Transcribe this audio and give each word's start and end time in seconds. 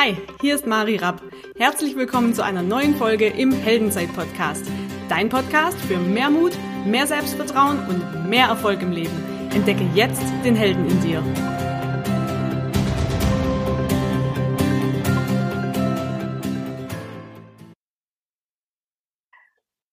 Hi, 0.00 0.16
hier 0.40 0.54
ist 0.54 0.64
Mari 0.64 0.94
Rapp. 0.94 1.20
Herzlich 1.56 1.96
willkommen 1.96 2.32
zu 2.32 2.44
einer 2.44 2.62
neuen 2.62 2.94
Folge 2.94 3.26
im 3.26 3.50
Heldenzeit-Podcast. 3.50 4.70
Dein 5.08 5.28
Podcast 5.28 5.76
für 5.80 5.96
mehr 5.96 6.30
Mut, 6.30 6.52
mehr 6.86 7.04
Selbstvertrauen 7.08 7.80
und 7.88 8.30
mehr 8.30 8.46
Erfolg 8.46 8.80
im 8.80 8.92
Leben. 8.92 9.24
Entdecke 9.52 9.82
jetzt 9.96 10.22
den 10.44 10.54
Helden 10.54 10.86
in 10.86 11.00
dir. 11.00 11.20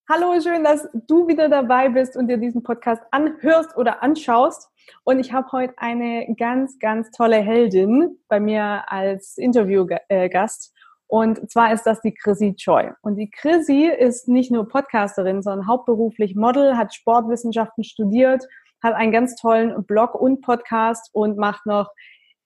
Hallo, 0.08 0.40
schön, 0.40 0.62
dass 0.62 0.88
du 1.08 1.26
wieder 1.26 1.48
dabei 1.48 1.88
bist 1.88 2.16
und 2.16 2.28
dir 2.28 2.36
diesen 2.36 2.62
Podcast 2.62 3.02
anhörst 3.10 3.76
oder 3.76 4.04
anschaust. 4.04 4.70
Und 5.04 5.20
ich 5.20 5.32
habe 5.32 5.50
heute 5.52 5.74
eine 5.76 6.34
ganz, 6.36 6.78
ganz 6.78 7.10
tolle 7.10 7.36
Heldin 7.36 8.18
bei 8.28 8.40
mir 8.40 8.84
als 8.86 9.38
Interviewgast. 9.38 10.72
Und 11.08 11.50
zwar 11.50 11.72
ist 11.72 11.84
das 11.84 12.00
die 12.00 12.14
Chrissy 12.14 12.54
Choi. 12.56 12.90
Und 13.02 13.16
die 13.16 13.30
Chrissy 13.30 13.86
ist 13.86 14.28
nicht 14.28 14.50
nur 14.50 14.68
Podcasterin, 14.68 15.42
sondern 15.42 15.68
hauptberuflich 15.68 16.34
Model, 16.34 16.76
hat 16.76 16.94
Sportwissenschaften 16.94 17.84
studiert, 17.84 18.44
hat 18.82 18.94
einen 18.94 19.12
ganz 19.12 19.36
tollen 19.36 19.84
Blog 19.84 20.14
und 20.14 20.40
Podcast 20.40 21.08
und 21.12 21.36
macht 21.36 21.66
noch 21.66 21.90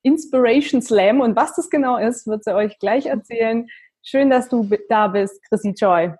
Inspiration 0.02 0.82
Slam. 0.82 1.20
Und 1.20 1.36
was 1.36 1.54
das 1.54 1.70
genau 1.70 1.96
ist, 1.96 2.26
wird 2.26 2.44
sie 2.44 2.54
euch 2.54 2.78
gleich 2.78 3.06
erzählen. 3.06 3.66
Schön, 4.02 4.30
dass 4.30 4.48
du 4.48 4.68
da 4.88 5.08
bist, 5.08 5.42
Chrissy 5.48 5.74
Choi. 5.74 6.14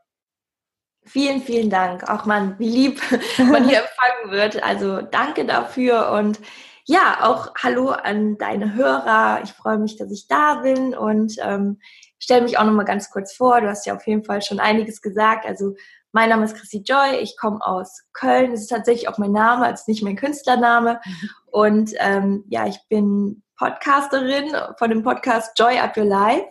Vielen, 1.10 1.42
vielen 1.42 1.70
Dank. 1.70 2.08
Auch 2.08 2.24
man, 2.24 2.56
wie 2.60 2.68
lieb 2.68 3.00
man 3.38 3.68
hier 3.68 3.80
empfangen 3.80 4.30
wird. 4.30 4.62
Also 4.62 5.02
danke 5.02 5.44
dafür 5.44 6.12
und 6.12 6.38
ja, 6.84 7.18
auch 7.22 7.52
Hallo 7.60 7.90
an 7.90 8.38
deine 8.38 8.74
Hörer. 8.74 9.40
Ich 9.42 9.50
freue 9.50 9.78
mich, 9.78 9.96
dass 9.96 10.12
ich 10.12 10.28
da 10.28 10.60
bin 10.60 10.94
und 10.94 11.34
ähm, 11.42 11.80
stelle 12.20 12.42
mich 12.42 12.58
auch 12.58 12.64
noch 12.64 12.72
mal 12.72 12.84
ganz 12.84 13.10
kurz 13.10 13.34
vor. 13.34 13.60
Du 13.60 13.68
hast 13.68 13.86
ja 13.86 13.96
auf 13.96 14.06
jeden 14.06 14.22
Fall 14.22 14.40
schon 14.40 14.60
einiges 14.60 15.02
gesagt. 15.02 15.46
Also 15.46 15.74
mein 16.12 16.28
Name 16.28 16.44
ist 16.44 16.56
Chrissy 16.56 16.84
Joy. 16.86 17.16
Ich 17.20 17.36
komme 17.36 17.58
aus 17.60 18.04
Köln. 18.12 18.52
Das 18.52 18.60
ist 18.60 18.68
tatsächlich 18.68 19.08
auch 19.08 19.18
mein 19.18 19.32
Name, 19.32 19.66
als 19.66 19.88
nicht 19.88 20.04
mein 20.04 20.16
Künstlername. 20.16 21.00
Mhm. 21.04 21.30
Und 21.46 21.90
ähm, 21.98 22.44
ja, 22.48 22.68
ich 22.68 22.78
bin 22.88 23.42
Podcasterin 23.56 24.54
von 24.78 24.90
dem 24.90 25.02
Podcast 25.02 25.58
Joy 25.58 25.76
Up 25.80 25.96
Your 25.96 26.04
Life. 26.04 26.46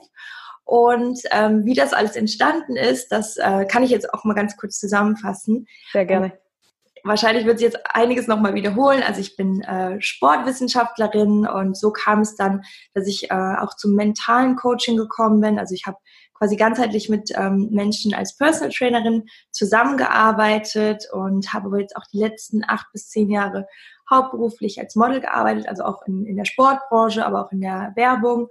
Und 0.70 1.22
ähm, 1.32 1.66
wie 1.66 1.74
das 1.74 1.94
alles 1.94 2.16
entstanden 2.16 2.76
ist, 2.76 3.12
das 3.12 3.38
äh, 3.38 3.66
kann 3.66 3.82
ich 3.82 3.90
jetzt 3.90 4.14
auch 4.14 4.24
mal 4.24 4.36
ganz 4.36 4.56
kurz 4.56 4.78
zusammenfassen. 4.78 5.66
Sehr 5.92 6.06
gerne. 6.06 6.26
Und 6.26 7.10
wahrscheinlich 7.10 7.48
wird 7.48 7.58
sie 7.58 7.66
jetzt 7.66 7.80
einiges 7.92 8.28
nochmal 8.28 8.54
wiederholen. 8.54 9.02
Also 9.02 9.20
ich 9.20 9.36
bin 9.36 9.64
äh, 9.64 10.00
Sportwissenschaftlerin 10.00 11.48
und 11.48 11.76
so 11.76 11.90
kam 11.90 12.20
es 12.20 12.36
dann, 12.36 12.62
dass 12.94 13.08
ich 13.08 13.32
äh, 13.32 13.34
auch 13.34 13.76
zum 13.78 13.96
mentalen 13.96 14.58
Coaching 14.58 14.96
gekommen 14.96 15.42
bin. 15.42 15.58
Also 15.58 15.74
ich 15.74 15.88
habe 15.88 15.98
quasi 16.36 16.56
ganzheitlich 16.56 17.10
mit 17.10 17.32
ähm, 17.36 17.70
Menschen 17.72 18.14
als 18.14 18.38
Personal 18.38 18.72
Trainerin 18.72 19.24
zusammengearbeitet 19.50 21.06
und 21.12 21.52
habe 21.52 21.66
aber 21.66 21.80
jetzt 21.80 21.96
auch 21.96 22.06
die 22.14 22.20
letzten 22.20 22.62
acht 22.68 22.92
bis 22.94 23.10
zehn 23.10 23.32
Jahre 23.32 23.66
hauptberuflich 24.08 24.80
als 24.80 24.96
Model 24.96 25.20
gearbeitet, 25.20 25.68
also 25.68 25.84
auch 25.84 26.04
in, 26.06 26.28
in 26.28 26.38
der 26.38 26.46
Sportbranche, 26.46 27.26
aber 27.26 27.46
auch 27.46 27.52
in 27.52 27.62
der 27.62 27.92
Werbung 27.96 28.50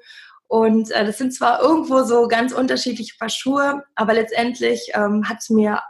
und 0.48 0.90
äh, 0.90 1.04
das 1.04 1.18
sind 1.18 1.34
zwar 1.34 1.62
irgendwo 1.62 2.02
so 2.02 2.26
ganz 2.26 2.52
unterschiedliche 2.52 3.14
Paar 3.18 3.28
Schuhe, 3.28 3.84
aber 3.94 4.14
letztendlich 4.14 4.90
ähm, 4.94 5.28
hat 5.28 5.38
mir 5.50 5.80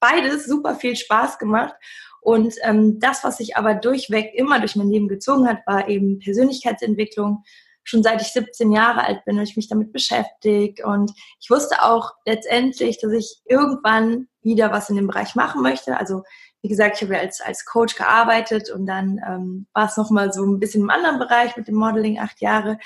beides 0.00 0.44
super 0.44 0.74
viel 0.74 0.96
Spaß 0.96 1.38
gemacht. 1.38 1.74
Und 2.20 2.54
ähm, 2.62 2.98
das, 2.98 3.22
was 3.22 3.38
sich 3.38 3.56
aber 3.56 3.74
durchweg 3.74 4.34
immer 4.34 4.58
durch 4.58 4.74
mein 4.74 4.90
Leben 4.90 5.08
gezogen 5.08 5.48
hat, 5.48 5.58
war 5.66 5.88
eben 5.88 6.18
Persönlichkeitsentwicklung. 6.18 7.44
Schon 7.84 8.02
seit 8.02 8.20
ich 8.20 8.28
17 8.32 8.72
Jahre 8.72 9.04
alt 9.04 9.24
bin, 9.24 9.36
habe 9.36 9.44
ich 9.44 9.56
mich 9.56 9.68
damit 9.68 9.92
beschäftigt. 9.92 10.84
Und 10.84 11.12
ich 11.40 11.48
wusste 11.48 11.82
auch 11.84 12.12
letztendlich, 12.26 13.00
dass 13.00 13.12
ich 13.12 13.40
irgendwann 13.46 14.26
wieder 14.42 14.72
was 14.72 14.90
in 14.90 14.96
dem 14.96 15.06
Bereich 15.06 15.36
machen 15.36 15.62
möchte. 15.62 15.96
Also 15.96 16.22
wie 16.60 16.68
gesagt, 16.68 16.96
ich 16.96 17.02
habe 17.02 17.14
ja 17.14 17.20
als, 17.20 17.40
als 17.40 17.64
Coach 17.64 17.94
gearbeitet 17.94 18.68
und 18.70 18.84
dann 18.86 19.20
ähm, 19.26 19.66
war 19.72 19.86
es 19.86 19.96
nochmal 19.96 20.32
so 20.32 20.44
ein 20.44 20.58
bisschen 20.58 20.82
im 20.82 20.90
anderen 20.90 21.20
Bereich 21.20 21.56
mit 21.56 21.68
dem 21.68 21.76
Modeling, 21.76 22.18
acht 22.18 22.40
Jahre. 22.40 22.78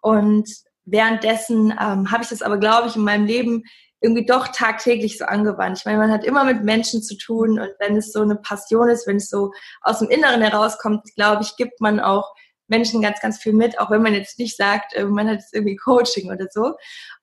Und 0.00 0.48
währenddessen 0.86 1.72
ähm, 1.72 2.10
habe 2.10 2.22
ich 2.22 2.30
das 2.30 2.42
aber, 2.42 2.58
glaube 2.58 2.88
ich, 2.88 2.96
in 2.96 3.04
meinem 3.04 3.26
Leben 3.26 3.64
irgendwie 4.00 4.26
doch 4.26 4.48
tagtäglich 4.48 5.18
so 5.18 5.24
angewandt. 5.24 5.78
Ich 5.78 5.84
meine, 5.84 5.98
man 5.98 6.10
hat 6.10 6.24
immer 6.24 6.44
mit 6.44 6.62
Menschen 6.62 7.02
zu 7.02 7.16
tun 7.16 7.58
und 7.58 7.70
wenn 7.78 7.96
es 7.96 8.12
so 8.12 8.22
eine 8.22 8.36
Passion 8.36 8.88
ist, 8.88 9.06
wenn 9.06 9.16
es 9.16 9.28
so 9.28 9.52
aus 9.82 9.98
dem 9.98 10.08
Inneren 10.08 10.42
herauskommt, 10.42 11.02
glaube 11.16 11.42
ich, 11.42 11.56
gibt 11.56 11.80
man 11.80 11.98
auch 12.00 12.34
Menschen 12.68 13.00
ganz, 13.00 13.20
ganz 13.20 13.38
viel 13.38 13.52
mit, 13.52 13.78
auch 13.78 13.90
wenn 13.90 14.02
man 14.02 14.14
jetzt 14.14 14.38
nicht 14.38 14.56
sagt, 14.56 14.94
äh, 14.94 15.04
man 15.04 15.28
hat 15.28 15.40
jetzt 15.40 15.54
irgendwie 15.54 15.76
Coaching 15.76 16.30
oder 16.30 16.46
so. 16.50 16.74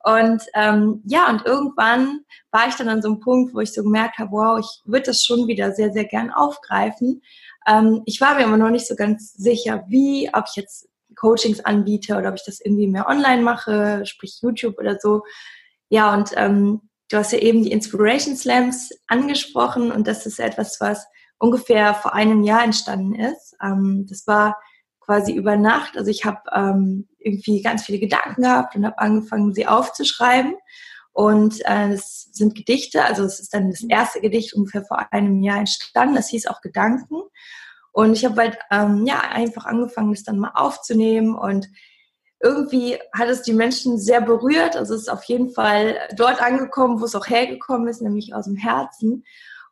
Und 0.04 0.42
ähm, 0.56 1.02
ja, 1.06 1.30
und 1.30 1.46
irgendwann 1.46 2.22
war 2.52 2.68
ich 2.68 2.76
dann 2.76 2.90
an 2.90 3.02
so 3.02 3.10
einem 3.10 3.20
Punkt, 3.20 3.54
wo 3.54 3.60
ich 3.60 3.74
so 3.74 3.84
gemerkt 3.84 4.18
habe, 4.18 4.32
wow, 4.32 4.60
ich 4.60 4.82
würde 4.86 5.08
das 5.08 5.24
schon 5.24 5.48
wieder 5.48 5.74
sehr, 5.74 5.92
sehr 5.92 6.06
gern 6.06 6.32
aufgreifen. 6.32 7.22
Ähm, 7.68 8.02
ich 8.06 8.20
war 8.22 8.36
mir 8.36 8.46
aber 8.46 8.58
noch 8.58 8.70
nicht 8.70 8.88
so 8.88 8.96
ganz 8.96 9.34
sicher, 9.34 9.84
wie, 9.88 10.30
ob 10.34 10.46
ich 10.50 10.56
jetzt 10.56 10.88
Coachings 11.16 11.60
anbiete 11.60 12.18
oder 12.18 12.30
ob 12.30 12.36
ich 12.36 12.46
das 12.46 12.60
irgendwie 12.62 12.88
mehr 12.88 13.08
online 13.08 13.42
mache, 13.42 14.06
sprich 14.06 14.40
YouTube 14.42 14.78
oder 14.78 14.98
so. 15.00 15.24
Ja, 15.90 16.14
und 16.14 16.32
ähm, 16.36 16.82
du 17.10 17.18
hast 17.18 17.32
ja 17.32 17.40
eben 17.40 17.64
die 17.64 17.72
Inspiration 17.72 18.36
Slams 18.36 18.90
angesprochen 19.08 19.92
und 19.92 20.08
das 20.08 20.26
ist 20.26 20.40
etwas, 20.40 20.80
was 20.80 21.06
ungefähr 21.38 21.94
vor 21.94 22.14
einem 22.14 22.44
Jahr 22.44 22.64
entstanden 22.64 23.16
ist. 23.16 23.56
Ähm, 23.62 24.06
das 24.10 24.26
war 24.28 24.58
quasi 25.02 25.34
über 25.34 25.58
Nacht. 25.58 25.98
Also 25.98 26.10
ich 26.10 26.26
habe 26.26 26.42
ähm, 26.54 27.08
irgendwie 27.20 27.62
ganz 27.62 27.84
viele 27.84 28.00
Gedanken 28.00 28.42
gehabt 28.42 28.76
und 28.76 28.86
habe 28.86 28.98
angefangen, 29.00 29.54
sie 29.54 29.68
aufzuschreiben. 29.68 30.56
Und 31.12 31.64
äh, 31.66 31.90
es 31.90 32.30
sind 32.32 32.56
Gedichte, 32.56 33.04
also 33.06 33.24
es 33.24 33.40
ist 33.40 33.54
dann 33.54 33.70
das 33.70 33.84
erste 33.84 34.20
Gedicht 34.20 34.54
ungefähr 34.54 34.84
vor 34.84 35.14
einem 35.14 35.44
Jahr 35.44 35.60
entstanden. 35.60 36.16
Das 36.16 36.30
hieß 36.30 36.48
auch 36.48 36.62
Gedanken. 36.62 37.22
Und 37.94 38.14
ich 38.14 38.26
habe 38.26 38.42
halt 38.42 38.58
ähm, 38.72 39.06
ja 39.06 39.22
einfach 39.22 39.66
angefangen, 39.66 40.12
das 40.12 40.24
dann 40.24 40.40
mal 40.40 40.52
aufzunehmen 40.56 41.36
und 41.36 41.70
irgendwie 42.42 43.00
hat 43.14 43.30
es 43.30 43.44
die 43.44 43.54
Menschen 43.54 43.98
sehr 43.98 44.20
berührt. 44.20 44.76
Also 44.76 44.96
es 44.96 45.04
ist 45.04 45.10
auf 45.10 45.24
jeden 45.24 45.52
Fall 45.52 45.98
dort 46.18 46.42
angekommen, 46.42 47.00
wo 47.00 47.06
es 47.06 47.16
auch 47.16 47.28
hergekommen 47.28 47.88
ist, 47.88 48.02
nämlich 48.02 48.36
aus 48.36 48.46
dem 48.46 48.58
Herzen. 48.58 49.24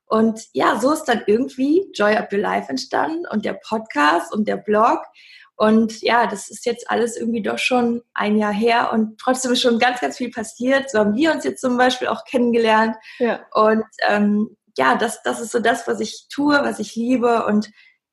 Und 0.06 0.48
ja, 0.54 0.80
so 0.80 0.94
ist 0.94 1.06
dann 1.06 1.24
irgendwie 1.26 1.90
Joy 1.94 2.16
Up 2.16 2.32
Your 2.32 2.40
Life 2.40 2.70
entstanden 2.70 3.26
und 3.30 3.44
der 3.44 3.54
Podcast 3.54 4.34
und 4.34 4.48
der 4.48 4.58
Blog. 4.58 5.00
Und 5.56 6.02
ja, 6.02 6.28
das 6.28 6.50
ist 6.50 6.66
jetzt 6.66 6.90
alles 6.90 7.18
irgendwie 7.18 7.42
doch 7.42 7.58
schon 7.58 8.02
ein 8.14 8.38
Jahr 8.38 8.54
her 8.54 8.92
und 8.94 9.20
trotzdem 9.20 9.52
ist 9.52 9.62
schon 9.62 9.78
ganz, 9.80 10.00
ganz 10.00 10.18
viel 10.18 10.32
passiert. 10.32 10.90
So 10.90 11.00
haben 11.00 11.16
wir 11.16 11.32
uns 11.34 11.44
jetzt 11.44 11.62
zum 11.62 11.78
Beispiel 11.78 12.08
auch 12.08 12.24
kennengelernt. 12.26 12.96
Ja. 13.20 13.42
Und 13.54 13.84
ähm, 14.08 14.58
ja, 14.78 14.96
das, 14.96 15.22
das 15.24 15.40
ist 15.40 15.52
so 15.52 15.60
das, 15.60 15.88
was 15.88 16.00
ich 16.00 16.28
tue, 16.30 16.60
was 16.64 16.80
ich 16.80 16.96
liebe. 16.96 17.46
Und 17.46 17.70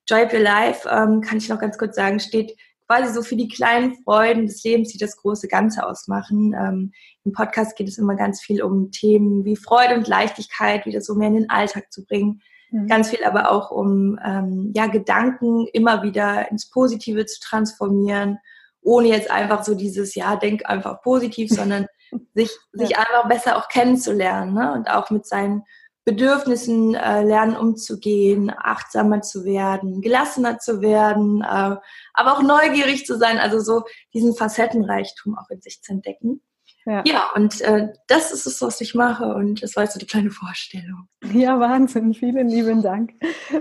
Joy 0.09 0.25
of 0.25 0.33
Your 0.33 0.41
Life, 0.41 0.89
ähm, 0.91 1.21
kann 1.21 1.39
ich 1.39 1.49
noch 1.49 1.61
ganz 1.61 1.77
kurz 1.77 1.97
sagen, 1.97 2.19
steht 2.19 2.57
quasi 2.89 3.13
so 3.13 3.23
für 3.23 3.37
die 3.37 3.49
kleinen 3.49 3.95
Freuden 4.03 4.47
des 4.47 4.65
Lebens, 4.65 4.89
die 4.89 4.99
das 4.99 5.17
große 5.19 5.49
Ganze 5.49 5.87
ausmachen. 5.87 6.55
Ähm, 6.55 6.93
Im 7.25 7.33
Podcast 7.33 7.77
geht 7.77 7.89
es 7.89 7.99
immer 7.99 8.17
ganz 8.17 8.41
viel 8.41 8.63
um 8.63 8.91
Themen 8.91 9.45
wie 9.45 9.57
Freude 9.57 9.95
und 9.95 10.09
Leichtigkeit, 10.09 10.87
wieder 10.87 11.03
so 11.03 11.15
mehr 11.15 11.29
in 11.29 11.35
den 11.35 11.51
Alltag 11.51 11.93
zu 11.93 12.07
bringen. 12.07 12.41
Mhm. 12.71 12.87
Ganz 12.87 13.11
viel 13.11 13.23
aber 13.25 13.51
auch 13.51 13.71
um 13.71 14.19
ähm, 14.25 14.73
ja, 14.75 14.87
Gedanken 14.87 15.67
immer 15.73 16.03
wieder 16.03 16.51
ins 16.51 16.71
Positive 16.71 17.27
zu 17.27 17.41
transformieren, 17.41 18.39
ohne 18.81 19.09
jetzt 19.09 19.31
einfach 19.31 19.65
so 19.65 19.75
dieses, 19.75 20.15
ja, 20.15 20.37
denk 20.37 20.65
einfach 20.69 21.03
positiv, 21.03 21.51
sondern 21.51 21.87
sich, 22.35 22.51
sich 22.73 22.91
ja. 22.91 22.99
einfach 22.99 23.29
besser 23.29 23.59
auch 23.59 23.69
kennenzulernen 23.69 24.55
ne? 24.55 24.73
und 24.73 24.89
auch 24.89 25.11
mit 25.11 25.27
seinen 25.27 25.65
Bedürfnissen 26.09 26.95
äh, 26.95 27.23
lernen 27.23 27.55
umzugehen, 27.55 28.51
achtsamer 28.57 29.21
zu 29.21 29.45
werden, 29.45 30.01
gelassener 30.01 30.59
zu 30.59 30.81
werden, 30.81 31.43
äh, 31.43 31.77
aber 32.15 32.33
auch 32.33 32.41
neugierig 32.41 33.05
zu 33.05 33.19
sein, 33.19 33.37
also 33.37 33.61
so 33.61 33.85
diesen 34.15 34.35
Facettenreichtum 34.35 35.37
auch 35.37 35.51
in 35.51 35.61
sich 35.61 35.83
zu 35.83 35.93
entdecken. 35.93 36.41
Ja, 36.87 37.03
ja 37.05 37.31
und 37.35 37.61
äh, 37.61 37.89
das 38.07 38.33
ist 38.33 38.47
es, 38.47 38.63
was 38.63 38.81
ich 38.81 38.95
mache 38.95 39.35
und 39.35 39.63
das 39.63 39.77
war 39.77 39.83
jetzt 39.83 39.93
so 39.93 39.99
die 39.99 40.07
kleine 40.07 40.31
Vorstellung. 40.31 41.09
Ja, 41.31 41.61
Wahnsinn, 41.61 42.15
vielen 42.15 42.49
lieben 42.49 42.81
Dank. 42.81 43.13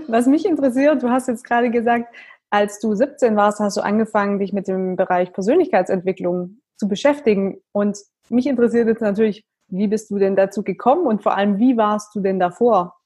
Was 0.06 0.24
mich 0.24 0.46
interessiert, 0.46 1.02
du 1.02 1.10
hast 1.10 1.28
jetzt 1.28 1.44
gerade 1.44 1.70
gesagt, 1.70 2.06
als 2.48 2.80
du 2.80 2.94
17 2.94 3.36
warst, 3.36 3.60
hast 3.60 3.76
du 3.76 3.82
angefangen, 3.82 4.38
dich 4.38 4.54
mit 4.54 4.68
dem 4.68 4.96
Bereich 4.96 5.34
Persönlichkeitsentwicklung 5.34 6.62
zu 6.78 6.88
beschäftigen 6.88 7.60
und 7.72 7.98
mich 8.30 8.46
interessiert 8.46 8.88
jetzt 8.88 9.02
natürlich, 9.02 9.44
wie 9.68 9.86
bist 9.86 10.10
du 10.10 10.18
denn 10.18 10.36
dazu 10.36 10.62
gekommen 10.62 11.06
und 11.06 11.22
vor 11.22 11.36
allem, 11.36 11.58
wie 11.58 11.76
warst 11.76 12.14
du 12.14 12.20
denn 12.20 12.38
davor? 12.38 12.96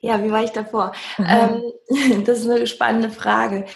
Ja, 0.00 0.22
wie 0.22 0.30
war 0.30 0.44
ich 0.44 0.52
davor? 0.52 0.92
Mhm. 1.16 1.72
Ähm, 1.88 2.24
das 2.24 2.40
ist 2.40 2.48
eine 2.48 2.66
spannende 2.66 3.10
Frage. 3.10 3.66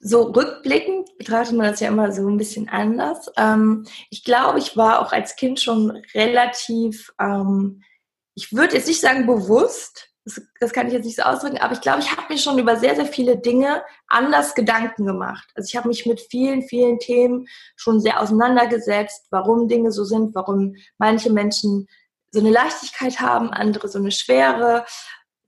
So 0.00 0.22
rückblickend 0.22 1.16
betrachtet 1.18 1.56
man 1.56 1.70
das 1.70 1.80
ja 1.80 1.88
immer 1.88 2.12
so 2.12 2.28
ein 2.28 2.36
bisschen 2.36 2.68
anders. 2.68 3.30
Ähm, 3.36 3.84
ich 4.10 4.24
glaube, 4.24 4.58
ich 4.58 4.76
war 4.76 5.00
auch 5.00 5.12
als 5.12 5.36
Kind 5.36 5.60
schon 5.60 6.02
relativ, 6.14 7.12
ähm, 7.20 7.82
ich 8.34 8.52
würde 8.52 8.76
jetzt 8.76 8.86
nicht 8.86 9.00
sagen 9.00 9.26
bewusst, 9.26 10.10
das, 10.28 10.42
das 10.60 10.72
kann 10.72 10.86
ich 10.86 10.92
jetzt 10.92 11.04
nicht 11.04 11.16
so 11.16 11.22
ausdrücken, 11.22 11.58
aber 11.58 11.72
ich 11.72 11.80
glaube, 11.80 12.00
ich 12.00 12.10
habe 12.10 12.32
mir 12.32 12.38
schon 12.38 12.58
über 12.58 12.76
sehr, 12.76 12.94
sehr 12.94 13.06
viele 13.06 13.38
Dinge 13.38 13.82
anders 14.06 14.54
Gedanken 14.54 15.06
gemacht. 15.06 15.48
Also 15.54 15.68
ich 15.68 15.76
habe 15.76 15.88
mich 15.88 16.06
mit 16.06 16.20
vielen, 16.20 16.62
vielen 16.62 16.98
Themen 16.98 17.46
schon 17.76 18.00
sehr 18.00 18.20
auseinandergesetzt, 18.20 19.26
warum 19.30 19.68
Dinge 19.68 19.90
so 19.90 20.04
sind, 20.04 20.34
warum 20.34 20.74
manche 20.98 21.32
Menschen 21.32 21.88
so 22.30 22.40
eine 22.40 22.50
Leichtigkeit 22.50 23.20
haben, 23.20 23.50
andere 23.50 23.88
so 23.88 23.98
eine 23.98 24.10
Schwere. 24.10 24.84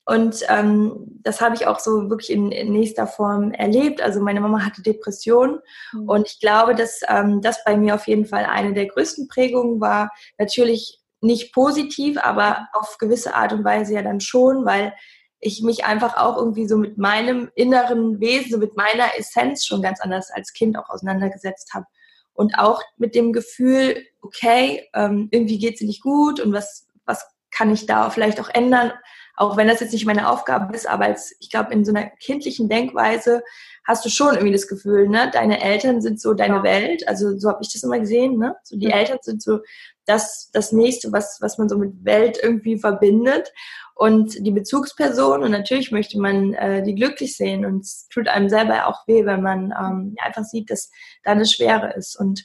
Und 0.06 0.42
ähm, 0.48 1.20
das 1.22 1.40
habe 1.40 1.54
ich 1.54 1.66
auch 1.66 1.78
so 1.78 2.08
wirklich 2.08 2.30
in, 2.30 2.50
in, 2.50 2.72
nächster 2.72 3.06
Form 3.06 3.52
erlebt. 3.52 4.00
Also 4.00 4.20
meine 4.20 4.40
Mama 4.40 4.64
hatte 4.64 4.82
Depressionen 4.82 5.60
mhm. 5.92 6.08
und 6.08 6.26
ich 6.26 6.40
glaube, 6.40 6.74
dass 6.74 7.00
ähm, 7.06 7.42
das 7.42 7.62
bei 7.64 7.76
mir 7.76 7.94
auf 7.94 8.08
jeden 8.08 8.24
Fall 8.24 8.46
eine 8.46 8.72
der 8.72 8.86
größten 8.86 9.28
Prägungen 9.28 9.80
war. 9.80 10.10
Natürlich 10.38 10.99
nicht 11.20 11.52
positiv, 11.52 12.18
aber 12.18 12.68
auf 12.72 12.98
gewisse 12.98 13.34
Art 13.34 13.52
und 13.52 13.64
Weise 13.64 13.94
ja 13.94 14.02
dann 14.02 14.20
schon, 14.20 14.64
weil 14.64 14.94
ich 15.40 15.62
mich 15.62 15.84
einfach 15.84 16.16
auch 16.16 16.36
irgendwie 16.36 16.68
so 16.68 16.76
mit 16.76 16.98
meinem 16.98 17.50
inneren 17.54 18.20
Wesen, 18.20 18.60
mit 18.60 18.76
meiner 18.76 19.18
Essenz 19.18 19.64
schon 19.64 19.82
ganz 19.82 20.00
anders 20.00 20.30
als 20.30 20.52
Kind 20.52 20.78
auch 20.78 20.90
auseinandergesetzt 20.90 21.72
habe. 21.72 21.86
Und 22.34 22.58
auch 22.58 22.82
mit 22.96 23.14
dem 23.14 23.32
Gefühl, 23.32 24.04
okay, 24.20 24.88
ähm, 24.94 25.28
irgendwie 25.30 25.58
geht 25.58 25.74
es 25.74 25.80
nicht 25.80 26.02
gut 26.02 26.40
und 26.40 26.52
was, 26.52 26.86
was 27.04 27.26
kann 27.50 27.72
ich 27.72 27.86
da 27.86 28.10
vielleicht 28.10 28.40
auch 28.40 28.48
ändern, 28.48 28.92
auch 29.36 29.56
wenn 29.56 29.68
das 29.68 29.80
jetzt 29.80 29.92
nicht 29.92 30.06
meine 30.06 30.28
Aufgabe 30.28 30.74
ist, 30.74 30.86
aber 30.86 31.06
als, 31.06 31.34
ich 31.40 31.50
glaube, 31.50 31.72
in 31.72 31.84
so 31.84 31.92
einer 31.92 32.10
kindlichen 32.20 32.68
Denkweise 32.68 33.42
hast 33.84 34.04
du 34.04 34.10
schon 34.10 34.34
irgendwie 34.34 34.52
das 34.52 34.68
Gefühl, 34.68 35.08
ne, 35.08 35.30
deine 35.32 35.62
Eltern 35.62 36.02
sind 36.02 36.20
so 36.20 36.34
deine 36.34 36.56
ja. 36.56 36.62
Welt, 36.62 37.08
also 37.08 37.38
so 37.38 37.48
habe 37.48 37.60
ich 37.62 37.72
das 37.72 37.82
immer 37.82 37.98
gesehen, 37.98 38.38
ne? 38.38 38.54
So 38.62 38.76
die 38.76 38.86
mhm. 38.86 38.92
Eltern 38.92 39.18
sind 39.22 39.42
so 39.42 39.60
das, 40.06 40.50
das 40.52 40.72
nächste, 40.72 41.12
was, 41.12 41.38
was 41.40 41.58
man 41.58 41.68
so 41.68 41.78
mit 41.78 42.04
Welt 42.04 42.38
irgendwie 42.42 42.78
verbindet. 42.78 43.52
Und 43.94 44.34
die 44.46 44.50
Bezugsperson, 44.50 45.42
und 45.42 45.50
natürlich 45.50 45.92
möchte 45.92 46.18
man 46.18 46.54
äh, 46.54 46.82
die 46.82 46.94
glücklich 46.94 47.36
sehen. 47.36 47.66
Und 47.66 47.80
es 47.80 48.08
tut 48.08 48.28
einem 48.28 48.48
selber 48.48 48.86
auch 48.86 49.06
weh, 49.06 49.26
wenn 49.26 49.42
man 49.42 49.74
ähm, 49.78 50.14
einfach 50.20 50.44
sieht, 50.44 50.70
dass 50.70 50.90
da 51.22 51.32
eine 51.32 51.46
Schwere 51.46 51.92
ist. 51.94 52.18
Und 52.18 52.44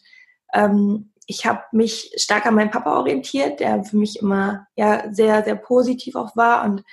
ähm, 0.53 1.13
ich 1.27 1.45
habe 1.45 1.61
mich 1.71 2.11
stark 2.17 2.45
an 2.45 2.55
meinen 2.55 2.71
Papa 2.71 2.97
orientiert, 2.97 3.59
der 3.59 3.83
für 3.83 3.97
mich 3.97 4.19
immer 4.21 4.67
ja 4.75 5.11
sehr, 5.13 5.43
sehr 5.43 5.55
positiv 5.55 6.15
auch 6.15 6.35
war. 6.35 6.65
Und 6.65 6.83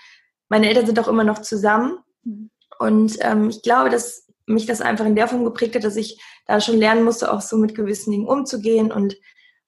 meine 0.48 0.68
Eltern 0.68 0.86
sind 0.86 0.98
auch 1.00 1.08
immer 1.08 1.24
noch 1.24 1.42
zusammen. 1.42 1.98
Mhm. 2.22 2.50
Und 2.78 3.16
ähm, 3.20 3.50
ich 3.50 3.62
glaube, 3.62 3.90
dass 3.90 4.28
mich 4.46 4.66
das 4.66 4.80
einfach 4.80 5.06
in 5.06 5.16
der 5.16 5.28
Form 5.28 5.44
geprägt 5.44 5.74
hat, 5.74 5.84
dass 5.84 5.96
ich 5.96 6.20
da 6.46 6.60
schon 6.60 6.78
lernen 6.78 7.04
musste, 7.04 7.32
auch 7.32 7.40
so 7.40 7.56
mit 7.56 7.74
gewissen 7.74 8.10
Dingen 8.10 8.26
umzugehen 8.26 8.90
und 8.90 9.16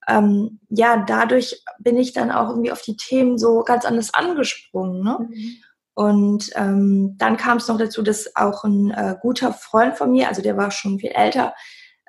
ähm, 0.07 0.59
ja, 0.69 1.03
dadurch 1.05 1.63
bin 1.79 1.97
ich 1.97 2.13
dann 2.13 2.31
auch 2.31 2.49
irgendwie 2.49 2.71
auf 2.71 2.81
die 2.81 2.97
Themen 2.97 3.37
so 3.37 3.63
ganz 3.63 3.85
anders 3.85 4.13
angesprungen. 4.13 5.03
Ne? 5.03 5.17
Mhm. 5.29 5.55
Und 5.95 6.49
ähm, 6.55 7.15
dann 7.17 7.37
kam 7.37 7.57
es 7.57 7.67
noch 7.67 7.77
dazu, 7.77 8.01
dass 8.01 8.35
auch 8.35 8.63
ein 8.65 8.91
äh, 8.91 9.15
guter 9.21 9.53
Freund 9.53 9.95
von 9.97 10.11
mir, 10.11 10.27
also 10.27 10.41
der 10.41 10.57
war 10.57 10.69
schon 10.69 10.99
viel 10.99 11.11
älter, 11.11 11.53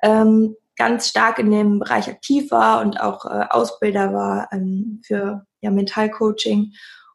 ähm, 0.03 0.57
ganz 0.77 1.09
stark 1.09 1.39
in 1.39 1.51
dem 1.51 1.79
Bereich 1.79 2.09
aktiv 2.09 2.51
war 2.51 2.83
und 2.83 3.01
auch 3.01 3.25
äh, 3.25 3.47
Ausbilder 3.49 4.13
war 4.13 4.49
ähm, 4.53 5.01
für 5.05 5.47
ja, 5.61 5.71
Mentalcoaching. 5.71 6.73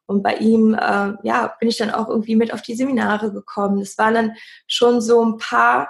Und 0.08 0.24
bei 0.24 0.36
ihm, 0.38 0.74
äh, 0.74 1.14
ja, 1.24 1.56
bin 1.60 1.70
ich 1.70 1.78
dann 1.78 1.92
auch 1.92 2.10
irgendwie 2.10 2.36
mit 2.36 2.54
auf 2.54 2.62
die 2.62 2.76
Seminare 2.76 3.32
gekommen. 3.32 3.80
Das 3.80 3.98
waren 3.98 4.14
dann 4.14 4.36
schon 4.68 5.00
so 5.00 5.24
ein 5.24 5.38
paar 5.38 5.90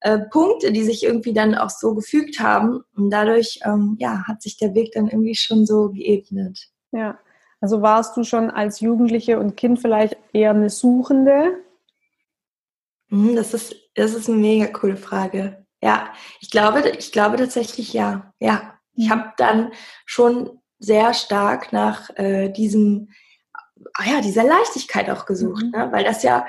äh, 0.00 0.18
Punkte, 0.18 0.72
die 0.72 0.84
sich 0.84 1.02
irgendwie 1.02 1.32
dann 1.32 1.54
auch 1.54 1.70
so 1.70 1.94
gefügt 1.94 2.40
haben. 2.40 2.80
Und 2.96 3.10
dadurch, 3.10 3.60
ähm, 3.64 3.96
ja, 3.98 4.24
hat 4.26 4.42
sich 4.42 4.56
der 4.56 4.74
Weg 4.74 4.92
dann 4.92 5.08
irgendwie 5.08 5.34
schon 5.34 5.66
so 5.66 5.90
geebnet. 5.90 6.68
Ja, 6.92 7.18
also 7.60 7.82
warst 7.82 8.16
du 8.16 8.24
schon 8.24 8.50
als 8.50 8.80
Jugendliche 8.80 9.38
und 9.38 9.56
Kind 9.56 9.80
vielleicht 9.80 10.16
eher 10.32 10.50
eine 10.50 10.70
Suchende? 10.70 11.58
Mhm, 13.08 13.36
das 13.36 13.54
ist, 13.54 13.74
das 13.94 14.14
ist 14.14 14.28
eine 14.28 14.38
mega 14.38 14.66
coole 14.66 14.96
Frage. 14.96 15.66
Ja, 15.82 16.12
ich 16.40 16.50
glaube, 16.50 16.88
ich 16.98 17.12
glaube 17.12 17.36
tatsächlich 17.36 17.92
ja. 17.92 18.32
Ja, 18.38 18.78
ich 18.94 19.06
mhm. 19.06 19.10
habe 19.10 19.32
dann 19.36 19.72
schon 20.06 20.60
sehr 20.78 21.14
stark 21.14 21.72
nach 21.72 22.10
äh, 22.16 22.50
diesem, 22.50 23.10
ah 23.94 24.04
ja, 24.08 24.20
dieser 24.20 24.44
Leichtigkeit 24.44 25.10
auch 25.10 25.26
gesucht, 25.26 25.64
mhm. 25.64 25.70
ne? 25.70 25.88
weil 25.90 26.04
das 26.04 26.22
ja 26.22 26.46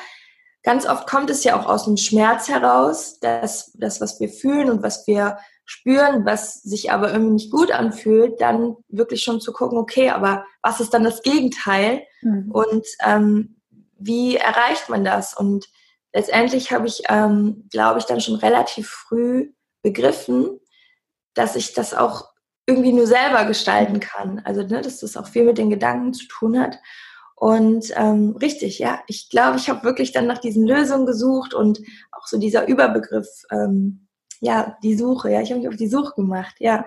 ganz 0.64 0.86
oft 0.86 1.08
kommt 1.08 1.30
es 1.30 1.44
ja 1.44 1.60
auch 1.60 1.68
aus 1.68 1.86
dem 1.86 1.98
Schmerz 1.98 2.48
heraus, 2.50 3.20
dass 3.20 3.72
das, 3.74 4.02
was 4.02 4.20
wir 4.20 4.30
fühlen 4.30 4.70
und 4.70 4.84
was 4.84 5.08
wir 5.08 5.38
spüren, 5.66 6.26
was 6.26 6.64
sich 6.64 6.92
aber 6.92 7.12
irgendwie 7.12 7.34
nicht 7.34 7.52
gut 7.52 7.72
anfühlt, 7.72 8.42
dann 8.42 8.76
wirklich 8.88 9.22
schon 9.22 9.40
zu 9.40 9.54
gucken, 9.54 9.78
okay, 9.78 10.10
aber 10.10 10.44
was 10.64 10.80
ist 10.80 10.94
dann 10.94 11.04
das 11.04 11.22
Gegenteil 11.22 12.04
mhm. 12.22 12.50
und 12.52 12.86
ähm, 13.06 13.56
wie 14.00 14.38
erreicht 14.38 14.90
man 14.90 15.04
das? 15.04 15.38
Und 15.38 15.68
letztendlich 16.14 16.72
habe 16.72 16.88
ich, 16.88 17.04
ähm, 17.10 17.68
glaube 17.72 18.00
ich, 18.00 18.06
dann 18.06 18.22
schon 18.22 18.36
relativ 18.36 18.90
früh 18.90 19.54
begriffen, 19.84 20.60
dass 21.34 21.56
ich 21.56 21.74
das 21.74 21.94
auch 21.94 22.30
irgendwie 22.66 22.94
nur 22.94 23.08
selber 23.08 23.46
gestalten 23.46 24.00
kann. 24.00 24.40
Also, 24.46 24.64
ne, 24.64 24.82
dass 24.82 25.00
das 25.00 25.18
auch 25.18 25.28
viel 25.28 25.44
mit 25.44 25.58
den 25.58 25.70
Gedanken 25.70 26.14
zu 26.14 26.28
tun 26.28 26.60
hat. 26.60 26.80
Und 27.40 27.94
ähm, 27.96 28.36
richtig, 28.42 28.80
ja, 28.80 29.00
ich 29.08 29.30
glaube, 29.30 29.56
ich 29.56 29.70
habe 29.70 29.86
wirklich 29.86 30.12
dann 30.12 30.28
nach 30.28 30.40
diesen 30.40 30.68
Lösungen 30.68 31.06
gesucht 31.06 31.54
und 31.54 31.80
auch 32.12 32.28
so 32.28 32.38
dieser 32.38 32.68
Überbegriff, 32.68 33.30
ähm, 33.50 34.08
ja, 34.42 34.78
die 34.84 34.98
Suche, 34.98 35.32
ja, 35.32 35.40
ich 35.40 35.50
habe 35.50 35.62
mich 35.62 35.70
auf 35.70 35.78
die 35.78 35.88
Suche 35.88 36.16
gemacht, 36.16 36.56
ja. 36.60 36.86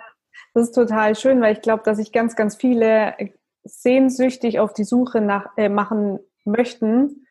Das 0.52 0.64
ist 0.64 0.75
total 0.75 1.16
schön, 1.16 1.40
weil 1.40 1.54
ich 1.54 1.62
glaube, 1.62 1.82
dass 1.87 1.96
sich 1.96 2.12
ganz, 2.12 2.37
ganz 2.37 2.56
viele 2.56 3.14
sehnsüchtig 3.64 4.60
auf 4.60 4.75
die 4.75 4.84
Suche 4.84 5.22
nach, 5.22 5.56
äh, 5.56 5.70
machen 5.70 6.19
möchten. 6.44 7.26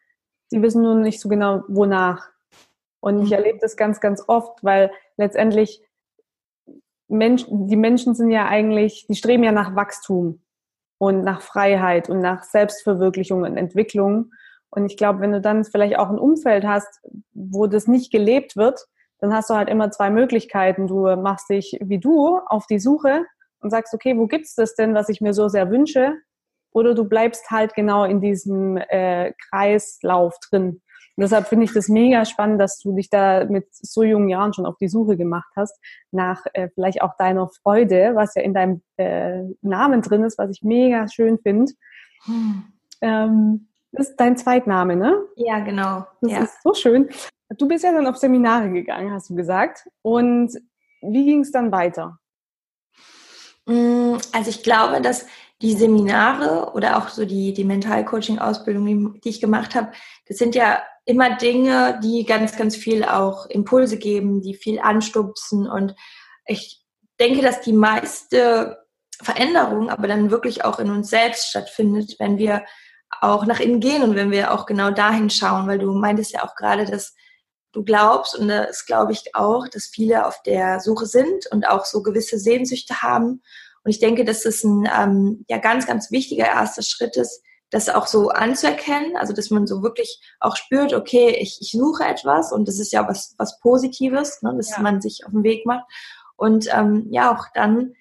Sie 0.47 0.63
wissen 0.63 0.81
nur 0.81 0.95
nicht 0.95 1.21
so 1.21 1.29
genau, 1.29 1.61
wonach. 1.67 2.27
Und 3.01 3.21
ich 3.21 3.27
mhm. 3.29 3.33
erlebe 3.33 3.59
das 3.61 3.77
ganz, 3.77 3.99
ganz 3.99 4.23
oft, 4.27 4.63
weil 4.63 4.91
letztendlich 5.17 5.83
Mensch, 7.07 7.45
die 7.47 7.75
Menschen 7.75 8.15
sind 8.15 8.31
ja 8.31 8.47
eigentlich, 8.47 9.05
die 9.07 9.15
streben 9.15 9.43
ja 9.43 9.51
nach 9.51 9.75
Wachstum 9.75 10.41
und 11.01 11.23
nach 11.23 11.41
Freiheit 11.41 12.11
und 12.11 12.19
nach 12.19 12.43
Selbstverwirklichung 12.43 13.41
und 13.41 13.57
Entwicklung. 13.57 14.33
Und 14.69 14.85
ich 14.85 14.97
glaube, 14.97 15.21
wenn 15.21 15.31
du 15.31 15.41
dann 15.41 15.63
vielleicht 15.63 15.97
auch 15.97 16.11
ein 16.11 16.19
Umfeld 16.19 16.63
hast, 16.63 17.01
wo 17.33 17.65
das 17.65 17.87
nicht 17.87 18.11
gelebt 18.11 18.55
wird, 18.55 18.85
dann 19.17 19.33
hast 19.33 19.49
du 19.49 19.55
halt 19.55 19.67
immer 19.67 19.89
zwei 19.89 20.11
Möglichkeiten. 20.11 20.85
Du 20.85 21.15
machst 21.15 21.49
dich 21.49 21.75
wie 21.81 21.97
du 21.97 22.37
auf 22.45 22.67
die 22.67 22.77
Suche 22.77 23.25
und 23.61 23.71
sagst, 23.71 23.95
okay, 23.95 24.15
wo 24.15 24.27
gibt's 24.27 24.53
das 24.53 24.75
denn, 24.75 24.93
was 24.93 25.09
ich 25.09 25.21
mir 25.21 25.33
so 25.33 25.47
sehr 25.47 25.71
wünsche? 25.71 26.13
Oder 26.71 26.93
du 26.93 27.05
bleibst 27.05 27.49
halt 27.49 27.73
genau 27.73 28.03
in 28.03 28.21
diesem 28.21 28.77
äh, 28.77 29.33
Kreislauf 29.49 30.37
drin. 30.51 30.83
Und 31.21 31.25
deshalb 31.25 31.49
finde 31.49 31.65
ich 31.65 31.73
das 31.73 31.87
mega 31.87 32.25
spannend, 32.25 32.59
dass 32.59 32.79
du 32.79 32.95
dich 32.95 33.07
da 33.07 33.45
mit 33.45 33.67
so 33.71 34.01
jungen 34.01 34.27
Jahren 34.27 34.55
schon 34.55 34.65
auf 34.65 34.77
die 34.81 34.87
Suche 34.87 35.17
gemacht 35.17 35.51
hast 35.55 35.79
nach 36.09 36.43
äh, 36.53 36.67
vielleicht 36.73 37.03
auch 37.03 37.15
deiner 37.15 37.47
Freude, 37.61 38.13
was 38.15 38.33
ja 38.33 38.41
in 38.41 38.55
deinem 38.55 38.81
äh, 38.97 39.43
Namen 39.61 40.01
drin 40.01 40.23
ist, 40.23 40.39
was 40.39 40.49
ich 40.49 40.63
mega 40.63 41.07
schön 41.07 41.37
finde. 41.37 41.73
Hm. 42.23 42.63
Ähm, 43.01 43.67
das 43.91 44.09
ist 44.09 44.15
dein 44.15 44.35
Zweitname, 44.35 44.95
ne? 44.95 45.15
Ja, 45.35 45.59
genau. 45.59 46.07
Das 46.21 46.31
ja. 46.31 46.39
ist 46.39 46.63
so 46.63 46.73
schön. 46.73 47.07
Du 47.55 47.67
bist 47.67 47.83
ja 47.83 47.91
dann 47.91 48.07
auf 48.07 48.17
Seminare 48.17 48.71
gegangen, 48.71 49.13
hast 49.13 49.29
du 49.29 49.35
gesagt. 49.35 49.87
Und 50.01 50.55
wie 51.03 51.25
ging 51.25 51.41
es 51.41 51.51
dann 51.51 51.71
weiter? 51.71 52.17
Hm, 53.67 54.17
also 54.33 54.49
ich 54.49 54.63
glaube, 54.63 55.01
dass 55.01 55.27
die 55.61 55.73
Seminare 55.73 56.73
oder 56.73 56.97
auch 56.97 57.09
so 57.09 57.25
die, 57.25 57.53
die 57.53 57.63
Mental-Coaching-Ausbildung, 57.63 59.19
die 59.21 59.29
ich 59.29 59.39
gemacht 59.39 59.75
habe, 59.75 59.91
das 60.27 60.37
sind 60.37 60.55
ja 60.55 60.81
immer 61.05 61.35
Dinge, 61.37 61.99
die 62.03 62.25
ganz, 62.25 62.57
ganz 62.57 62.75
viel 62.75 63.03
auch 63.03 63.47
Impulse 63.47 63.97
geben, 63.97 64.41
die 64.41 64.53
viel 64.53 64.79
anstupsen. 64.79 65.69
Und 65.69 65.95
ich 66.45 66.83
denke, 67.19 67.41
dass 67.41 67.61
die 67.61 67.73
meiste 67.73 68.77
Veränderung 69.21 69.89
aber 69.89 70.07
dann 70.07 70.31
wirklich 70.31 70.63
auch 70.63 70.79
in 70.79 70.89
uns 70.89 71.09
selbst 71.09 71.49
stattfindet, 71.49 72.15
wenn 72.19 72.37
wir 72.37 72.63
auch 73.19 73.45
nach 73.45 73.59
innen 73.59 73.79
gehen 73.79 74.03
und 74.03 74.15
wenn 74.15 74.31
wir 74.31 74.53
auch 74.53 74.65
genau 74.65 74.91
dahin 74.91 75.29
schauen, 75.29 75.67
weil 75.67 75.79
du 75.79 75.91
meintest 75.93 76.31
ja 76.31 76.43
auch 76.43 76.55
gerade, 76.55 76.85
dass 76.85 77.13
du 77.73 77.83
glaubst, 77.83 78.35
und 78.35 78.47
das 78.47 78.85
glaube 78.85 79.11
ich 79.11 79.35
auch, 79.35 79.67
dass 79.67 79.87
viele 79.87 80.25
auf 80.25 80.41
der 80.43 80.79
Suche 80.79 81.05
sind 81.05 81.47
und 81.51 81.67
auch 81.67 81.85
so 81.85 82.03
gewisse 82.03 82.39
Sehnsüchte 82.39 83.01
haben. 83.01 83.41
Und 83.83 83.91
ich 83.91 83.99
denke, 83.99 84.25
dass 84.25 84.43
das 84.43 84.63
ein 84.63 84.89
ähm, 84.97 85.45
ja 85.49 85.57
ganz, 85.57 85.87
ganz 85.87 86.11
wichtiger 86.11 86.45
erster 86.45 86.83
Schritt 86.83 87.17
ist, 87.17 87.41
das 87.71 87.89
auch 87.89 88.05
so 88.05 88.29
anzuerkennen, 88.29 89.15
also 89.15 89.33
dass 89.33 89.49
man 89.49 89.65
so 89.65 89.81
wirklich 89.81 90.21
auch 90.39 90.55
spürt, 90.55 90.93
okay, 90.93 91.37
ich, 91.39 91.57
ich 91.61 91.71
suche 91.71 92.03
etwas 92.03 92.51
und 92.51 92.67
das 92.67 92.79
ist 92.79 92.91
ja 92.91 93.07
was, 93.07 93.33
was 93.37 93.59
Positives, 93.59 94.41
ne, 94.43 94.53
dass 94.55 94.71
ja. 94.71 94.79
man 94.79 95.01
sich 95.01 95.25
auf 95.25 95.31
den 95.31 95.43
Weg 95.43 95.65
macht. 95.65 95.85
Und 96.35 96.67
ähm, 96.73 97.07
ja, 97.09 97.33
auch 97.33 97.45
dann 97.53 97.93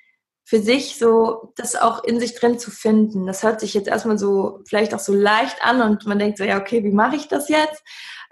für 0.45 0.61
sich 0.61 0.99
so 0.99 1.53
das 1.57 1.77
auch 1.77 2.03
in 2.03 2.19
sich 2.19 2.35
drin 2.35 2.59
zu 2.59 2.73
finden. 2.73 3.27
Das 3.27 3.45
hört 3.45 3.61
sich 3.61 3.73
jetzt 3.73 3.87
erstmal 3.87 4.19
so 4.19 4.61
vielleicht 4.67 4.93
auch 4.95 4.99
so 4.99 5.15
leicht 5.15 5.65
an 5.65 5.81
und 5.81 6.07
man 6.07 6.19
denkt 6.19 6.39
so, 6.39 6.45
ja, 6.45 6.59
okay, 6.59 6.83
wie 6.83 6.91
mache 6.91 7.15
ich 7.15 7.29
das 7.29 7.49
jetzt? 7.49 7.85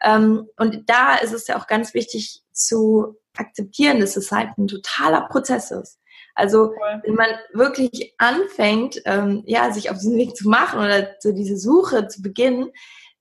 Ähm, 0.02 0.48
und 0.56 0.90
da 0.90 1.14
ist 1.16 1.32
es 1.32 1.46
ja 1.46 1.56
auch 1.56 1.68
ganz 1.68 1.94
wichtig 1.94 2.42
zu 2.50 3.16
akzeptieren, 3.36 4.00
dass 4.00 4.16
es 4.16 4.32
halt 4.32 4.50
ein 4.58 4.66
totaler 4.66 5.28
Prozess 5.28 5.70
ist. 5.70 6.00
Also 6.38 6.72
wenn 7.02 7.14
man 7.16 7.30
wirklich 7.52 8.14
anfängt, 8.18 9.02
ähm, 9.06 9.42
ja, 9.44 9.72
sich 9.72 9.90
auf 9.90 9.98
diesen 9.98 10.16
Weg 10.16 10.36
zu 10.36 10.48
machen 10.48 10.78
oder 10.78 11.08
so 11.18 11.32
diese 11.32 11.56
Suche 11.56 12.06
zu 12.06 12.22
beginnen, 12.22 12.70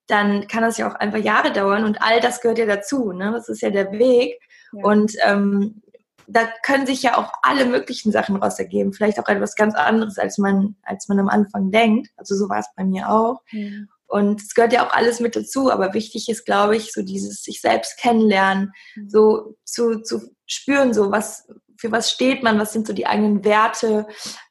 dann 0.06 0.48
kann 0.48 0.62
das 0.62 0.78
ja 0.78 0.88
auch 0.88 0.94
einfach 0.96 1.18
Jahre 1.18 1.52
dauern 1.52 1.84
und 1.84 2.00
all 2.00 2.20
das 2.20 2.42
gehört 2.42 2.60
ja 2.60 2.68
dazu. 2.68 3.12
Ne? 3.14 3.32
Das 3.32 3.50
ist 3.50 3.62
ja 3.62 3.72
der 3.72 3.92
Weg. 3.92 4.40
Ja. 4.72 4.84
Und 4.84 5.14
ähm, 5.26 5.82
da 6.28 6.48
können 6.64 6.86
sich 6.86 7.02
ja 7.02 7.18
auch 7.18 7.34
alle 7.42 7.66
möglichen 7.66 8.12
Sachen 8.12 8.36
raus 8.36 8.60
ergeben. 8.60 8.94
Vielleicht 8.94 9.20
auch 9.20 9.28
etwas 9.28 9.56
ganz 9.56 9.74
anderes, 9.74 10.20
als 10.20 10.38
man, 10.38 10.76
als 10.84 11.08
man 11.08 11.20
am 11.20 11.30
Anfang 11.30 11.72
denkt. 11.72 12.10
Also 12.18 12.36
so 12.36 12.50
war 12.50 12.60
es 12.60 12.68
bei 12.76 12.84
mir 12.84 13.10
auch. 13.10 13.42
Mhm. 13.52 13.90
Und 14.06 14.42
es 14.42 14.54
gehört 14.54 14.74
ja 14.74 14.86
auch 14.86 14.94
alles 14.94 15.20
mit 15.20 15.36
dazu, 15.36 15.72
aber 15.72 15.96
wichtig 15.96 16.30
ist, 16.30 16.46
glaube 16.46 16.76
ich, 16.76 16.94
so 16.94 17.02
dieses 17.02 17.42
sich 17.42 17.62
selbst 17.62 17.98
kennenlernen, 17.98 18.74
mhm. 18.96 19.10
so 19.10 19.56
zu, 19.66 20.02
zu 20.02 20.22
spüren, 20.46 20.94
so 20.94 21.12
was, 21.12 21.48
für 21.78 21.92
was 21.92 22.12
steht 22.12 22.44
man, 22.44 22.60
was 22.60 22.74
sind 22.74 22.88
so 22.88 22.94
die 22.94 23.08
eigenen 23.08 23.44
Werte, 23.46 24.08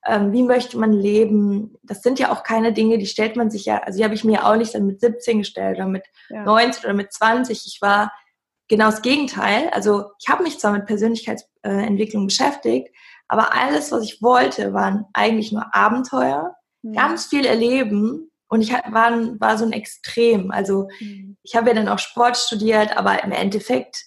ähm, 0.07 0.33
wie 0.33 0.43
möchte 0.43 0.79
man 0.79 0.93
leben. 0.93 1.75
Das 1.83 2.03
sind 2.03 2.19
ja 2.19 2.33
auch 2.33 2.43
keine 2.43 2.73
Dinge, 2.73 2.99
die 2.99 3.07
stellt 3.07 3.37
man 3.37 3.51
sich 3.51 3.67
ja, 3.67 3.79
also 3.79 3.99
die 3.99 4.05
habe 4.05 4.15
ich 4.15 4.25
mir 4.25 4.47
auch 4.47 4.57
nicht 4.57 4.75
dann 4.75 4.87
mit 4.87 5.01
17 5.01 5.39
gestellt 5.39 5.77
oder 5.77 5.87
mit 5.87 6.05
ja. 6.31 6.45
19 6.45 6.85
oder 6.85 6.95
mit 6.95 7.13
20. 7.13 7.67
Ich 7.67 7.79
war 7.83 8.13
genau 8.69 8.87
das 8.87 9.03
Gegenteil. 9.03 9.69
Also 9.73 10.11
ich 10.21 10.29
habe 10.29 10.43
mich 10.43 10.59
zwar 10.59 10.73
mit 10.73 10.87
Persönlichkeitsentwicklung 10.87 12.27
beschäftigt, 12.27 12.89
aber 13.29 13.53
alles, 13.53 13.93
was 13.93 14.05
ich 14.05 14.23
wollte, 14.23 14.73
waren 14.73 15.07
eigentlich 15.13 15.53
nur 15.53 15.75
Abenteuer, 15.75 16.55
mhm. 16.83 16.93
ganz 16.93 17.27
viel 17.27 17.45
erleben. 17.45 18.31
Und 18.49 18.61
ich 18.61 18.73
war, 18.73 19.41
war 19.41 19.59
so 19.59 19.65
ein 19.65 19.73
Extrem. 19.73 20.53
Also 20.53 20.89
mhm. 21.01 21.37
ich 21.43 21.57
habe 21.57 21.69
ja 21.69 21.75
dann 21.75 21.89
auch 21.89 21.99
Sport 21.99 22.37
studiert, 22.37 22.97
aber 22.97 23.25
im 23.25 23.33
Endeffekt, 23.33 24.05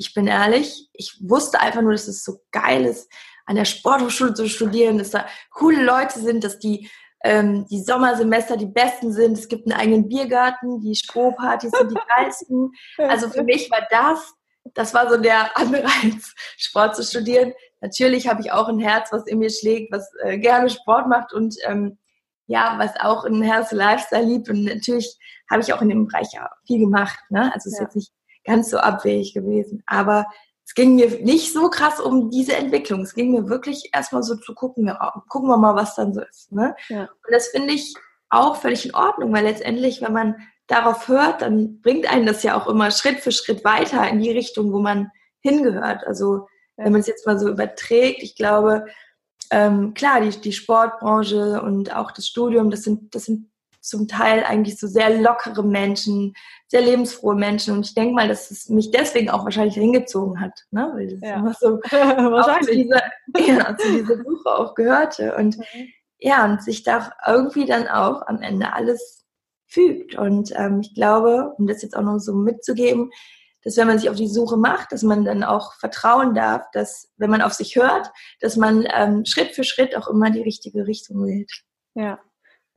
ich 0.00 0.14
bin 0.14 0.26
ehrlich, 0.26 0.88
ich 0.94 1.18
wusste 1.20 1.60
einfach 1.60 1.82
nur, 1.82 1.92
dass 1.92 2.08
es 2.08 2.24
so 2.24 2.40
geil 2.52 2.86
ist, 2.86 3.12
an 3.44 3.56
der 3.56 3.66
Sporthochschule 3.66 4.32
zu 4.32 4.48
studieren, 4.48 4.96
dass 4.96 5.10
da 5.10 5.26
coole 5.50 5.84
Leute 5.84 6.20
sind, 6.20 6.42
dass 6.42 6.58
die 6.58 6.88
ähm, 7.22 7.66
die 7.66 7.82
Sommersemester 7.82 8.56
die 8.56 8.64
besten 8.64 9.12
sind. 9.12 9.36
Es 9.36 9.46
gibt 9.46 9.70
einen 9.70 9.78
eigenen 9.78 10.08
Biergarten, 10.08 10.80
die 10.80 10.94
Strohpartys 10.94 11.70
sind 11.70 11.90
die 11.90 12.00
geilsten. 12.16 12.72
Also 12.96 13.28
für 13.28 13.42
mich 13.42 13.70
war 13.70 13.86
das, 13.90 14.32
das 14.72 14.94
war 14.94 15.10
so 15.10 15.18
der 15.18 15.54
Anreiz, 15.54 16.34
Sport 16.56 16.96
zu 16.96 17.02
studieren. 17.02 17.52
Natürlich 17.82 18.26
habe 18.26 18.40
ich 18.40 18.52
auch 18.52 18.68
ein 18.68 18.78
Herz, 18.78 19.12
was 19.12 19.26
in 19.26 19.38
mir 19.38 19.50
schlägt, 19.50 19.92
was 19.92 20.10
äh, 20.22 20.38
gerne 20.38 20.70
Sport 20.70 21.08
macht 21.08 21.34
und 21.34 21.56
ähm, 21.66 21.98
ja, 22.46 22.76
was 22.78 22.98
auch 22.98 23.24
ein 23.24 23.42
Herz 23.42 23.70
Lifestyle 23.70 24.24
liebt. 24.24 24.48
Und 24.48 24.64
natürlich 24.64 25.18
habe 25.50 25.60
ich 25.60 25.74
auch 25.74 25.82
in 25.82 25.90
dem 25.90 26.06
Bereich 26.06 26.28
ja 26.32 26.48
viel 26.66 26.80
gemacht. 26.80 27.18
Ne? 27.28 27.52
Also 27.52 27.68
es 27.68 27.74
ist 27.74 27.78
ja. 27.78 27.84
jetzt 27.84 27.96
nicht 27.96 28.12
ganz 28.44 28.70
so 28.70 28.78
abwegig 28.78 29.34
gewesen. 29.34 29.82
Aber 29.86 30.26
es 30.64 30.74
ging 30.74 30.94
mir 30.94 31.10
nicht 31.22 31.52
so 31.52 31.68
krass 31.68 31.98
um 31.98 32.30
diese 32.30 32.56
Entwicklung. 32.56 33.00
Es 33.00 33.14
ging 33.14 33.32
mir 33.32 33.48
wirklich 33.48 33.90
erstmal 33.92 34.22
so 34.22 34.36
zu 34.36 34.54
gucken, 34.54 34.92
gucken 35.28 35.48
wir 35.48 35.56
mal, 35.56 35.74
was 35.74 35.96
dann 35.96 36.14
so 36.14 36.20
ist. 36.20 36.52
Ne? 36.52 36.76
Ja. 36.88 37.02
Und 37.02 37.32
das 37.32 37.48
finde 37.48 37.74
ich 37.74 37.94
auch 38.28 38.56
völlig 38.56 38.86
in 38.86 38.94
Ordnung, 38.94 39.32
weil 39.32 39.44
letztendlich, 39.44 40.00
wenn 40.00 40.12
man 40.12 40.36
darauf 40.68 41.08
hört, 41.08 41.42
dann 41.42 41.80
bringt 41.80 42.08
einen 42.08 42.26
das 42.26 42.44
ja 42.44 42.56
auch 42.56 42.68
immer 42.68 42.92
Schritt 42.92 43.18
für 43.18 43.32
Schritt 43.32 43.64
weiter 43.64 44.08
in 44.08 44.20
die 44.20 44.30
Richtung, 44.30 44.72
wo 44.72 44.78
man 44.78 45.10
hingehört. 45.40 46.06
Also 46.06 46.46
wenn 46.76 46.92
man 46.92 47.00
es 47.00 47.08
jetzt 47.08 47.26
mal 47.26 47.38
so 47.38 47.48
überträgt, 47.48 48.22
ich 48.22 48.36
glaube, 48.36 48.86
ähm, 49.50 49.94
klar, 49.94 50.20
die, 50.20 50.30
die 50.40 50.52
Sportbranche 50.52 51.60
und 51.60 51.94
auch 51.94 52.12
das 52.12 52.26
Studium, 52.28 52.70
das 52.70 52.82
sind, 52.82 53.14
das 53.14 53.24
sind 53.24 53.49
zum 53.80 54.08
Teil 54.08 54.44
eigentlich 54.44 54.78
so 54.78 54.86
sehr 54.86 55.20
lockere 55.20 55.62
Menschen, 55.62 56.34
sehr 56.68 56.82
lebensfrohe 56.82 57.34
Menschen. 57.34 57.74
Und 57.74 57.86
ich 57.86 57.94
denke 57.94 58.14
mal, 58.14 58.28
dass 58.28 58.50
es 58.50 58.68
mich 58.68 58.90
deswegen 58.90 59.30
auch 59.30 59.44
wahrscheinlich 59.44 59.74
hingezogen 59.74 60.40
hat, 60.40 60.66
ne? 60.70 60.90
weil 60.94 61.08
das 61.08 61.20
ja. 61.28 61.36
immer 61.36 61.54
so 61.58 61.78
wahrscheinlich. 61.90 62.66
Zu 62.68 62.74
dieser, 62.76 63.02
ja, 63.36 63.76
zu 63.76 63.92
dieser 63.92 64.16
Suche 64.16 64.50
auch 64.50 64.74
gehörte. 64.74 65.34
Und 65.36 65.58
mhm. 65.58 65.88
ja, 66.18 66.44
und 66.44 66.62
sich 66.62 66.82
da 66.82 67.12
irgendwie 67.26 67.66
dann 67.66 67.88
auch 67.88 68.26
am 68.26 68.42
Ende 68.42 68.72
alles 68.72 69.24
fügt. 69.66 70.16
Und 70.16 70.52
ähm, 70.56 70.80
ich 70.80 70.94
glaube, 70.94 71.54
um 71.56 71.66
das 71.66 71.82
jetzt 71.82 71.96
auch 71.96 72.02
noch 72.02 72.18
so 72.18 72.34
mitzugeben, 72.34 73.10
dass 73.62 73.76
wenn 73.76 73.86
man 73.86 73.98
sich 73.98 74.08
auf 74.08 74.16
die 74.16 74.28
Suche 74.28 74.56
macht, 74.56 74.92
dass 74.92 75.02
man 75.02 75.24
dann 75.24 75.44
auch 75.44 75.74
vertrauen 75.74 76.34
darf, 76.34 76.66
dass 76.72 77.12
wenn 77.16 77.30
man 77.30 77.42
auf 77.42 77.52
sich 77.52 77.76
hört, 77.76 78.10
dass 78.40 78.56
man 78.56 78.86
ähm, 78.94 79.24
Schritt 79.24 79.54
für 79.54 79.64
Schritt 79.64 79.96
auch 79.96 80.08
immer 80.08 80.30
die 80.30 80.42
richtige 80.42 80.86
Richtung 80.86 81.26
wählt. 81.26 81.50
Ja, 81.94 82.18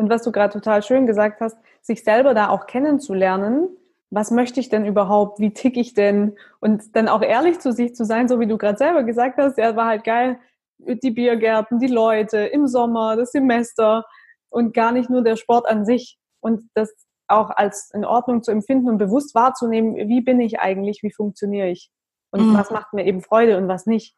und 0.04 0.10
was 0.10 0.24
du 0.24 0.34
gerade 0.34 0.52
total 0.52 0.84
schön 0.84 1.06
gesagt 1.06 1.40
hast, 1.40 1.58
sich 1.82 2.04
selber 2.04 2.34
da 2.34 2.50
auch 2.50 2.68
kennenzulernen. 2.68 3.70
Was 4.10 4.32
möchte 4.32 4.60
ich 4.60 4.68
denn 4.68 4.86
überhaupt? 4.86 5.40
Wie 5.40 5.54
tick 5.54 5.78
ich 5.78 5.94
denn? 5.94 6.36
Und 6.60 6.94
dann 6.98 7.08
auch 7.08 7.22
ehrlich 7.22 7.60
zu 7.60 7.72
sich 7.72 7.96
zu 7.96 8.04
sein, 8.04 8.28
so 8.28 8.42
wie 8.42 8.48
du 8.48 8.58
gerade 8.58 8.78
selber 8.78 9.04
gesagt 9.04 9.38
hast, 9.38 9.58
ja, 9.58 9.78
war 9.78 9.88
halt 9.88 10.04
geil, 10.04 10.40
die 10.78 11.12
Biergärten, 11.12 11.80
die 11.80 11.88
Leute, 11.88 12.40
im 12.40 12.68
Sommer, 12.68 13.16
das 13.16 13.32
Semester 13.32 14.04
und 14.50 14.74
gar 14.74 14.92
nicht 14.92 15.10
nur 15.10 15.24
der 15.24 15.38
Sport 15.38 15.70
an 15.70 15.86
sich. 15.86 16.20
Und 16.42 16.70
das 16.74 16.94
auch 17.30 17.50
als 17.50 17.90
in 17.94 18.04
Ordnung 18.04 18.44
zu 18.44 18.52
empfinden 18.52 18.90
und 18.90 18.98
bewusst 18.98 19.34
wahrzunehmen, 19.36 19.96
wie 19.96 20.20
bin 20.20 20.42
ich 20.42 20.60
eigentlich, 20.60 21.02
wie 21.02 21.14
funktioniere 21.14 21.70
ich 21.70 21.90
und 22.30 22.50
mhm. 22.50 22.58
was 22.58 22.72
macht 22.72 22.92
mir 22.92 23.06
eben 23.06 23.22
Freude 23.22 23.58
und 23.58 23.70
was 23.70 23.86
nicht. 23.86 24.18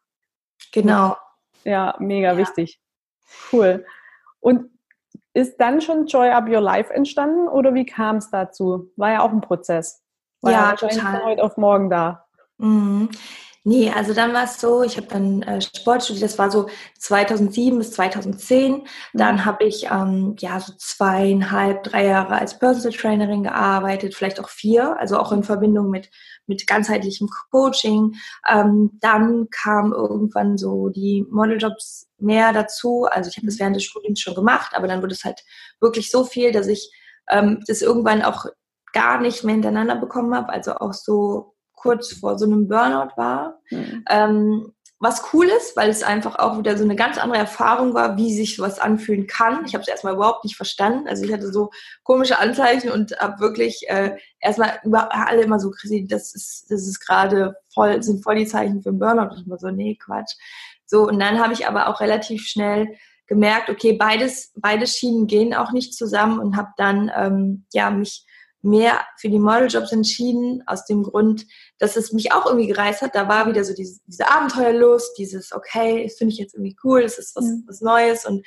Genau. 0.73 1.15
Ja, 1.63 1.95
mega 1.99 2.31
ja. 2.31 2.37
wichtig. 2.37 2.81
Cool. 3.51 3.85
Und 4.39 4.71
ist 5.35 5.59
dann 5.59 5.81
schon 5.81 6.07
Joy 6.07 6.29
Up 6.29 6.47
Your 6.47 6.61
Life 6.61 6.91
entstanden 6.93 7.47
oder 7.49 7.73
wie 7.73 7.85
kam 7.85 8.17
es 8.17 8.31
dazu? 8.31 8.89
War 8.95 9.11
ja 9.11 9.21
auch 9.21 9.31
ein 9.31 9.41
Prozess. 9.41 10.01
War 10.41 10.51
ja, 10.51 10.69
ja 10.69 10.75
total. 10.75 10.99
von 10.99 11.23
heute 11.25 11.43
auf 11.43 11.57
morgen 11.57 11.89
da. 11.89 12.25
Mhm. 12.57 13.09
Nee, 13.67 13.89
also 13.89 14.13
dann 14.13 14.31
war 14.31 14.43
es 14.43 14.61
so, 14.61 14.83
ich 14.83 14.95
habe 14.95 15.07
dann 15.07 15.41
äh, 15.41 15.59
Sport 15.59 16.03
studiert, 16.03 16.25
das 16.25 16.37
war 16.37 16.51
so 16.51 16.69
2007 16.99 17.79
bis 17.79 17.93
2010. 17.93 18.73
Mhm. 18.73 18.83
Dann 19.13 19.43
habe 19.43 19.63
ich 19.63 19.87
ähm, 19.91 20.35
ja 20.37 20.59
so 20.59 20.73
zweieinhalb, 20.77 21.81
drei 21.81 22.05
Jahre 22.05 22.35
als 22.35 22.59
Personal 22.59 22.95
Trainerin 22.95 23.41
gearbeitet, 23.41 24.13
vielleicht 24.13 24.39
auch 24.39 24.49
vier, 24.49 24.99
also 24.99 25.17
auch 25.17 25.31
in 25.31 25.41
Verbindung 25.41 25.89
mit, 25.89 26.11
mit 26.45 26.67
ganzheitlichem 26.67 27.27
Coaching. 27.49 28.13
Ähm, 28.47 28.99
dann 29.01 29.47
kam 29.49 29.93
irgendwann 29.93 30.59
so 30.59 30.89
die 30.89 31.25
Modeljobs 31.31 32.07
mehr 32.19 32.53
dazu. 32.53 33.07
Also 33.09 33.31
ich 33.31 33.37
habe 33.37 33.47
das 33.47 33.57
während 33.57 33.77
des 33.77 33.83
Studiums 33.85 34.19
schon 34.19 34.35
gemacht, 34.35 34.73
aber 34.75 34.87
dann 34.87 35.01
wurde 35.01 35.15
es 35.15 35.23
halt 35.23 35.43
wirklich 35.79 36.11
so 36.11 36.23
viel, 36.23 36.51
dass 36.51 36.67
ich 36.67 36.91
ähm, 37.31 37.63
das 37.65 37.81
irgendwann 37.81 38.21
auch 38.21 38.45
gar 38.93 39.19
nicht 39.19 39.43
mehr 39.43 39.55
hintereinander 39.55 39.95
bekommen 39.95 40.35
habe. 40.35 40.49
Also 40.49 40.75
auch 40.75 40.93
so 40.93 41.54
kurz 41.85 42.13
vor 42.13 42.39
so 42.39 42.45
einem 42.45 42.67
Burnout 42.67 43.15
war. 43.15 43.59
Mhm. 43.69 44.03
Ähm, 44.09 44.71
was 44.97 45.21
cool 45.33 45.45
ist, 45.45 45.77
weil 45.77 45.89
es 45.89 46.01
einfach 46.01 46.39
auch 46.39 46.57
wieder 46.57 46.77
so 46.77 46.83
eine 46.83 46.95
ganz 46.95 47.19
andere 47.19 47.37
Erfahrung 47.37 47.93
war, 47.93 48.17
wie 48.17 48.33
sich 48.33 48.55
sowas 48.55 48.79
anfühlen 48.79 49.27
kann. 49.27 49.63
Ich 49.65 49.75
habe 49.75 49.83
es 49.83 49.87
erstmal 49.87 50.15
überhaupt 50.15 50.43
nicht 50.43 50.55
verstanden. 50.55 51.07
Also 51.07 51.23
ich 51.23 51.31
hatte 51.31 51.51
so 51.51 51.69
komische 52.03 52.39
Anzeichen 52.39 52.89
und 52.89 53.11
habe 53.19 53.39
wirklich 53.39 53.87
äh, 53.87 54.17
erstmal 54.39 54.79
überall 54.83 55.37
immer 55.39 55.59
so 55.59 55.69
gesehen, 55.69 56.07
das 56.07 56.33
ist, 56.33 56.71
das 56.71 56.87
ist 56.87 57.01
gerade 57.01 57.55
voll, 57.71 58.01
sind 58.01 58.23
voll 58.23 58.35
die 58.35 58.47
Zeichen 58.47 58.81
für 58.81 58.89
einen 58.89 58.99
Burnout. 58.99 59.35
Und 59.35 59.41
ich 59.41 59.49
war 59.49 59.59
so, 59.59 59.69
nee, 59.69 59.95
Quatsch. 59.95 60.33
So, 60.87 61.07
und 61.07 61.19
dann 61.19 61.39
habe 61.39 61.53
ich 61.53 61.67
aber 61.67 61.87
auch 61.87 61.99
relativ 61.99 62.47
schnell 62.47 62.87
gemerkt, 63.27 63.69
okay, 63.69 63.93
beides, 63.93 64.53
beide 64.55 64.87
Schienen 64.87 65.27
gehen 65.27 65.53
auch 65.53 65.71
nicht 65.71 65.93
zusammen 65.93 66.39
und 66.39 66.55
habe 66.55 66.69
dann 66.77 67.11
ähm, 67.15 67.65
ja 67.73 67.91
mich 67.91 68.25
mehr 68.65 69.01
für 69.17 69.29
die 69.29 69.39
Modeljobs 69.39 69.91
entschieden, 69.91 70.63
aus 70.65 70.85
dem 70.85 71.03
Grund, 71.03 71.45
dass 71.77 71.95
es 71.95 72.11
mich 72.11 72.33
auch 72.33 72.45
irgendwie 72.45 72.67
gereizt 72.67 73.01
hat. 73.01 73.15
Da 73.15 73.27
war 73.27 73.47
wieder 73.47 73.63
so 73.63 73.73
diese, 73.73 73.99
diese 74.07 74.29
Abenteuerlust, 74.29 75.17
dieses, 75.17 75.53
okay, 75.53 76.03
das 76.03 76.15
finde 76.17 76.33
ich 76.33 76.39
jetzt 76.39 76.55
irgendwie 76.55 76.75
cool, 76.83 77.01
es 77.03 77.17
ist 77.17 77.35
was, 77.35 77.45
mhm. 77.45 77.63
was 77.67 77.81
Neues 77.81 78.25
und 78.25 78.45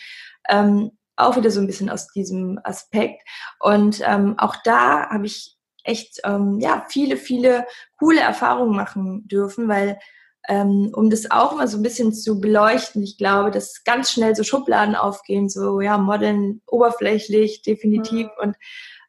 ähm, 0.49 0.91
auch 1.17 1.37
wieder 1.37 1.51
so 1.51 1.61
ein 1.61 1.67
bisschen 1.67 1.91
aus 1.91 2.09
diesem 2.09 2.61
Aspekt. 2.65 3.23
Und 3.61 4.01
ähm, 4.05 4.35
auch 4.39 4.57
da 4.65 5.09
habe 5.11 5.27
ich 5.27 5.57
echt 5.85 6.21
ähm, 6.25 6.59
ja 6.61 6.85
viele, 6.89 7.17
viele 7.17 7.67
coole 7.99 8.21
Erfahrungen 8.21 8.77
machen 8.77 9.27
dürfen, 9.27 9.69
weil 9.69 9.99
ähm, 10.49 10.93
um 10.95 11.11
das 11.11 11.31
auch 11.31 11.57
mal 11.57 11.69
so 11.69 11.77
ein 11.77 11.83
bisschen 11.83 12.13
zu 12.13 12.41
beleuchten, 12.41 13.03
ich 13.03 13.19
glaube, 13.19 13.51
dass 13.51 13.85
ganz 13.85 14.11
schnell 14.11 14.35
so 14.35 14.45
Schubladen 14.45 14.95
aufgehen, 14.95 15.49
so 15.49 15.81
ja, 15.81 15.99
Modeln 15.99 16.63
oberflächlich, 16.67 17.63
definitiv. 17.63 18.27
Mhm. 18.27 18.43
Und 18.43 18.57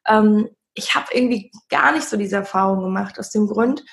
ähm, 0.08 0.50
ich 0.80 0.96
habe 0.96 1.08
irgendwie 1.12 1.52
gar 1.70 1.92
nicht 1.92 2.08
so 2.08 2.18
diese 2.18 2.38
Erfahrung 2.38 2.82
gemacht, 2.82 3.20
aus 3.20 3.30
dem 3.30 3.48
Grund, 3.48 3.84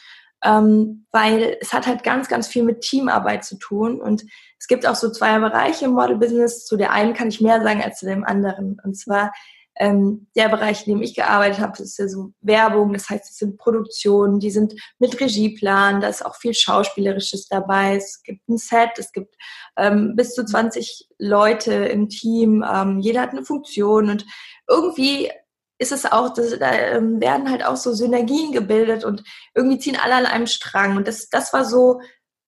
ähm, 0.44 1.06
weil 1.10 1.56
es 1.60 1.72
hat 1.72 1.86
halt 1.86 2.02
ganz, 2.02 2.28
ganz 2.28 2.46
viel 2.46 2.62
mit 2.62 2.80
Teamarbeit 2.80 3.44
zu 3.44 3.58
tun 3.58 4.00
und 4.00 4.24
es 4.58 4.68
gibt 4.68 4.86
auch 4.86 4.94
so 4.94 5.10
zwei 5.10 5.38
Bereiche 5.38 5.84
im 5.84 5.92
Model-Business. 5.92 6.64
Zu 6.64 6.76
der 6.76 6.92
einen 6.92 7.14
kann 7.14 7.28
ich 7.28 7.40
mehr 7.40 7.62
sagen 7.62 7.82
als 7.82 7.98
zu 7.98 8.06
dem 8.06 8.24
anderen. 8.24 8.80
Und 8.82 8.96
zwar 8.96 9.32
ähm, 9.78 10.26
der 10.34 10.48
Bereich, 10.48 10.86
in 10.86 10.94
dem 10.94 11.02
ich 11.02 11.14
gearbeitet 11.14 11.60
habe, 11.60 11.82
ist 11.82 11.98
ja 11.98 12.08
so 12.08 12.32
Werbung, 12.40 12.92
das 12.94 13.10
heißt, 13.10 13.30
es 13.30 13.36
sind 13.36 13.58
Produktionen, 13.58 14.40
die 14.40 14.50
sind 14.50 14.74
mit 14.98 15.20
Regieplan, 15.20 16.00
da 16.00 16.08
ist 16.08 16.24
auch 16.24 16.36
viel 16.36 16.54
Schauspielerisches 16.54 17.48
dabei, 17.48 17.96
es 17.96 18.22
gibt 18.22 18.48
ein 18.48 18.56
Set, 18.56 18.92
es 18.96 19.12
gibt 19.12 19.34
ähm, 19.76 20.16
bis 20.16 20.34
zu 20.34 20.44
20 20.44 21.08
Leute 21.18 21.74
im 21.74 22.08
Team, 22.08 22.64
ähm, 22.66 23.00
jeder 23.00 23.20
hat 23.20 23.30
eine 23.30 23.44
Funktion 23.44 24.08
und 24.08 24.24
irgendwie 24.66 25.30
ist 25.78 25.92
es 25.92 26.06
auch, 26.06 26.32
dass, 26.32 26.58
da 26.58 26.72
ähm, 26.72 27.20
werden 27.20 27.50
halt 27.50 27.64
auch 27.64 27.76
so 27.76 27.92
Synergien 27.92 28.52
gebildet 28.52 29.04
und 29.04 29.24
irgendwie 29.54 29.78
ziehen 29.78 29.98
alle 30.02 30.14
an 30.14 30.26
einem 30.26 30.46
Strang. 30.46 30.96
Und 30.96 31.06
das, 31.06 31.28
das 31.28 31.52
war 31.52 31.64
so 31.64 32.00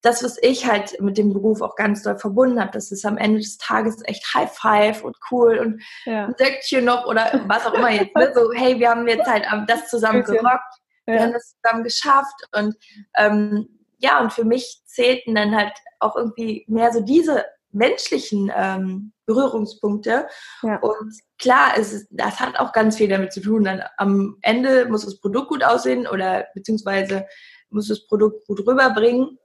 das, 0.02 0.22
was 0.22 0.38
ich 0.40 0.66
halt 0.66 1.00
mit 1.00 1.18
dem 1.18 1.32
Beruf 1.32 1.60
auch 1.60 1.74
ganz 1.74 2.02
doll 2.02 2.18
verbunden 2.18 2.60
habe, 2.60 2.70
das 2.70 2.92
ist 2.92 3.04
am 3.04 3.18
Ende 3.18 3.38
des 3.38 3.58
Tages 3.58 4.00
echt 4.04 4.32
High 4.32 4.50
Five 4.50 5.02
und 5.02 5.16
cool 5.30 5.58
und 5.58 5.82
ja. 6.04 6.26
ein 6.26 6.34
Säckchen 6.38 6.84
noch 6.84 7.06
oder 7.06 7.42
was 7.46 7.66
auch 7.66 7.74
immer 7.74 7.90
jetzt. 7.90 8.14
Ne? 8.14 8.32
So, 8.34 8.52
hey, 8.52 8.78
wir 8.78 8.90
haben 8.90 9.08
jetzt 9.08 9.26
halt 9.26 9.44
das 9.66 9.88
zusammen 9.88 10.22
gerockt, 10.22 10.74
ja. 11.06 11.14
wir 11.14 11.22
haben 11.22 11.32
das 11.32 11.56
zusammen 11.56 11.82
geschafft 11.82 12.46
und 12.56 12.76
ähm, 13.16 13.68
ja, 13.98 14.20
und 14.20 14.32
für 14.32 14.44
mich 14.44 14.82
zählten 14.86 15.34
dann 15.34 15.56
halt 15.56 15.72
auch 15.98 16.14
irgendwie 16.14 16.64
mehr 16.68 16.92
so 16.92 17.00
diese 17.00 17.44
menschlichen 17.72 18.52
ähm, 18.54 19.12
Berührungspunkte. 19.28 20.26
Ja. 20.62 20.78
Und 20.78 21.12
klar, 21.38 21.74
es 21.76 22.06
das 22.10 22.40
hat 22.40 22.58
auch 22.58 22.72
ganz 22.72 22.96
viel 22.96 23.08
damit 23.08 23.32
zu 23.32 23.40
tun. 23.40 23.64
Dann 23.64 23.82
am 23.98 24.38
Ende 24.42 24.86
muss 24.86 25.04
das 25.04 25.20
Produkt 25.20 25.48
gut 25.48 25.62
aussehen 25.62 26.06
oder 26.06 26.46
beziehungsweise 26.54 27.26
muss 27.70 27.88
das 27.88 28.06
Produkt 28.06 28.46
gut 28.46 28.66
rüberbringen. 28.66 29.38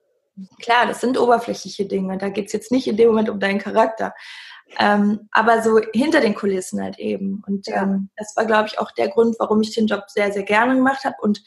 Klar, 0.62 0.88
das 0.88 1.02
sind 1.02 1.20
oberflächliche 1.20 1.86
Dinge. 1.86 2.18
Da 2.18 2.30
geht 2.30 2.48
es 2.48 2.54
jetzt 2.54 2.72
nicht 2.72 2.88
in 2.88 2.98
dem 2.98 3.10
Moment 3.10 3.30
um 3.30 3.40
deinen 3.40 3.60
Charakter. 3.60 4.14
Ähm, 4.80 5.28
aber 5.32 5.62
so 5.62 5.80
hinter 5.94 6.22
den 6.22 6.34
Kulissen 6.34 6.82
halt 6.82 6.98
eben. 6.98 7.44
Und 7.46 7.68
ja. 7.68 7.84
ähm, 7.84 8.10
das 8.16 8.34
war, 8.36 8.46
glaube 8.46 8.70
ich, 8.70 8.80
auch 8.80 8.92
der 8.92 9.10
Grund, 9.10 9.36
warum 9.38 9.62
ich 9.62 9.76
den 9.76 9.88
Job 9.88 10.06
sehr, 10.08 10.32
sehr 10.32 10.44
gerne 10.44 10.76
gemacht 10.76 11.04
habe. 11.04 11.18
Und 11.22 11.44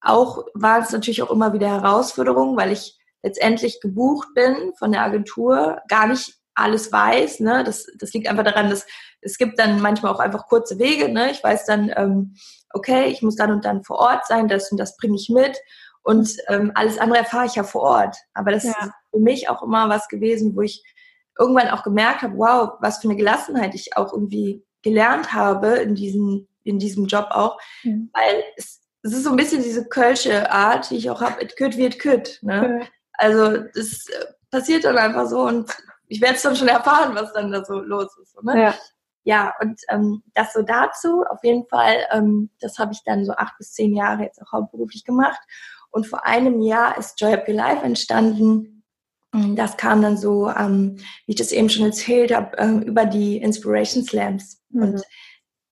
auch 0.00 0.44
war 0.54 0.80
es 0.80 0.90
natürlich 0.90 1.22
auch 1.22 1.30
immer 1.30 1.52
wieder 1.52 1.68
Herausforderungen, 1.68 2.56
weil 2.56 2.72
ich 2.72 2.98
letztendlich 3.22 3.80
gebucht 3.80 4.28
bin 4.34 4.72
von 4.78 4.92
der 4.92 5.02
Agentur, 5.02 5.80
gar 5.88 6.06
nicht 6.06 6.40
alles 6.56 6.90
weiß. 6.90 7.40
Ne? 7.40 7.62
Das, 7.64 7.86
das 7.98 8.12
liegt 8.12 8.28
einfach 8.28 8.44
daran, 8.44 8.70
dass 8.70 8.86
es 9.20 9.38
gibt 9.38 9.58
dann 9.58 9.80
manchmal 9.80 10.12
auch 10.12 10.18
einfach 10.18 10.46
kurze 10.48 10.78
Wege. 10.78 11.08
Ne? 11.08 11.30
Ich 11.30 11.42
weiß 11.44 11.66
dann, 11.66 11.92
ähm, 11.94 12.34
okay, 12.72 13.06
ich 13.06 13.22
muss 13.22 13.36
dann 13.36 13.52
und 13.52 13.64
dann 13.64 13.84
vor 13.84 13.98
Ort 13.98 14.26
sein, 14.26 14.48
das 14.48 14.72
und 14.72 14.78
das 14.78 14.96
bringe 14.96 15.16
ich 15.16 15.28
mit. 15.28 15.56
Und 16.02 16.36
ähm, 16.48 16.72
alles 16.74 16.98
andere 16.98 17.20
erfahre 17.20 17.46
ich 17.46 17.56
ja 17.56 17.64
vor 17.64 17.82
Ort. 17.82 18.16
Aber 18.34 18.52
das 18.52 18.64
ja. 18.64 18.70
ist 18.70 18.90
für 19.10 19.20
mich 19.20 19.48
auch 19.48 19.62
immer 19.62 19.88
was 19.88 20.08
gewesen, 20.08 20.56
wo 20.56 20.62
ich 20.62 20.82
irgendwann 21.38 21.68
auch 21.68 21.82
gemerkt 21.82 22.22
habe, 22.22 22.38
wow, 22.38 22.74
was 22.80 22.98
für 22.98 23.08
eine 23.08 23.16
Gelassenheit 23.16 23.74
ich 23.74 23.96
auch 23.96 24.12
irgendwie 24.12 24.64
gelernt 24.82 25.32
habe 25.32 25.68
in 25.76 25.94
diesem, 25.94 26.48
in 26.62 26.78
diesem 26.78 27.06
Job 27.06 27.28
auch. 27.30 27.58
Mhm. 27.82 28.10
Weil 28.12 28.42
es, 28.56 28.80
es 29.02 29.12
ist 29.12 29.24
so 29.24 29.30
ein 29.30 29.36
bisschen 29.36 29.62
diese 29.62 29.86
kölsche 29.88 30.50
Art, 30.50 30.90
die 30.90 30.96
ich 30.96 31.10
auch 31.10 31.20
habe, 31.20 31.42
it 31.42 31.56
could 31.56 31.76
wie 31.76 31.86
it 31.86 32.00
could. 32.00 32.38
Ne? 32.42 32.80
Ja. 32.80 32.86
Also 33.14 33.58
das 33.74 34.06
äh, 34.08 34.26
passiert 34.50 34.84
dann 34.84 34.98
einfach 34.98 35.26
so 35.26 35.40
und 35.42 35.70
ich 36.08 36.20
werde 36.20 36.36
es 36.36 36.42
dann 36.42 36.56
schon 36.56 36.68
erfahren, 36.68 37.14
was 37.14 37.32
dann 37.32 37.50
da 37.50 37.64
so 37.64 37.80
los 37.80 38.16
ist. 38.22 38.42
Ne? 38.42 38.62
Ja. 38.62 38.74
ja, 39.24 39.54
und 39.60 39.80
ähm, 39.88 40.22
das 40.34 40.52
so 40.52 40.62
dazu, 40.62 41.24
auf 41.28 41.42
jeden 41.42 41.66
Fall, 41.68 41.96
ähm, 42.12 42.50
das 42.60 42.78
habe 42.78 42.92
ich 42.92 43.02
dann 43.04 43.24
so 43.24 43.32
acht 43.32 43.56
bis 43.58 43.72
zehn 43.72 43.94
Jahre 43.94 44.22
jetzt 44.22 44.40
auch 44.42 44.52
hauptberuflich 44.52 45.04
gemacht. 45.04 45.40
Und 45.90 46.06
vor 46.06 46.24
einem 46.26 46.60
Jahr 46.60 46.98
ist 46.98 47.20
Joy 47.20 47.32
Your 47.32 47.54
Life 47.54 47.82
entstanden. 47.84 48.76
Das 49.54 49.76
kam 49.76 50.00
dann 50.00 50.16
so, 50.16 50.48
ähm, 50.48 50.96
wie 51.26 51.32
ich 51.32 51.36
das 51.36 51.52
eben 51.52 51.68
schon 51.68 51.84
erzählt 51.84 52.34
habe, 52.34 52.56
ähm, 52.56 52.80
über 52.82 53.04
die 53.04 53.36
Inspiration 53.36 54.02
Slams. 54.02 54.62
Mhm. 54.70 54.82
Und 54.82 55.02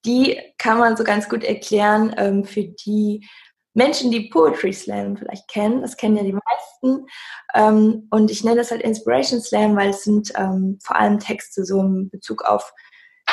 die 0.04 0.38
kann 0.58 0.78
man 0.78 0.96
so 0.96 1.04
ganz 1.04 1.28
gut 1.28 1.44
erklären 1.44 2.14
ähm, 2.18 2.44
für 2.44 2.64
die 2.64 3.26
Menschen, 3.74 4.10
die 4.10 4.28
Poetry 4.28 4.72
Slam 4.72 5.16
vielleicht 5.16 5.48
kennen. 5.48 5.82
Das 5.82 5.96
kennen 5.96 6.16
ja 6.16 6.22
die 6.22 6.32
meisten. 6.32 7.06
Ähm, 7.54 8.06
und 8.10 8.30
ich 8.30 8.44
nenne 8.44 8.56
das 8.56 8.70
halt 8.70 8.82
Inspiration 8.82 9.40
Slam, 9.40 9.76
weil 9.76 9.90
es 9.90 10.04
sind 10.04 10.32
ähm, 10.36 10.78
vor 10.82 10.96
allem 10.96 11.18
Texte 11.18 11.64
so 11.64 11.80
in 11.80 12.08
Bezug 12.08 12.42
auf 12.44 12.72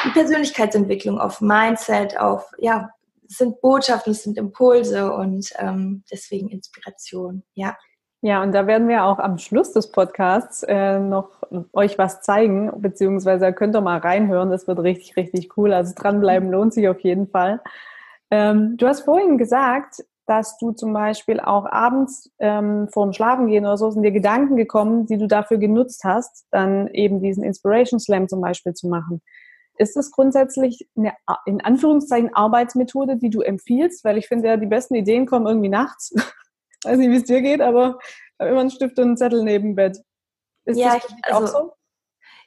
die 0.05 0.09
Persönlichkeitsentwicklung, 0.09 1.19
auf 1.19 1.41
Mindset, 1.41 2.19
auf 2.19 2.51
ja, 2.57 2.89
es 3.29 3.37
sind 3.37 3.61
Botschaften, 3.61 4.11
es 4.11 4.23
sind 4.23 4.37
Impulse 4.37 5.13
und 5.13 5.53
ähm, 5.57 6.03
deswegen 6.11 6.49
Inspiration, 6.49 7.43
ja. 7.53 7.77
Ja, 8.23 8.43
und 8.43 8.51
da 8.51 8.67
werden 8.67 8.87
wir 8.87 9.03
auch 9.03 9.17
am 9.17 9.39
Schluss 9.39 9.71
des 9.71 9.91
Podcasts 9.91 10.61
äh, 10.61 10.99
noch 10.99 11.41
euch 11.73 11.97
was 11.97 12.21
zeigen, 12.21 12.71
beziehungsweise 12.79 13.51
könnt 13.51 13.75
ihr 13.75 13.81
mal 13.81 13.97
reinhören. 13.97 14.51
Das 14.51 14.67
wird 14.67 14.77
richtig, 14.79 15.15
richtig 15.15 15.57
cool. 15.57 15.73
Also 15.73 15.93
dranbleiben 15.95 16.51
lohnt 16.51 16.71
sich 16.71 16.87
auf 16.87 16.99
jeden 16.99 17.27
Fall. 17.27 17.61
Ähm, 18.29 18.77
du 18.77 18.87
hast 18.87 19.01
vorhin 19.01 19.39
gesagt, 19.39 20.03
dass 20.27 20.57
du 20.57 20.71
zum 20.71 20.93
Beispiel 20.93 21.39
auch 21.39 21.65
abends 21.65 22.31
ähm, 22.39 22.87
vorm 22.91 23.13
Schlafengehen 23.13 23.65
oder 23.65 23.77
so 23.77 23.91
sind 23.91 24.03
dir 24.03 24.11
Gedanken 24.11 24.55
gekommen, 24.55 25.05
die 25.05 25.17
du 25.17 25.27
dafür 25.27 25.57
genutzt 25.57 26.03
hast, 26.03 26.45
dann 26.51 26.87
eben 26.87 27.21
diesen 27.21 27.43
Inspiration 27.43 27.99
Slam 27.99 28.27
zum 28.27 28.41
Beispiel 28.41 28.73
zu 28.73 28.87
machen. 28.87 29.21
Ist 29.77 29.95
das 29.95 30.11
grundsätzlich 30.11 30.87
eine, 30.95 31.13
in 31.45 31.61
Anführungszeichen, 31.61 32.33
Arbeitsmethode, 32.33 33.17
die 33.17 33.29
du 33.29 33.41
empfiehlst? 33.41 34.03
Weil 34.03 34.17
ich 34.17 34.27
finde 34.27 34.47
ja, 34.47 34.57
die 34.57 34.67
besten 34.67 34.95
Ideen 34.95 35.25
kommen 35.25 35.47
irgendwie 35.47 35.69
nachts. 35.69 36.13
Weiß 36.83 36.97
nicht, 36.97 37.09
wie 37.09 37.17
es 37.17 37.23
dir 37.23 37.41
geht, 37.41 37.61
aber 37.61 37.97
immer 38.39 38.61
einen 38.61 38.71
Stift 38.71 38.97
und 38.99 39.05
einen 39.05 39.17
Zettel 39.17 39.43
neben 39.43 39.75
Bett. 39.75 39.97
Ist 40.65 40.77
ja, 40.77 40.95
das 40.95 41.05
ich, 41.05 41.25
also, 41.25 41.45
auch 41.45 41.47
so? 41.47 41.73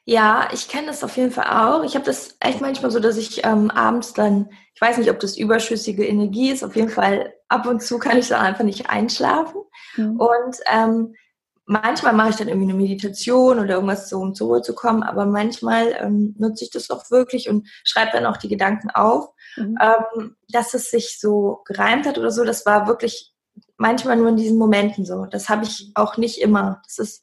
Ja, 0.07 0.49
ich 0.53 0.69
kenne 0.69 0.89
das 0.89 1.03
auf 1.03 1.17
jeden 1.17 1.31
Fall 1.31 1.47
auch. 1.47 1.83
Ich 1.83 1.95
habe 1.95 2.05
das 2.05 2.37
echt 2.41 2.61
manchmal 2.61 2.91
so, 2.91 3.01
dass 3.01 3.17
ich 3.17 3.45
ähm, 3.45 3.71
abends 3.71 4.13
dann, 4.13 4.51
ich 4.75 4.81
weiß 4.81 4.99
nicht, 4.99 5.11
ob 5.11 5.19
das 5.19 5.39
überschüssige 5.39 6.07
Energie 6.07 6.51
ist, 6.51 6.63
auf 6.63 6.77
jeden 6.77 6.91
Fall 6.91 7.33
ab 7.49 7.67
und 7.67 7.83
zu 7.83 7.99
kann 7.99 8.19
ich 8.19 8.29
dann 8.29 8.43
einfach 8.45 8.65
nicht 8.65 8.91
einschlafen. 8.91 9.63
Mhm. 9.97 10.21
Und 10.21 10.57
ähm, 10.71 11.15
manchmal 11.65 12.13
mache 12.13 12.31
ich 12.31 12.37
dann 12.37 12.49
irgendwie 12.49 12.71
eine 12.71 12.79
Meditation 12.79 13.59
oder 13.59 13.75
irgendwas 13.75 14.11
so, 14.11 14.19
um 14.19 14.35
zur 14.35 14.49
Ruhe 14.49 14.63
zu 14.63 14.75
kommen, 14.75 15.03
aber 15.03 15.25
manchmal 15.25 15.97
ähm, 15.99 16.35
nutze 16.39 16.65
ich 16.65 16.71
das 16.71 16.91
auch 16.91 17.11
wirklich 17.11 17.49
und 17.49 17.67
schreibe 17.85 18.11
dann 18.13 18.27
auch 18.27 18.37
die 18.37 18.49
Gedanken 18.49 18.91
auf. 18.91 19.31
Mhm. 19.57 19.79
Ähm, 19.81 20.37
dass 20.51 20.75
es 20.75 20.91
sich 20.91 21.19
so 21.19 21.63
gereimt 21.65 22.07
hat 22.07 22.19
oder 22.19 22.31
so, 22.31 22.45
das 22.45 22.67
war 22.67 22.87
wirklich 22.87 23.33
manchmal 23.79 24.17
nur 24.17 24.29
in 24.29 24.37
diesen 24.37 24.59
Momenten 24.59 25.07
so. 25.07 25.25
Das 25.27 25.49
habe 25.49 25.65
ich 25.65 25.93
auch 25.95 26.19
nicht 26.19 26.41
immer. 26.41 26.83
Das 26.85 26.99
ist, 26.99 27.23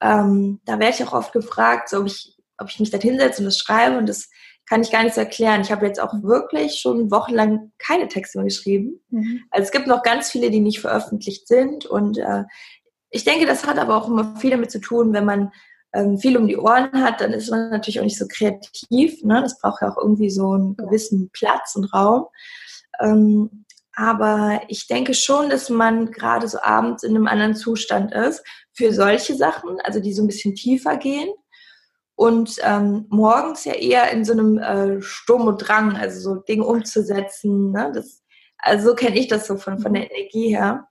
ähm, 0.00 0.60
da 0.64 0.78
werde 0.78 0.94
ich 0.94 1.04
auch 1.04 1.12
oft 1.12 1.32
gefragt, 1.32 1.88
so, 1.88 2.00
ob 2.00 2.06
ich, 2.06 2.36
ob 2.58 2.68
ich 2.68 2.80
mich 2.80 2.90
da 2.90 2.98
hinsetze 2.98 3.40
und 3.40 3.46
das 3.46 3.58
schreibe 3.58 3.98
und 3.98 4.08
das 4.08 4.28
kann 4.68 4.82
ich 4.82 4.90
gar 4.90 5.02
nicht 5.02 5.14
so 5.14 5.20
erklären. 5.20 5.62
Ich 5.62 5.72
habe 5.72 5.86
jetzt 5.86 6.00
auch 6.00 6.12
wirklich 6.22 6.78
schon 6.80 7.10
wochenlang 7.10 7.72
keine 7.78 8.08
Texte 8.08 8.38
mehr 8.38 8.44
geschrieben. 8.44 9.00
Mhm. 9.10 9.44
Also 9.50 9.64
es 9.64 9.72
gibt 9.72 9.86
noch 9.86 10.02
ganz 10.02 10.30
viele, 10.30 10.50
die 10.50 10.60
nicht 10.60 10.80
veröffentlicht 10.80 11.48
sind 11.48 11.86
und 11.86 12.18
äh, 12.18 12.44
ich 13.10 13.24
denke, 13.24 13.46
das 13.46 13.66
hat 13.66 13.78
aber 13.78 13.96
auch 13.96 14.08
immer 14.08 14.36
viel 14.36 14.50
damit 14.50 14.70
zu 14.70 14.80
tun, 14.80 15.14
wenn 15.14 15.24
man 15.24 15.50
ähm, 15.94 16.18
viel 16.18 16.36
um 16.36 16.46
die 16.46 16.58
Ohren 16.58 16.92
hat, 17.02 17.20
dann 17.20 17.32
ist 17.32 17.50
man 17.50 17.70
natürlich 17.70 18.00
auch 18.00 18.04
nicht 18.04 18.18
so 18.18 18.26
kreativ. 18.28 19.24
Ne? 19.24 19.40
Das 19.40 19.58
braucht 19.58 19.82
ja 19.82 19.90
auch 19.90 19.96
irgendwie 19.96 20.30
so 20.30 20.52
einen 20.52 20.76
gewissen 20.76 21.30
Platz 21.32 21.74
und 21.74 21.92
Raum. 21.94 22.26
Ähm, 23.00 23.64
aber 23.94 24.60
ich 24.68 24.86
denke 24.86 25.14
schon, 25.14 25.50
dass 25.50 25.70
man 25.70 26.12
gerade 26.12 26.46
so 26.46 26.60
abends 26.60 27.02
in 27.02 27.16
einem 27.16 27.26
anderen 27.26 27.56
Zustand 27.56 28.12
ist 28.12 28.44
für 28.78 28.92
solche 28.92 29.34
Sachen, 29.34 29.80
also 29.82 29.98
die 29.98 30.12
so 30.12 30.22
ein 30.22 30.28
bisschen 30.28 30.54
tiefer 30.54 30.96
gehen. 30.96 31.28
Und 32.14 32.56
ähm, 32.62 33.06
morgens 33.10 33.64
ja 33.64 33.74
eher 33.74 34.10
in 34.12 34.24
so 34.24 34.32
einem 34.32 34.58
äh, 34.58 35.02
Sturm 35.02 35.48
und 35.48 35.58
Drang, 35.58 35.96
also 35.96 36.20
so 36.20 36.40
Dinge 36.42 36.64
umzusetzen. 36.64 37.72
Ne? 37.72 37.90
Das, 37.92 38.22
also 38.58 38.90
so 38.90 38.94
kenne 38.94 39.18
ich 39.18 39.26
das 39.26 39.48
so 39.48 39.56
von, 39.56 39.80
von 39.80 39.94
der 39.94 40.10
Energie 40.10 40.48
her. 40.48 40.86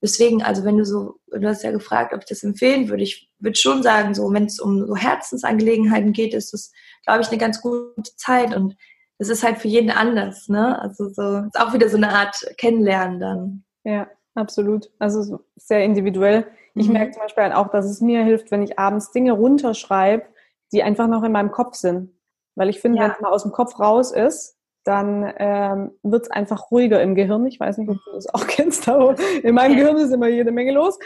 Deswegen, 0.00 0.42
also 0.42 0.64
wenn 0.64 0.78
du 0.78 0.84
so, 0.84 1.16
du 1.26 1.46
hast 1.48 1.64
ja 1.64 1.72
gefragt, 1.72 2.12
ob 2.12 2.20
ich 2.20 2.28
das 2.28 2.44
empfehlen 2.44 2.88
würde, 2.88 3.02
ich 3.02 3.30
würde 3.40 3.58
schon 3.58 3.82
sagen, 3.82 4.14
so 4.14 4.32
wenn 4.32 4.44
es 4.44 4.60
um 4.60 4.86
so 4.86 4.96
Herzensangelegenheiten 4.96 6.12
geht, 6.12 6.34
ist 6.34 6.52
das, 6.52 6.72
glaube 7.04 7.22
ich, 7.22 7.28
eine 7.28 7.38
ganz 7.38 7.60
gute 7.60 8.14
Zeit 8.16 8.54
und 8.54 8.76
es 9.18 9.28
ist 9.28 9.42
halt 9.42 9.58
für 9.58 9.68
jeden 9.68 9.90
anders, 9.90 10.48
ne? 10.48 10.78
Also 10.80 11.08
so 11.08 11.38
ist 11.38 11.58
auch 11.58 11.72
wieder 11.72 11.88
so 11.88 11.96
eine 11.96 12.10
Art 12.10 12.36
Kennenlernen 12.58 13.20
dann. 13.20 13.64
Ja, 13.84 14.08
absolut. 14.34 14.90
Also 14.98 15.40
sehr 15.56 15.84
individuell. 15.84 16.46
Ich 16.74 16.88
mhm. 16.88 16.94
merke 16.94 17.12
zum 17.12 17.22
Beispiel 17.22 17.44
halt 17.44 17.54
auch, 17.54 17.68
dass 17.68 17.86
es 17.86 18.00
mir 18.00 18.24
hilft, 18.24 18.50
wenn 18.50 18.62
ich 18.62 18.78
abends 18.78 19.12
Dinge 19.12 19.32
runterschreibe, 19.32 20.24
die 20.72 20.82
einfach 20.82 21.06
noch 21.06 21.22
in 21.22 21.32
meinem 21.32 21.52
Kopf 21.52 21.76
sind. 21.76 22.10
Weil 22.56 22.68
ich 22.68 22.80
finde, 22.80 22.98
ja. 22.98 23.04
wenn 23.04 23.10
es 23.12 23.20
mal 23.20 23.30
aus 23.30 23.42
dem 23.42 23.52
Kopf 23.52 23.78
raus 23.78 24.12
ist, 24.12 24.56
dann 24.84 25.32
ähm, 25.38 25.92
wird 26.02 26.24
es 26.24 26.30
einfach 26.30 26.70
ruhiger 26.70 27.02
im 27.02 27.14
Gehirn. 27.14 27.46
Ich 27.46 27.58
weiß 27.58 27.78
nicht, 27.78 27.88
ob 27.88 27.96
du 28.04 28.12
das 28.12 28.32
auch 28.32 28.46
kennst, 28.48 28.88
aber 28.88 29.16
in 29.42 29.54
meinem 29.54 29.76
Gehirn 29.76 29.96
ist 29.96 30.12
immer 30.12 30.28
jede 30.28 30.52
Menge 30.52 30.72
los. 30.72 30.98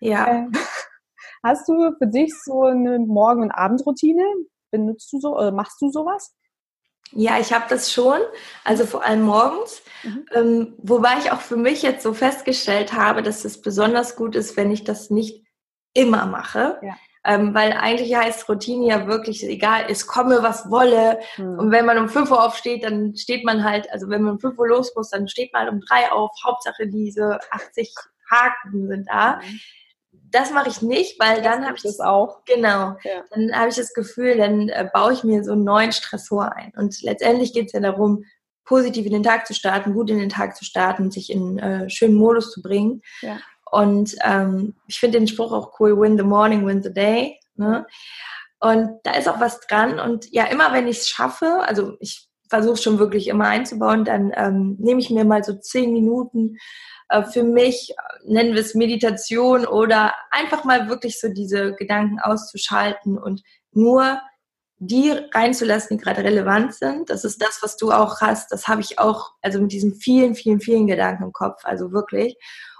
Ja. 0.00 0.26
Äh, 0.26 0.46
hast 1.42 1.68
du 1.68 1.92
für 1.98 2.06
dich 2.06 2.34
so 2.44 2.64
eine 2.64 2.98
Morgen- 2.98 3.42
und 3.42 3.50
Abendroutine? 3.50 4.24
Benutzt 4.70 5.12
du 5.12 5.20
so 5.20 5.36
oder 5.36 5.52
machst 5.52 5.80
du 5.80 5.90
sowas? 5.90 6.34
Ja, 7.12 7.38
ich 7.38 7.52
habe 7.52 7.66
das 7.68 7.92
schon, 7.92 8.18
also 8.64 8.86
vor 8.86 9.04
allem 9.04 9.22
morgens. 9.22 9.82
Mhm. 10.02 10.26
Ähm, 10.34 10.74
wobei 10.78 11.18
ich 11.18 11.30
auch 11.30 11.40
für 11.40 11.56
mich 11.56 11.82
jetzt 11.82 12.02
so 12.02 12.14
festgestellt 12.14 12.92
habe, 12.92 13.22
dass 13.22 13.44
es 13.44 13.60
besonders 13.60 14.16
gut 14.16 14.34
ist, 14.34 14.56
wenn 14.56 14.70
ich 14.70 14.84
das 14.84 15.10
nicht 15.10 15.44
immer 15.94 16.26
mache. 16.26 16.78
Ja. 16.82 16.96
Ähm, 17.24 17.54
weil 17.54 17.72
eigentlich 17.72 18.16
heißt 18.16 18.48
Routine 18.48 18.86
ja 18.86 19.06
wirklich, 19.06 19.44
egal, 19.44 19.84
es 19.88 20.08
komme, 20.08 20.42
was 20.42 20.70
wolle. 20.70 21.20
Mhm. 21.36 21.58
Und 21.58 21.70
wenn 21.70 21.86
man 21.86 21.98
um 21.98 22.08
5 22.08 22.30
Uhr 22.30 22.42
aufsteht, 22.44 22.82
dann 22.82 23.14
steht 23.16 23.44
man 23.44 23.62
halt, 23.62 23.90
also 23.92 24.08
wenn 24.08 24.22
man 24.22 24.32
um 24.34 24.40
5 24.40 24.58
Uhr 24.58 24.68
los 24.68 24.92
muss, 24.96 25.10
dann 25.10 25.28
steht 25.28 25.52
man 25.52 25.68
um 25.68 25.80
3 25.80 26.10
auf. 26.10 26.32
Hauptsache 26.44 26.88
diese 26.88 27.38
80 27.50 27.94
Haken 28.28 28.88
sind 28.88 29.08
da. 29.08 29.36
Mhm. 29.36 29.60
Das 30.32 30.50
mache 30.50 30.70
ich 30.70 30.82
nicht, 30.82 31.20
weil 31.20 31.36
das 31.36 31.44
dann 31.44 31.64
habe 31.64 31.76
ich 31.76 31.82
das 31.82 32.00
auch. 32.00 32.44
Genau. 32.44 32.96
Ja. 33.04 33.22
Dann 33.30 33.54
habe 33.54 33.68
ich 33.68 33.76
das 33.76 33.92
Gefühl, 33.92 34.36
dann 34.36 34.68
äh, 34.68 34.88
baue 34.92 35.12
ich 35.12 35.24
mir 35.24 35.44
so 35.44 35.52
einen 35.52 35.64
neuen 35.64 35.92
Stressor 35.92 36.52
ein. 36.56 36.72
Und 36.76 37.00
letztendlich 37.02 37.52
geht 37.52 37.66
es 37.66 37.72
ja 37.72 37.80
darum, 37.80 38.24
positiv 38.64 39.06
in 39.06 39.12
den 39.12 39.22
Tag 39.22 39.46
zu 39.46 39.54
starten, 39.54 39.92
gut 39.92 40.10
in 40.10 40.18
den 40.18 40.28
Tag 40.30 40.56
zu 40.56 40.64
starten, 40.64 41.10
sich 41.10 41.30
in 41.30 41.58
äh, 41.58 41.90
schönen 41.90 42.14
Modus 42.14 42.50
zu 42.50 42.62
bringen. 42.62 43.02
Ja. 43.20 43.38
Und 43.70 44.16
ähm, 44.24 44.74
ich 44.86 45.00
finde 45.00 45.18
den 45.18 45.28
Spruch 45.28 45.52
auch 45.52 45.78
cool, 45.80 45.98
win 45.98 46.16
the 46.16 46.24
morning, 46.24 46.66
win 46.66 46.82
the 46.82 46.92
day. 46.92 47.38
Ne? 47.56 47.86
Und 48.60 49.00
da 49.02 49.12
ist 49.14 49.28
auch 49.28 49.40
was 49.40 49.60
dran. 49.60 49.98
Und 49.98 50.30
ja, 50.32 50.44
immer 50.44 50.72
wenn 50.72 50.88
ich 50.88 50.98
es 50.98 51.08
schaffe, 51.08 51.62
also 51.66 51.96
ich 52.00 52.28
versuche 52.52 52.76
schon 52.76 52.98
wirklich 52.98 53.28
immer 53.28 53.46
einzubauen, 53.46 54.04
dann 54.04 54.30
ähm, 54.36 54.76
nehme 54.78 55.00
ich 55.00 55.08
mir 55.08 55.24
mal 55.24 55.42
so 55.42 55.54
zehn 55.54 55.90
Minuten 55.90 56.58
äh, 57.08 57.22
für 57.22 57.44
mich, 57.44 57.94
nennen 58.26 58.52
wir 58.52 58.60
es 58.60 58.74
Meditation 58.74 59.64
oder 59.64 60.12
einfach 60.30 60.62
mal 60.64 60.90
wirklich 60.90 61.18
so 61.18 61.30
diese 61.30 61.74
Gedanken 61.74 62.20
auszuschalten 62.20 63.16
und 63.16 63.42
nur 63.72 64.20
die 64.76 65.12
reinzulassen, 65.32 65.96
die 65.96 66.04
gerade 66.04 66.24
relevant 66.24 66.74
sind. 66.74 67.08
Das 67.08 67.24
ist 67.24 67.40
das, 67.40 67.60
was 67.62 67.78
du 67.78 67.90
auch 67.90 68.20
hast. 68.20 68.52
Das 68.52 68.68
habe 68.68 68.82
ich 68.82 68.98
auch, 68.98 69.30
also 69.40 69.58
mit 69.58 69.72
diesen 69.72 69.94
vielen, 69.94 70.34
vielen, 70.34 70.60
vielen 70.60 70.86
Gedanken 70.86 71.24
im 71.24 71.32
Kopf, 71.32 71.64
also 71.64 71.90
wirklich. 71.92 72.36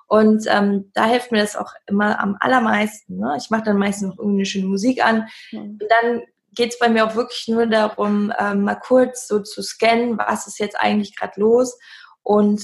Und 0.06 0.44
ähm, 0.48 0.90
da 0.92 1.06
hilft 1.06 1.32
mir 1.32 1.40
das 1.40 1.56
auch 1.56 1.72
immer 1.86 2.20
am 2.20 2.36
allermeisten. 2.40 3.16
Ne? 3.16 3.38
Ich 3.38 3.48
mache 3.48 3.62
dann 3.62 3.78
meistens 3.78 4.10
noch 4.10 4.18
irgendeine 4.18 4.44
schöne 4.44 4.66
Musik 4.66 5.02
an. 5.02 5.28
Mhm. 5.50 5.78
Und 5.80 5.84
dann 5.88 6.22
geht 6.54 6.72
es 6.72 6.78
bei 6.78 6.88
mir 6.88 7.06
auch 7.06 7.14
wirklich 7.14 7.48
nur 7.48 7.66
darum, 7.66 8.32
ähm, 8.38 8.64
mal 8.64 8.76
kurz 8.76 9.26
so 9.26 9.40
zu 9.40 9.62
scannen, 9.62 10.18
was 10.18 10.46
ist 10.46 10.58
jetzt 10.58 10.78
eigentlich 10.78 11.16
gerade 11.16 11.40
los. 11.40 11.78
Und 12.22 12.62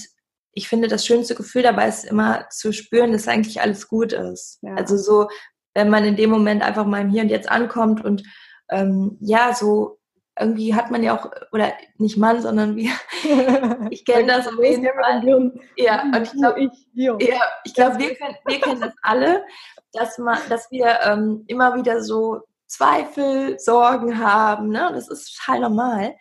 ich 0.52 0.68
finde, 0.68 0.88
das 0.88 1.06
schönste 1.06 1.34
Gefühl 1.34 1.62
dabei 1.62 1.88
ist 1.88 2.04
immer 2.04 2.48
zu 2.50 2.72
spüren, 2.72 3.12
dass 3.12 3.28
eigentlich 3.28 3.60
alles 3.60 3.88
gut 3.88 4.12
ist. 4.12 4.58
Ja. 4.62 4.74
Also 4.74 4.96
so, 4.96 5.28
wenn 5.74 5.88
man 5.88 6.04
in 6.04 6.16
dem 6.16 6.30
Moment 6.30 6.62
einfach 6.62 6.84
mal 6.84 7.00
im 7.00 7.10
Hier 7.10 7.22
und 7.22 7.28
Jetzt 7.28 7.50
ankommt 7.50 8.04
und 8.04 8.22
ähm, 8.70 9.16
ja, 9.20 9.54
so 9.54 9.98
irgendwie 10.38 10.74
hat 10.74 10.90
man 10.90 11.02
ja 11.02 11.16
auch, 11.16 11.30
oder 11.52 11.72
nicht 11.96 12.16
Mann, 12.16 12.40
sondern 12.40 12.76
wir, 12.76 12.90
ich 13.90 14.04
kenne 14.04 14.26
das 14.26 14.46
auf 14.46 14.62
jeden 14.62 14.84
Fall. 14.84 15.52
Ja, 15.76 16.02
und 16.02 16.22
ich 16.22 16.32
glaube, 16.32 16.70
ja, 16.94 17.40
ich 17.64 17.74
glaube, 17.74 17.98
wir, 17.98 18.14
können, 18.14 18.36
wir 18.46 18.60
kennen 18.60 18.80
das 18.80 18.94
alle, 19.02 19.44
dass 19.92 20.18
man, 20.18 20.38
dass 20.48 20.70
wir 20.70 20.98
ähm, 21.02 21.44
immer 21.46 21.74
wieder 21.74 22.02
so 22.02 22.42
Zweifel, 22.68 23.58
Sorgen 23.58 24.18
haben, 24.18 24.68
ne? 24.68 24.90
Das 24.94 25.08
ist 25.08 25.36
total 25.36 25.60
normal. 25.60 26.14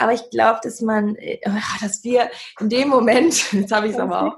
Aber 0.00 0.12
ich 0.12 0.30
glaube, 0.30 0.60
dass 0.62 0.80
man, 0.80 1.16
äh, 1.16 1.40
dass 1.80 2.04
wir 2.04 2.30
in 2.60 2.68
dem 2.68 2.88
Moment, 2.88 3.52
jetzt 3.52 3.72
habe 3.72 3.88
ich 3.88 3.94
es 3.94 3.98
aber 3.98 4.22
auch, 4.22 4.36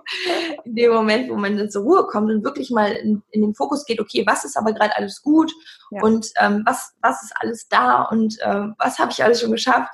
in 0.65 0.75
dem 0.75 0.93
Moment, 0.93 1.31
wo 1.31 1.37
man 1.37 1.71
zur 1.71 1.83
Ruhe 1.83 2.07
kommt 2.07 2.31
und 2.31 2.43
wirklich 2.43 2.71
mal 2.71 2.93
in, 2.93 3.23
in 3.31 3.43
den 3.43 3.55
Fokus 3.55 3.85
geht, 3.85 4.01
okay, 4.01 4.25
was 4.27 4.45
ist 4.45 4.57
aber 4.57 4.73
gerade 4.73 4.97
alles 4.97 5.21
gut 5.23 5.53
ja. 5.91 6.03
und 6.03 6.31
ähm, 6.41 6.63
was, 6.65 6.95
was 7.03 7.23
ist 7.23 7.35
alles 7.37 7.69
da 7.69 8.03
und 8.05 8.39
ähm, 8.43 8.75
was 8.79 8.99
habe 8.99 9.13
ich 9.13 9.23
alles 9.23 9.43
schon 9.43 9.53
geschafft. 9.53 9.93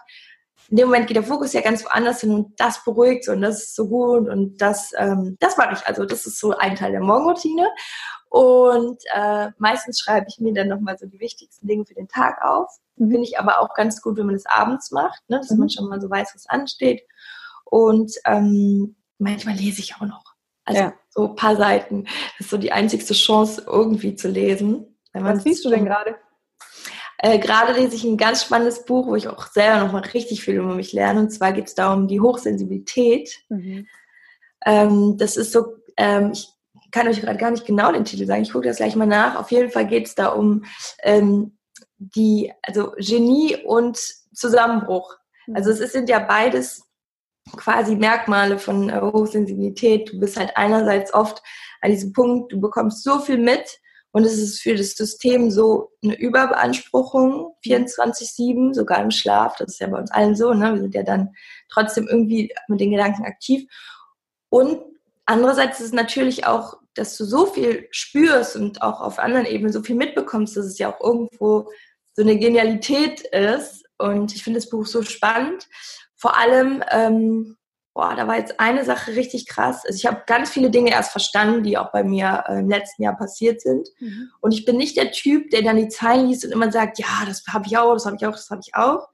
In 0.69 0.79
dem 0.79 0.87
Moment 0.87 1.07
geht 1.07 1.17
der 1.17 1.25
Fokus 1.25 1.53
ja 1.53 1.61
ganz 1.61 1.85
woanders 1.85 2.21
hin 2.21 2.33
und 2.33 2.59
das 2.59 2.83
beruhigt 2.85 3.29
und 3.29 3.41
das 3.41 3.63
ist 3.63 3.77
so 3.77 3.89
gut 3.89 4.29
und 4.29 4.61
das, 4.61 4.93
ähm, 4.97 5.37
das 5.41 5.57
mache 5.57 5.75
ich. 5.75 5.87
Also 5.87 6.05
das 6.05 6.27
ist 6.27 6.41
so 6.41 6.57
ein 6.57 6.75
Teil 6.75 6.93
der 6.93 7.01
Morgenroutine. 7.01 7.69
Und 8.29 9.03
äh, 9.15 9.49
meistens 9.59 10.01
schreibe 10.01 10.27
ich 10.29 10.39
mir 10.41 10.53
dann 10.53 10.69
nochmal 10.69 10.99
so 10.99 11.07
die 11.07 11.21
wichtigsten 11.21 11.67
Dinge 11.67 11.87
für 11.87 11.95
den 11.95 12.09
Tag 12.09 12.43
auf. 12.43 12.69
Mhm. 12.97 13.11
Finde 13.11 13.27
ich 13.29 13.39
aber 13.39 13.61
auch 13.61 13.75
ganz 13.75 14.03
gut, 14.03 14.17
wenn 14.17 14.27
man 14.27 14.35
das 14.35 14.47
abends 14.47 14.91
macht, 14.91 15.23
ne? 15.29 15.39
dass 15.39 15.51
mhm. 15.51 15.59
man 15.59 15.71
schon 15.71 15.89
mal 15.89 16.01
so 16.01 16.11
weiß, 16.11 16.33
was 16.35 16.47
ansteht. 16.49 17.03
Und 17.65 18.13
ähm, 18.25 18.97
manchmal 19.19 19.57
lese 19.57 19.81
ich 19.81 19.97
auch 19.97 20.07
noch. 20.07 20.25
Also 20.65 20.81
ja. 20.81 20.95
so 21.11 21.29
ein 21.29 21.37
paar 21.37 21.57
Seiten. 21.57 22.05
Das 22.05 22.47
ist 22.47 22.51
so 22.51 22.59
die 22.59 22.73
einzigste 22.73 23.15
Chance, 23.15 23.65
irgendwie 23.67 24.17
zu 24.17 24.29
lesen. 24.29 24.99
was 25.13 25.45
siehst 25.45 25.65
du 25.65 25.71
denn 25.71 25.85
gerade? 25.85 26.17
Äh, 27.19 27.39
gerade 27.39 27.73
lese 27.73 27.95
ich 27.95 28.05
ein 28.05 28.19
ganz 28.19 28.43
spannendes 28.43 28.85
Buch, 28.85 29.07
wo 29.07 29.17
ich 29.17 29.29
auch 29.29 29.47
selber 29.47 29.85
nochmal 29.85 30.03
richtig 30.03 30.43
viel 30.43 30.57
über 30.57 30.75
mich 30.75 30.93
lerne. 30.93 31.21
Und 31.21 31.31
zwar 31.31 31.53
geht 31.53 31.69
es 31.69 31.75
da 31.75 31.93
um 31.95 32.09
die 32.09 32.21
Hochsensibilität. 32.21 33.39
Mhm. 33.49 33.87
Ähm, 34.65 35.17
das 35.17 35.37
ist 35.37 35.53
so, 35.53 35.77
ähm, 35.97 36.33
ich 36.33 36.49
kann 36.91 37.09
euch 37.09 37.21
gerade 37.21 37.39
gar 37.39 37.51
nicht 37.51 37.67
genau 37.67 37.93
den 37.93 38.05
Titel 38.05 38.27
sagen. 38.27 38.43
Ich 38.43 38.53
gucke 38.53 38.69
das 38.69 38.79
gleich 38.79 38.97
mal 38.97 39.07
nach. 39.07 39.37
Auf 39.37 39.51
jeden 39.51 39.71
Fall 39.71 39.87
geht 39.87 40.07
es 40.07 40.15
da 40.15 40.29
um 40.29 40.65
ähm, 41.03 41.59
die, 41.99 42.53
also 42.63 42.93
Genie 42.99 43.57
und 43.65 43.99
Zusammenbruch. 44.35 45.17
Also 45.55 45.71
es 45.71 45.93
sind 45.93 46.09
ja 46.09 46.19
beides 46.19 46.83
quasi 47.57 47.95
Merkmale 47.97 48.59
von 48.59 48.91
äh, 48.91 49.01
Hochsensibilität. 49.01 50.13
Du 50.13 50.21
bist 50.21 50.37
halt 50.37 50.57
einerseits 50.57 51.15
oft 51.15 51.43
an 51.81 51.91
diesem 51.91 52.13
Punkt, 52.13 52.53
du 52.53 52.61
bekommst 52.61 53.05
so 53.05 53.21
viel 53.21 53.39
mit 53.39 53.79
und 54.17 54.25
es 54.25 54.39
ist 54.39 54.61
für 54.61 54.75
das 54.75 54.93
System 54.93 55.51
so 55.51 55.93
eine 56.03 56.19
Überbeanspruchung, 56.19 57.55
24-7, 57.65 58.75
sogar 58.75 59.03
im 59.03 59.11
Schlaf. 59.11 59.57
Das 59.59 59.73
ist 59.73 59.81
ja 59.81 59.89
bei 59.89 59.99
uns 59.99 60.11
allen 60.11 60.35
so, 60.35 60.55
ne? 60.55 60.73
Wir 60.73 60.81
sind 60.81 60.95
ja 60.95 61.03
dann 61.03 61.35
trotzdem 61.69 62.09
irgendwie 62.09 62.53
mit 62.69 62.81
den 62.81 62.93
Gedanken 62.93 63.25
aktiv. 63.25 63.69
Und 64.49 64.81
andererseits 65.27 65.81
ist 65.81 65.87
es 65.87 65.93
natürlich 65.93 66.47
auch, 66.47 66.79
dass 66.95 67.17
du 67.17 67.25
so 67.25 67.47
viel 67.47 67.89
spürst 67.91 68.57
und 68.57 68.83
auch 68.83 69.01
auf 69.01 69.19
anderen 69.19 69.47
Ebenen 69.47 69.73
so 69.73 69.83
viel 69.83 69.97
mitbekommst, 69.97 70.57
dass 70.57 70.65
es 70.65 70.79
ja 70.79 70.93
auch 70.93 71.01
irgendwo 71.01 71.71
so 72.15 72.23
eine 72.23 72.39
Genialität 72.39 73.21
ist. 73.21 73.85
Und 73.99 74.35
ich 74.35 74.43
finde 74.43 74.59
das 74.59 74.71
Buch 74.71 74.87
so 74.87 75.03
spannend. 75.03 75.69
Vor 76.17 76.39
allem, 76.39 76.83
ähm, 76.91 77.57
boah, 77.93 78.15
da 78.15 78.27
war 78.27 78.39
jetzt 78.39 78.61
eine 78.61 78.85
Sache 78.85 79.15
richtig 79.15 79.47
krass. 79.47 79.85
Also 79.85 79.97
ich 79.97 80.07
habe 80.07 80.23
ganz 80.27 80.51
viele 80.51 80.71
Dinge 80.71 80.91
erst 80.91 81.13
verstanden, 81.13 81.63
die 81.63 81.77
auch 81.77 81.93
bei 81.93 82.05
mir 82.05 82.45
äh, 82.49 82.61
im 82.61 82.69
letzten 82.69 83.03
Jahr 83.03 83.17
passiert 83.17 83.61
sind. 83.61 83.89
Mhm. 84.01 84.31
Und 84.41 84.53
ich 84.53 84.65
bin 84.65 84.77
nicht 84.77 84.97
der 84.97 85.13
Typ, 85.13 85.51
der 85.51 85.63
dann 85.63 85.77
die 85.77 85.89
Zeilen 85.89 86.29
liest 86.29 86.45
und 86.45 86.53
immer 86.53 86.73
sagt, 86.73 86.99
ja, 86.99 87.25
das 87.27 87.43
habe 87.49 87.67
ich 87.67 87.77
auch, 87.77 87.93
das 87.95 88.07
habe 88.07 88.17
ich 88.17 88.27
auch, 88.27 88.33
das 88.33 88.51
habe 88.51 88.61
ich 88.65 88.75
auch. 88.75 89.09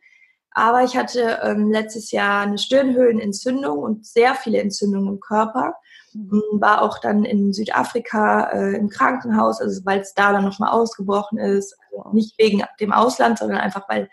Aber 0.51 0.85
ich 0.85 0.97
hatte 0.97 1.41
ähm, 1.43 1.71
letztes 1.71 2.11
Jahr 2.11 2.43
eine 2.43 2.59
Stirnhöhlenentzündung 2.59 3.79
und 3.79 4.07
sehr 4.07 4.35
viele 4.35 4.61
Entzündungen 4.61 5.15
im 5.15 5.21
Körper. 5.21 5.75
Mhm. 6.15 6.43
War 6.61 6.83
auch 6.83 6.99
dann 6.99 7.25
in 7.25 7.53
Südafrika 7.53 8.51
äh, 8.51 8.77
im 8.77 8.89
Krankenhaus, 8.89 9.61
also 9.61 9.81
weil 9.85 10.01
es 10.01 10.15
da 10.15 10.33
dann 10.33 10.45
nochmal 10.45 10.73
ausgebrochen 10.73 11.39
ist. 11.39 11.77
Also 11.91 12.11
nicht 12.13 12.39
wegen 12.39 12.63
dem 12.81 12.93
Ausland, 12.93 13.39
sondern 13.39 13.59
einfach, 13.59 13.89
weil 13.89 14.09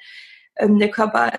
ähm, 0.58 0.80
der 0.80 0.92
Körper, 0.92 1.32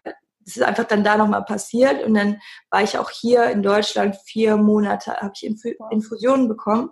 es 0.46 0.56
ist 0.56 0.62
einfach 0.62 0.84
dann 0.84 1.04
da 1.04 1.16
nochmal 1.16 1.44
passiert. 1.44 2.04
Und 2.04 2.14
dann 2.14 2.40
war 2.70 2.82
ich 2.82 2.98
auch 2.98 3.10
hier 3.10 3.44
in 3.50 3.62
Deutschland 3.62 4.16
vier 4.24 4.56
Monate, 4.56 5.16
habe 5.16 5.32
ich 5.34 5.44
Inf 5.44 5.62
Infusionen 5.90 6.48
bekommen. 6.48 6.90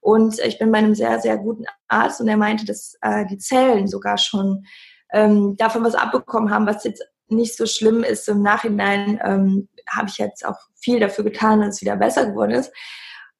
Und 0.00 0.38
ich 0.38 0.58
bin 0.58 0.72
bei 0.72 0.78
einem 0.78 0.94
sehr, 0.94 1.20
sehr 1.20 1.38
guten 1.38 1.64
Arzt 1.88 2.20
und 2.20 2.28
er 2.28 2.36
meinte, 2.36 2.64
dass 2.64 2.96
äh, 3.02 3.26
die 3.26 3.38
Zellen 3.38 3.88
sogar 3.88 4.18
schon 4.18 4.64
ähm, 5.12 5.56
davon 5.56 5.84
was 5.84 5.94
abbekommen 5.94 6.50
haben, 6.50 6.66
was 6.66 6.84
jetzt 6.84 7.04
nicht 7.28 7.56
so 7.56 7.66
schlimm 7.66 8.02
ist. 8.02 8.28
Im 8.28 8.42
Nachhinein 8.42 9.20
ähm, 9.24 9.68
habe 9.88 10.08
ich 10.08 10.18
jetzt 10.18 10.44
auch 10.44 10.58
viel 10.80 11.00
dafür 11.00 11.24
getan, 11.24 11.60
dass 11.60 11.76
es 11.76 11.80
wieder 11.80 11.96
besser 11.96 12.26
geworden 12.26 12.52
ist 12.52 12.72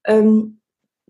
ähm, 0.05 0.61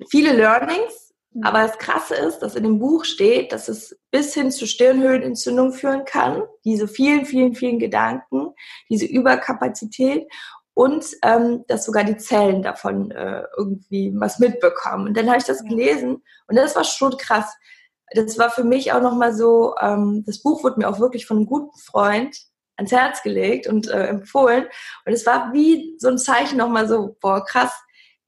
viele 0.08 0.32
Learnings, 0.32 1.14
mhm. 1.32 1.44
aber 1.44 1.62
das 1.62 1.78
Krasse 1.78 2.14
ist, 2.14 2.40
dass 2.40 2.54
in 2.54 2.64
dem 2.64 2.78
Buch 2.78 3.04
steht, 3.04 3.52
dass 3.52 3.68
es 3.68 3.98
bis 4.10 4.34
hin 4.34 4.50
zu 4.50 4.66
Stirnhöhlenentzündung 4.66 5.72
führen 5.72 6.04
kann. 6.04 6.42
Diese 6.64 6.88
vielen, 6.88 7.24
vielen, 7.24 7.54
vielen 7.54 7.78
Gedanken, 7.78 8.54
diese 8.88 9.06
Überkapazität 9.06 10.26
und 10.74 11.04
ähm, 11.22 11.64
dass 11.68 11.84
sogar 11.84 12.04
die 12.04 12.16
Zellen 12.16 12.62
davon 12.62 13.10
äh, 13.10 13.42
irgendwie 13.56 14.12
was 14.16 14.38
mitbekommen. 14.38 15.08
Und 15.08 15.16
dann 15.16 15.28
habe 15.28 15.38
ich 15.38 15.44
das 15.44 15.64
gelesen 15.64 16.22
und 16.46 16.56
das 16.56 16.76
war 16.76 16.84
schon 16.84 17.16
krass. 17.16 17.54
Das 18.12 18.38
war 18.38 18.50
für 18.50 18.64
mich 18.64 18.92
auch 18.92 19.02
nochmal 19.02 19.34
so, 19.34 19.74
ähm, 19.80 20.24
das 20.26 20.42
Buch 20.42 20.64
wurde 20.64 20.80
mir 20.80 20.88
auch 20.88 20.98
wirklich 20.98 21.26
von 21.26 21.38
einem 21.38 21.46
guten 21.46 21.78
Freund 21.78 22.36
ans 22.76 22.92
Herz 22.92 23.22
gelegt 23.22 23.66
und 23.66 23.88
äh, 23.88 24.06
empfohlen. 24.06 24.66
Und 25.04 25.12
es 25.12 25.26
war 25.26 25.52
wie 25.52 25.96
so 25.98 26.08
ein 26.08 26.18
Zeichen 26.18 26.56
nochmal 26.56 26.88
so, 26.88 27.16
boah, 27.20 27.44
krass, 27.44 27.72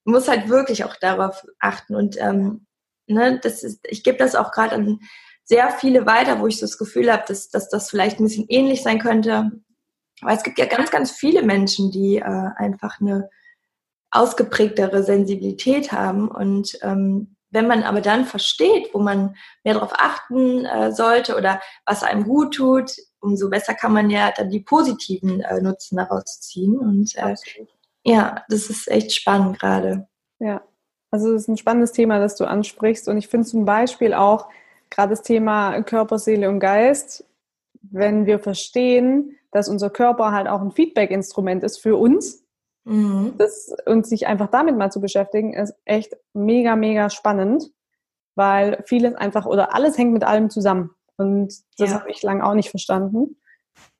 muss 0.05 0.29
halt 0.29 0.49
wirklich 0.49 0.85
auch 0.85 0.97
darauf 0.97 1.45
achten. 1.59 1.95
Und 1.95 2.21
ähm, 2.21 2.67
ne, 3.07 3.39
das 3.43 3.63
ist, 3.63 3.81
ich 3.89 4.03
gebe 4.05 4.19
das 4.19 4.35
auch 4.35 4.53
gerade 4.53 4.75
an 4.75 5.01
sehr 5.45 5.71
viele 5.71 6.07
weiter, 6.07 6.41
wo 6.41 6.47
ich 6.47 6.59
so 6.59 6.67
das 6.67 6.79
Gefühl 6.79 7.13
habe, 7.13 7.25
dass, 7.27 7.49
dass 7.51 7.69
das 7.69 7.91
vielleicht 7.91 8.21
ein 8.21 8.25
bisschen 8.25 8.47
ähnlich 8.49 8.83
sein 8.83 8.99
könnte. 8.99 9.51
Weil 10.21 10.37
es 10.37 10.43
gibt 10.45 10.59
ja 10.59 10.67
ganz, 10.67 10.91
ganz 10.91 11.11
viele 11.11 11.43
Menschen, 11.43 11.91
die 11.91 12.19
äh, 12.19 12.51
einfach 12.57 13.01
eine 13.01 13.29
ausgeprägtere 14.11 15.03
Sensibilität 15.03 15.91
haben. 15.91 16.29
Und 16.29 16.79
ähm, 16.83 17.37
wenn 17.51 17.67
man 17.67 17.83
aber 17.83 18.01
dann 18.01 18.25
versteht, 18.25 18.91
wo 18.93 18.99
man 18.99 19.37
mehr 19.65 19.75
darauf 19.75 19.93
achten 19.95 20.65
äh, 20.65 20.93
sollte 20.93 21.37
oder 21.37 21.61
was 21.85 22.03
einem 22.03 22.25
gut 22.25 22.55
tut, 22.55 22.93
umso 23.21 23.51
besser 23.51 23.75
kann 23.75 23.93
man 23.93 24.11
ja 24.11 24.33
dann 24.37 24.51
die 24.51 24.61
positiven 24.61 25.41
äh, 25.41 25.61
Nutzen 25.61 25.97
daraus 25.97 26.41
ziehen. 26.41 26.79
Und 26.79 27.15
äh, 27.17 27.35
ja, 28.05 28.45
das 28.49 28.71
ist 28.71 28.89
echt 28.89 29.13
spannend 29.13 29.59
gerade. 29.59 30.09
Ja, 30.39 30.63
also 31.11 31.35
es 31.35 31.43
ist 31.43 31.49
ein 31.49 31.57
spannendes 31.57 31.93
Thema, 31.93 32.19
das 32.19 32.37
du 32.37 32.45
ansprichst. 32.45 33.09
Und 33.09 33.19
ich 33.19 33.29
finde 33.29 33.47
zum 33.47 33.65
Beispiel 33.65 34.15
auch 34.15 34.49
gerade 34.91 35.11
das 35.11 35.23
Thema 35.23 35.81
Körper, 35.83 36.19
Seele 36.19 36.49
und 36.49 36.61
Geist, 36.61 37.25
wenn 37.83 38.27
wir 38.27 38.39
verstehen, 38.39 39.37
dass 39.51 39.69
unser 39.69 39.91
Körper 39.91 40.33
halt 40.33 40.49
auch 40.49 40.61
ein 40.61 40.73
Feedback-Instrument 40.73 41.63
ist 41.63 41.79
für 41.79 41.97
uns, 41.97 42.45
mhm. 42.85 43.35
das, 43.39 43.75
und 43.87 44.07
sich 44.07 44.27
einfach 44.27 44.49
damit 44.49 44.77
mal 44.77 44.91
zu 44.91 45.01
beschäftigen, 45.01 45.53
ist 45.53 45.75
echt 45.85 46.17
mega, 46.33 46.77
mega 46.77 47.11
spannend, 47.11 47.71
weil 48.35 48.83
vieles 48.87 49.15
einfach 49.15 49.47
oder 49.47 49.75
alles 49.75 49.99
hängt 49.99 50.13
mit 50.13 50.25
allem 50.25 50.51
zusammen. 50.51 50.91
Und 51.17 51.55
das 51.79 51.91
ja. 51.91 52.01
habe 52.01 52.11
ich 52.11 52.23
lange 52.23 52.45
auch 52.45 52.55
nicht 52.55 52.71
verstanden. 52.71 53.37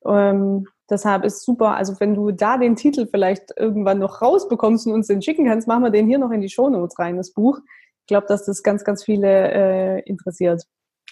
Ähm, 0.05 0.67
Deshalb 0.89 1.23
ist 1.23 1.43
super, 1.43 1.75
also 1.75 1.99
wenn 1.99 2.13
du 2.13 2.31
da 2.31 2.57
den 2.57 2.75
Titel 2.75 3.07
vielleicht 3.07 3.51
irgendwann 3.57 3.99
noch 3.99 4.21
rausbekommst 4.21 4.85
und 4.87 4.93
uns 4.93 5.07
den 5.07 5.21
schicken 5.21 5.45
kannst, 5.47 5.67
machen 5.67 5.83
wir 5.83 5.89
den 5.89 6.07
hier 6.07 6.17
noch 6.17 6.31
in 6.31 6.41
die 6.41 6.49
Shownotes 6.49 6.99
rein, 6.99 7.17
das 7.17 7.31
Buch. 7.31 7.59
Ich 8.01 8.07
glaube, 8.07 8.27
dass 8.27 8.45
das 8.45 8.63
ganz, 8.63 8.83
ganz 8.83 9.03
viele 9.03 9.51
äh, 9.51 9.99
interessiert. 10.01 10.63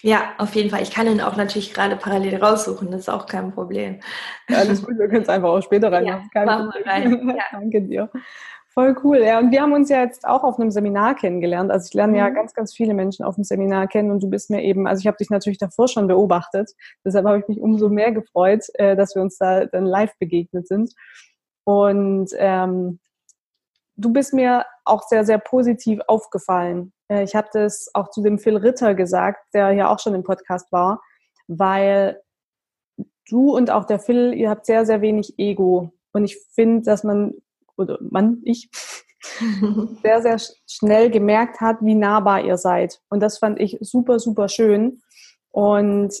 Ja, 0.02 0.32
auf 0.38 0.54
jeden 0.54 0.68
Fall. 0.68 0.82
Ich 0.82 0.90
kann 0.90 1.06
ihn 1.06 1.20
auch 1.20 1.36
natürlich 1.36 1.72
gerade 1.72 1.96
parallel 1.96 2.36
raussuchen, 2.36 2.90
das 2.90 3.02
ist 3.02 3.08
auch 3.08 3.26
kein 3.26 3.52
Problem. 3.52 4.00
Ja, 4.48 4.58
alles 4.58 4.84
gut, 4.84 4.98
wir 4.98 5.08
können 5.08 5.22
es 5.22 5.28
einfach 5.28 5.48
auch 5.48 5.62
später 5.62 5.90
rein. 5.92 6.04
Ja, 6.34 6.44
machen 6.44 6.72
wir 6.74 6.86
rein. 6.86 7.28
Ja. 7.28 7.44
Danke 7.52 7.82
dir. 7.82 8.10
Voll 8.74 8.96
cool, 9.04 9.18
ja. 9.18 9.38
Und 9.38 9.50
wir 9.50 9.60
haben 9.60 9.74
uns 9.74 9.90
ja 9.90 10.02
jetzt 10.02 10.26
auch 10.26 10.44
auf 10.44 10.58
einem 10.58 10.70
Seminar 10.70 11.14
kennengelernt. 11.14 11.70
Also 11.70 11.88
ich 11.88 11.94
lerne 11.94 12.12
mhm. 12.12 12.18
ja 12.18 12.30
ganz, 12.30 12.54
ganz 12.54 12.72
viele 12.74 12.94
Menschen 12.94 13.22
auf 13.24 13.34
dem 13.34 13.44
Seminar 13.44 13.86
kennen 13.86 14.10
und 14.10 14.22
du 14.22 14.30
bist 14.30 14.48
mir 14.48 14.62
eben, 14.62 14.86
also 14.86 15.00
ich 15.00 15.06
habe 15.06 15.18
dich 15.18 15.28
natürlich 15.28 15.58
davor 15.58 15.88
schon 15.88 16.06
beobachtet. 16.06 16.70
Deshalb 17.04 17.26
habe 17.26 17.38
ich 17.40 17.48
mich 17.48 17.60
umso 17.60 17.90
mehr 17.90 18.12
gefreut, 18.12 18.64
äh, 18.74 18.96
dass 18.96 19.14
wir 19.14 19.20
uns 19.20 19.36
da 19.36 19.66
dann 19.66 19.84
live 19.84 20.16
begegnet 20.18 20.68
sind. 20.68 20.94
Und 21.64 22.30
ähm, 22.38 22.98
du 23.96 24.10
bist 24.10 24.32
mir 24.32 24.64
auch 24.86 25.02
sehr, 25.02 25.26
sehr 25.26 25.38
positiv 25.38 26.00
aufgefallen. 26.06 26.94
Äh, 27.08 27.24
ich 27.24 27.34
habe 27.34 27.48
das 27.52 27.90
auch 27.92 28.08
zu 28.08 28.22
dem 28.22 28.38
Phil 28.38 28.56
Ritter 28.56 28.94
gesagt, 28.94 29.44
der 29.52 29.72
ja 29.72 29.92
auch 29.92 29.98
schon 29.98 30.14
im 30.14 30.24
Podcast 30.24 30.72
war, 30.72 31.02
weil 31.46 32.22
du 33.28 33.54
und 33.54 33.70
auch 33.70 33.84
der 33.84 33.98
Phil, 33.98 34.32
ihr 34.32 34.48
habt 34.48 34.64
sehr, 34.64 34.86
sehr 34.86 35.02
wenig 35.02 35.38
Ego. 35.38 35.92
Und 36.12 36.24
ich 36.24 36.38
finde, 36.54 36.82
dass 36.82 37.04
man 37.04 37.34
oder 37.76 37.98
Mann, 38.00 38.40
ich, 38.44 38.70
sehr, 40.02 40.22
sehr 40.22 40.38
schnell 40.66 41.10
gemerkt 41.10 41.60
hat, 41.60 41.78
wie 41.80 41.94
nahbar 41.94 42.44
ihr 42.44 42.58
seid. 42.58 43.00
Und 43.08 43.20
das 43.20 43.38
fand 43.38 43.60
ich 43.60 43.78
super, 43.80 44.18
super 44.18 44.48
schön. 44.48 45.02
Und 45.50 46.12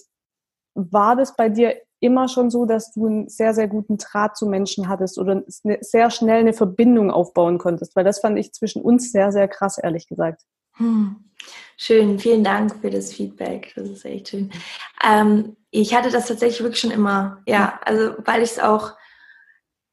war 0.74 1.16
das 1.16 1.36
bei 1.36 1.48
dir 1.48 1.76
immer 2.00 2.28
schon 2.28 2.50
so, 2.50 2.66
dass 2.66 2.92
du 2.92 3.06
einen 3.06 3.28
sehr, 3.28 3.54
sehr 3.54 3.68
guten 3.68 3.96
Draht 3.96 4.36
zu 4.36 4.46
Menschen 4.46 4.88
hattest 4.88 5.18
oder 5.18 5.42
sehr 5.46 6.10
schnell 6.10 6.40
eine 6.40 6.52
Verbindung 6.52 7.10
aufbauen 7.10 7.58
konntest? 7.58 7.94
Weil 7.94 8.04
das 8.04 8.20
fand 8.20 8.38
ich 8.38 8.52
zwischen 8.52 8.82
uns 8.82 9.12
sehr, 9.12 9.32
sehr 9.32 9.48
krass, 9.48 9.78
ehrlich 9.78 10.08
gesagt. 10.08 10.42
Hm. 10.74 11.16
Schön, 11.76 12.18
vielen 12.18 12.44
Dank 12.44 12.80
für 12.80 12.90
das 12.90 13.12
Feedback. 13.12 13.72
Das 13.74 13.88
ist 13.88 14.04
echt 14.04 14.28
schön. 14.28 14.50
Ähm, 15.04 15.56
ich 15.70 15.94
hatte 15.94 16.10
das 16.10 16.28
tatsächlich 16.28 16.62
wirklich 16.62 16.80
schon 16.80 16.90
immer, 16.90 17.42
ja, 17.46 17.80
also 17.84 18.14
weil 18.24 18.42
ich 18.42 18.52
es 18.52 18.58
auch 18.58 18.92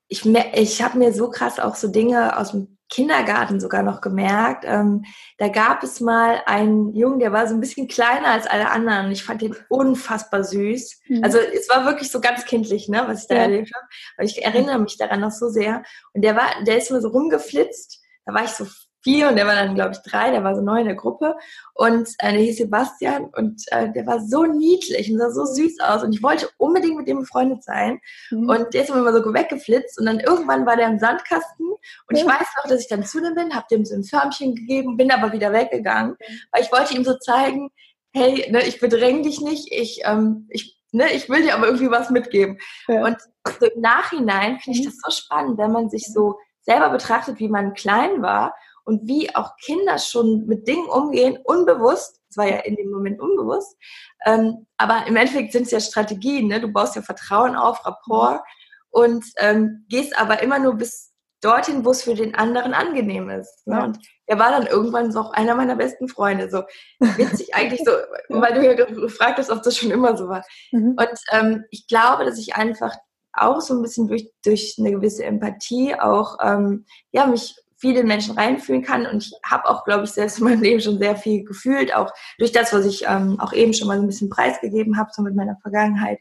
ich, 0.10 0.26
ich 0.26 0.82
habe 0.82 0.98
mir 0.98 1.14
so 1.14 1.30
krass 1.30 1.60
auch 1.60 1.76
so 1.76 1.88
Dinge 1.88 2.38
aus 2.38 2.52
dem 2.52 2.80
Kindergarten 2.90 3.60
sogar 3.60 3.84
noch 3.84 4.02
gemerkt. 4.02 4.66
Ähm, 4.68 5.06
da 5.38 5.48
gab 5.48 5.84
es 5.84 6.00
mal 6.00 6.42
einen 6.48 6.96
Jungen, 6.96 7.20
der 7.20 7.32
war 7.32 7.48
so 7.48 7.54
ein 7.54 7.60
bisschen 7.60 7.88
kleiner 7.88 8.30
als 8.30 8.48
alle 8.48 8.72
anderen. 8.72 9.12
Ich 9.12 9.24
fand 9.24 9.44
den 9.44 9.56
unfassbar 9.70 10.44
süß. 10.44 11.02
Mhm. 11.08 11.24
Also 11.24 11.38
es 11.38 11.70
war 11.70 11.86
wirklich 11.86 12.10
so 12.10 12.20
ganz 12.20 12.46
kindlich, 12.46 12.90
ne, 12.90 13.04
was 13.06 13.22
ich 13.22 13.28
da 13.28 13.36
ja. 13.36 13.42
erlebt 13.42 13.72
habe. 13.76 13.86
Aber 14.18 14.26
ich 14.26 14.44
erinnere 14.44 14.80
mich 14.80 14.98
daran 14.98 15.20
noch 15.20 15.32
so 15.32 15.50
sehr. 15.50 15.84
Und 16.14 16.24
der 16.24 16.36
war, 16.36 16.64
der 16.66 16.78
ist 16.78 16.90
mir 16.90 17.02
so 17.02 17.10
rumgeflitzt. 17.10 18.02
Da 18.26 18.34
war 18.34 18.44
ich 18.44 18.52
so 18.52 18.66
vier 19.02 19.30
und 19.30 19.36
der 19.36 19.48
war 19.48 19.56
dann, 19.56 19.76
glaube 19.76 19.92
ich, 19.92 20.00
drei, 20.00 20.32
der 20.32 20.44
war 20.44 20.56
so 20.56 20.62
neu 20.62 20.80
in 20.80 20.86
der 20.86 20.96
Gruppe. 20.96 21.36
Und 21.74 22.10
äh, 22.20 22.32
der 22.34 22.42
hieß 22.42 22.58
Sebastian 22.58 23.30
und 23.36 23.62
äh, 23.68 23.92
der 23.92 24.06
war 24.06 24.20
so 24.20 24.44
niedlich 24.44 25.12
und 25.12 25.20
sah 25.20 25.32
so 25.32 25.46
süß 25.46 25.80
aus. 25.82 26.04
Und 26.04 26.14
ich 26.14 26.22
wollte 26.22 26.50
unbedingt 26.58 26.98
mit 26.98 27.08
dem 27.08 27.20
befreundet 27.20 27.64
sein. 27.64 28.00
Mhm. 28.32 28.50
Und 28.50 28.74
der 28.74 28.84
ist 28.84 28.90
immer 28.90 29.14
so 29.14 29.34
weggeflitzt. 29.34 30.00
Und 30.00 30.06
dann 30.06 30.20
irgendwann 30.20 30.66
war 30.66 30.76
der 30.76 30.88
im 30.88 31.00
Sandkasten. 31.00 31.68
Und 31.70 32.18
ja. 32.18 32.18
ich 32.18 32.26
weiß 32.26 32.48
noch, 32.58 32.70
dass 32.70 32.82
ich 32.82 32.88
dann 32.88 33.04
zu 33.04 33.22
dem 33.22 33.36
bin, 33.36 33.56
habe 33.56 33.66
dem 33.72 33.86
so 33.86 33.96
ein 33.96 34.04
Förmchen 34.04 34.56
gegeben, 34.56 34.98
bin 34.98 35.12
aber 35.12 35.32
wieder 35.32 35.54
weggegangen, 35.54 36.16
weil 36.52 36.62
ich 36.62 36.72
wollte 36.72 36.96
ihm 36.96 37.04
so 37.04 37.18
zeigen, 37.18 37.70
hey, 38.12 38.50
ne, 38.52 38.66
ich 38.68 38.80
bedränge 38.80 39.22
dich 39.22 39.40
nicht, 39.42 39.72
ich, 39.72 40.02
ähm, 40.04 40.48
ich 40.50 40.78
Ne, 40.92 41.14
ich 41.14 41.30
will 41.30 41.44
dir 41.44 41.54
aber 41.54 41.68
irgendwie 41.68 41.92
was 41.92 42.10
mitgeben. 42.10 42.58
Ja. 42.88 43.06
Und 43.06 43.18
so 43.60 43.68
im 43.68 43.80
Nachhinein 43.80 44.58
finde 44.60 44.80
ich 44.80 44.86
mhm. 44.86 44.90
das 44.90 44.98
so 45.04 45.12
spannend, 45.12 45.60
wenn 45.60 45.72
man 45.72 45.88
sich 45.92 46.12
so 46.12 46.40
selber 46.62 46.90
betrachtet, 46.90 47.40
wie 47.40 47.48
man 47.48 47.76
klein 47.76 48.24
war 48.24 48.56
und 48.90 49.08
wie 49.08 49.34
auch 49.36 49.56
Kinder 49.58 50.00
schon 50.00 50.48
mit 50.48 50.68
Dingen 50.68 50.90
umgehen, 50.90 51.38
unbewusst, 51.44 52.20
das 52.28 52.38
war 52.38 52.48
ja 52.48 52.58
in 52.58 52.76
dem 52.76 52.90
Moment 52.90 53.22
unbewusst, 53.22 53.78
ähm, 54.26 54.66
aber 54.78 55.06
im 55.06 55.16
Endeffekt 55.16 55.52
sind 55.52 55.64
es 55.64 55.72
ja 55.72 55.80
Strategien, 55.80 56.48
ne? 56.48 56.60
du 56.60 56.70
baust 56.70 56.96
ja 56.96 57.04
Vertrauen 57.04 57.56
auf, 57.56 57.86
Rapport 57.86 58.42
und 58.90 59.24
ähm, 59.38 59.86
gehst 59.90 60.20
aber 60.20 60.42
immer 60.42 60.58
nur 60.58 60.74
bis 60.74 61.14
dorthin, 61.42 61.86
wo 61.86 61.92
es 61.92 62.02
für 62.02 62.16
den 62.16 62.34
anderen 62.34 62.74
angenehm 62.74 63.30
ist. 63.30 63.68
Ne? 63.68 63.84
Und 63.84 64.00
er 64.26 64.40
war 64.40 64.50
dann 64.50 64.66
irgendwann 64.66 65.12
so 65.12 65.20
auch 65.20 65.32
einer 65.34 65.54
meiner 65.54 65.76
besten 65.76 66.10
Freunde. 66.10 66.50
So 66.50 66.64
witzig 67.00 67.54
eigentlich 67.54 67.82
so, 67.86 67.92
weil 68.30 68.56
du 68.56 68.66
ja 68.66 68.74
gefragt 68.74 69.38
hast, 69.38 69.52
ob 69.52 69.62
das 69.62 69.78
schon 69.78 69.92
immer 69.92 70.18
so 70.18 70.28
war. 70.28 70.44
Mhm. 70.72 70.98
Und 70.98 71.20
ähm, 71.32 71.64
ich 71.70 71.88
glaube, 71.88 72.26
dass 72.26 72.40
ich 72.40 72.56
einfach 72.56 72.96
auch 73.32 73.62
so 73.62 73.76
ein 73.76 73.82
bisschen 73.84 74.08
durch, 74.08 74.30
durch 74.44 74.76
eine 74.80 74.92
gewisse 74.92 75.24
Empathie 75.24 75.96
auch 75.96 76.38
ähm, 76.42 76.86
ja 77.12 77.26
mich 77.28 77.56
viele 77.80 78.04
Menschen 78.04 78.36
reinfühlen 78.36 78.84
kann. 78.84 79.06
Und 79.06 79.24
ich 79.24 79.34
habe 79.44 79.68
auch, 79.70 79.86
glaube 79.86 80.04
ich, 80.04 80.12
selbst 80.12 80.40
in 80.40 80.46
meinem 80.46 80.62
Leben 80.62 80.82
schon 80.82 81.00
sehr 81.00 81.16
viel 81.16 81.44
gefühlt, 81.44 81.96
auch 81.96 82.12
durch 82.38 82.52
das, 82.52 82.74
was 82.74 82.86
ich 82.86 83.06
ähm, 83.08 83.40
auch 83.40 83.54
eben 83.54 83.74
schon 83.74 83.88
mal 83.88 83.98
so 83.98 84.04
ein 84.04 84.08
bisschen 84.08 84.30
preisgegeben 84.30 84.98
habe, 84.98 85.10
so 85.14 85.22
mit 85.22 85.36
meiner 85.36 85.58
Vergangenheit. 85.62 86.20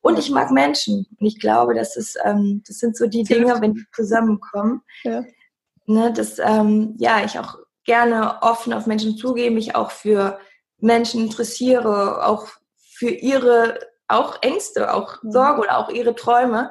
Und 0.00 0.18
ich 0.18 0.30
mag 0.30 0.50
Menschen. 0.50 1.06
Und 1.18 1.26
ich 1.26 1.40
glaube, 1.40 1.74
das, 1.74 1.96
ist, 1.96 2.18
ähm, 2.24 2.62
das 2.66 2.78
sind 2.78 2.96
so 2.96 3.06
die 3.06 3.22
Dinge, 3.22 3.60
wenn 3.60 3.74
die 3.74 3.84
zusammenkommen, 3.94 4.82
ja. 5.02 5.24
ne, 5.86 6.12
dass 6.12 6.38
ähm, 6.38 6.94
ja, 6.98 7.24
ich 7.24 7.38
auch 7.38 7.58
gerne 7.84 8.42
offen 8.42 8.72
auf 8.72 8.86
Menschen 8.86 9.16
zugehe, 9.16 9.50
mich 9.50 9.74
auch 9.74 9.90
für 9.90 10.38
Menschen 10.78 11.22
interessiere, 11.22 12.26
auch 12.26 12.46
für 12.76 13.10
ihre 13.10 13.78
auch 14.08 14.42
Ängste, 14.42 14.92
auch 14.92 15.22
mhm. 15.22 15.32
Sorge 15.32 15.60
oder 15.62 15.78
auch 15.78 15.90
ihre 15.90 16.14
Träume. 16.14 16.70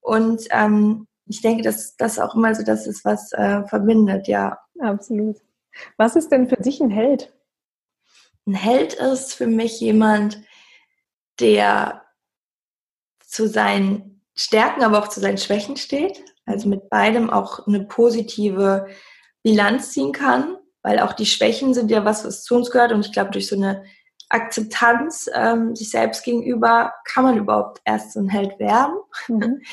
Und 0.00 0.42
ähm, 0.50 1.06
ich 1.26 1.42
denke, 1.42 1.62
dass 1.62 1.96
das 1.96 2.18
auch 2.18 2.34
immer 2.34 2.54
so 2.54 2.62
das 2.62 2.86
ist, 2.86 3.04
was 3.04 3.32
äh, 3.32 3.64
verbindet, 3.64 4.28
ja. 4.28 4.58
Absolut. 4.80 5.36
Was 5.96 6.16
ist 6.16 6.30
denn 6.30 6.48
für 6.48 6.56
dich 6.56 6.80
ein 6.80 6.90
Held? 6.90 7.32
Ein 8.46 8.54
Held 8.54 8.94
ist 8.94 9.34
für 9.34 9.46
mich 9.46 9.80
jemand, 9.80 10.40
der 11.40 12.02
zu 13.20 13.48
seinen 13.48 14.22
Stärken, 14.34 14.82
aber 14.82 15.00
auch 15.00 15.08
zu 15.08 15.20
seinen 15.20 15.38
Schwächen 15.38 15.76
steht. 15.76 16.22
Also 16.44 16.68
mit 16.68 16.88
beidem 16.88 17.28
auch 17.28 17.66
eine 17.66 17.84
positive 17.84 18.86
Bilanz 19.42 19.90
ziehen 19.92 20.12
kann, 20.12 20.56
weil 20.82 21.00
auch 21.00 21.12
die 21.12 21.26
Schwächen 21.26 21.74
sind 21.74 21.90
ja 21.90 22.04
was, 22.04 22.24
was 22.24 22.44
zu 22.44 22.54
uns 22.54 22.70
gehört. 22.70 22.92
Und 22.92 23.04
ich 23.04 23.12
glaube, 23.12 23.32
durch 23.32 23.48
so 23.48 23.56
eine 23.56 23.84
Akzeptanz 24.28 25.28
ähm, 25.34 25.74
sich 25.74 25.90
selbst 25.90 26.24
gegenüber 26.24 26.94
kann 27.04 27.24
man 27.24 27.36
überhaupt 27.36 27.80
erst 27.84 28.12
so 28.12 28.20
ein 28.20 28.28
Held 28.28 28.58
werden. 28.60 28.96
Mhm. 29.28 29.62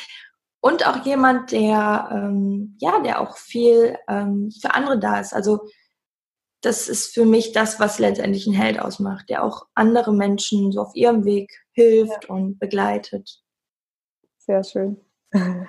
Und 0.64 0.88
auch 0.88 1.06
jemand, 1.06 1.52
der, 1.52 2.08
ähm, 2.10 2.78
ja, 2.80 3.02
der 3.02 3.20
auch 3.20 3.36
viel 3.36 3.98
ähm, 4.08 4.50
für 4.62 4.74
andere 4.74 4.98
da 4.98 5.20
ist. 5.20 5.34
Also 5.34 5.68
das 6.62 6.88
ist 6.88 7.14
für 7.14 7.26
mich 7.26 7.52
das, 7.52 7.82
was 7.82 8.00
letztendlich 8.00 8.48
ein 8.48 8.54
Held 8.54 8.80
ausmacht, 8.80 9.30
der 9.30 9.44
auch 9.44 9.66
andere 9.76 10.14
Menschen 10.14 10.72
so 10.72 10.80
auf 10.80 10.96
ihrem 10.96 11.26
Weg 11.26 11.52
hilft 11.74 12.30
ja. 12.30 12.34
und 12.34 12.60
begleitet. 12.60 13.42
Sehr 14.38 14.64
schön. 14.64 15.02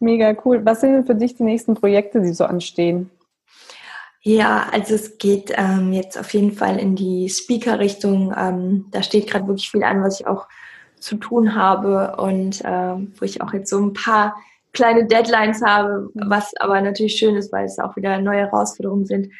Mega 0.00 0.34
cool. 0.46 0.64
Was 0.64 0.80
sind 0.80 0.94
denn 0.94 1.04
für 1.04 1.14
dich 1.14 1.36
die 1.36 1.42
nächsten 1.42 1.74
Projekte, 1.74 2.22
die 2.22 2.32
so 2.32 2.44
anstehen? 2.44 3.10
Ja, 4.22 4.66
also 4.72 4.94
es 4.94 5.18
geht 5.18 5.52
ähm, 5.54 5.92
jetzt 5.92 6.18
auf 6.18 6.32
jeden 6.32 6.52
Fall 6.52 6.78
in 6.78 6.96
die 6.96 7.28
Speaker-Richtung. 7.28 8.32
Ähm, 8.34 8.86
da 8.92 9.02
steht 9.02 9.28
gerade 9.28 9.46
wirklich 9.46 9.70
viel 9.70 9.84
an, 9.84 10.02
was 10.02 10.20
ich 10.20 10.26
auch 10.26 10.48
zu 11.02 11.16
tun 11.16 11.54
habe 11.54 12.16
und 12.16 12.64
äh, 12.64 12.94
wo 12.96 13.24
ich 13.24 13.42
auch 13.42 13.52
jetzt 13.52 13.70
so 13.70 13.78
ein 13.78 13.92
paar 13.92 14.36
kleine 14.72 15.06
Deadlines 15.06 15.62
habe, 15.62 16.08
was 16.14 16.52
aber 16.58 16.80
natürlich 16.80 17.16
schön 17.16 17.36
ist, 17.36 17.52
weil 17.52 17.66
es 17.66 17.78
auch 17.78 17.96
wieder 17.96 18.18
neue 18.18 18.38
Herausforderungen 18.38 19.04
sind. 19.04 19.32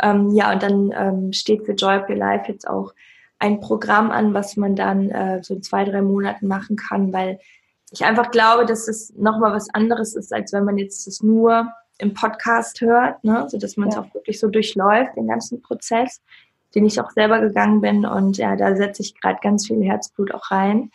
Ähm, 0.00 0.30
ja, 0.30 0.52
und 0.52 0.62
dann 0.62 0.92
ähm, 0.96 1.32
steht 1.32 1.66
für 1.66 1.72
Joy 1.72 1.96
Up 1.96 2.08
Your 2.08 2.16
Life 2.16 2.50
jetzt 2.50 2.66
auch 2.66 2.94
ein 3.38 3.60
Programm 3.60 4.10
an, 4.10 4.32
was 4.32 4.56
man 4.56 4.76
dann 4.76 5.10
äh, 5.10 5.42
so 5.42 5.54
in 5.54 5.62
zwei, 5.62 5.84
drei 5.84 6.02
Monaten 6.02 6.46
machen 6.46 6.76
kann, 6.76 7.12
weil 7.12 7.38
ich 7.90 8.04
einfach 8.04 8.30
glaube, 8.30 8.64
dass 8.64 8.88
es 8.88 9.12
nochmal 9.16 9.52
was 9.52 9.68
anderes 9.74 10.14
ist, 10.14 10.32
als 10.32 10.52
wenn 10.52 10.64
man 10.64 10.78
jetzt 10.78 11.06
das 11.06 11.22
nur 11.22 11.68
im 11.98 12.14
Podcast 12.14 12.80
hört, 12.80 13.22
ne? 13.24 13.46
so 13.48 13.58
dass 13.58 13.76
man 13.76 13.88
es 13.88 13.96
ja. 13.96 14.02
auch 14.02 14.14
wirklich 14.14 14.38
so 14.38 14.48
durchläuft, 14.48 15.16
den 15.16 15.28
ganzen 15.28 15.62
Prozess 15.62 16.20
den 16.74 16.86
ich 16.86 17.00
auch 17.00 17.10
selber 17.10 17.40
gegangen 17.40 17.80
bin. 17.80 18.06
Und 18.06 18.36
ja, 18.36 18.56
da 18.56 18.76
setze 18.76 19.02
ich 19.02 19.20
gerade 19.20 19.38
ganz 19.42 19.66
viel 19.66 19.82
Herzblut 19.82 20.32
auch 20.34 20.50
rein. 20.50 20.90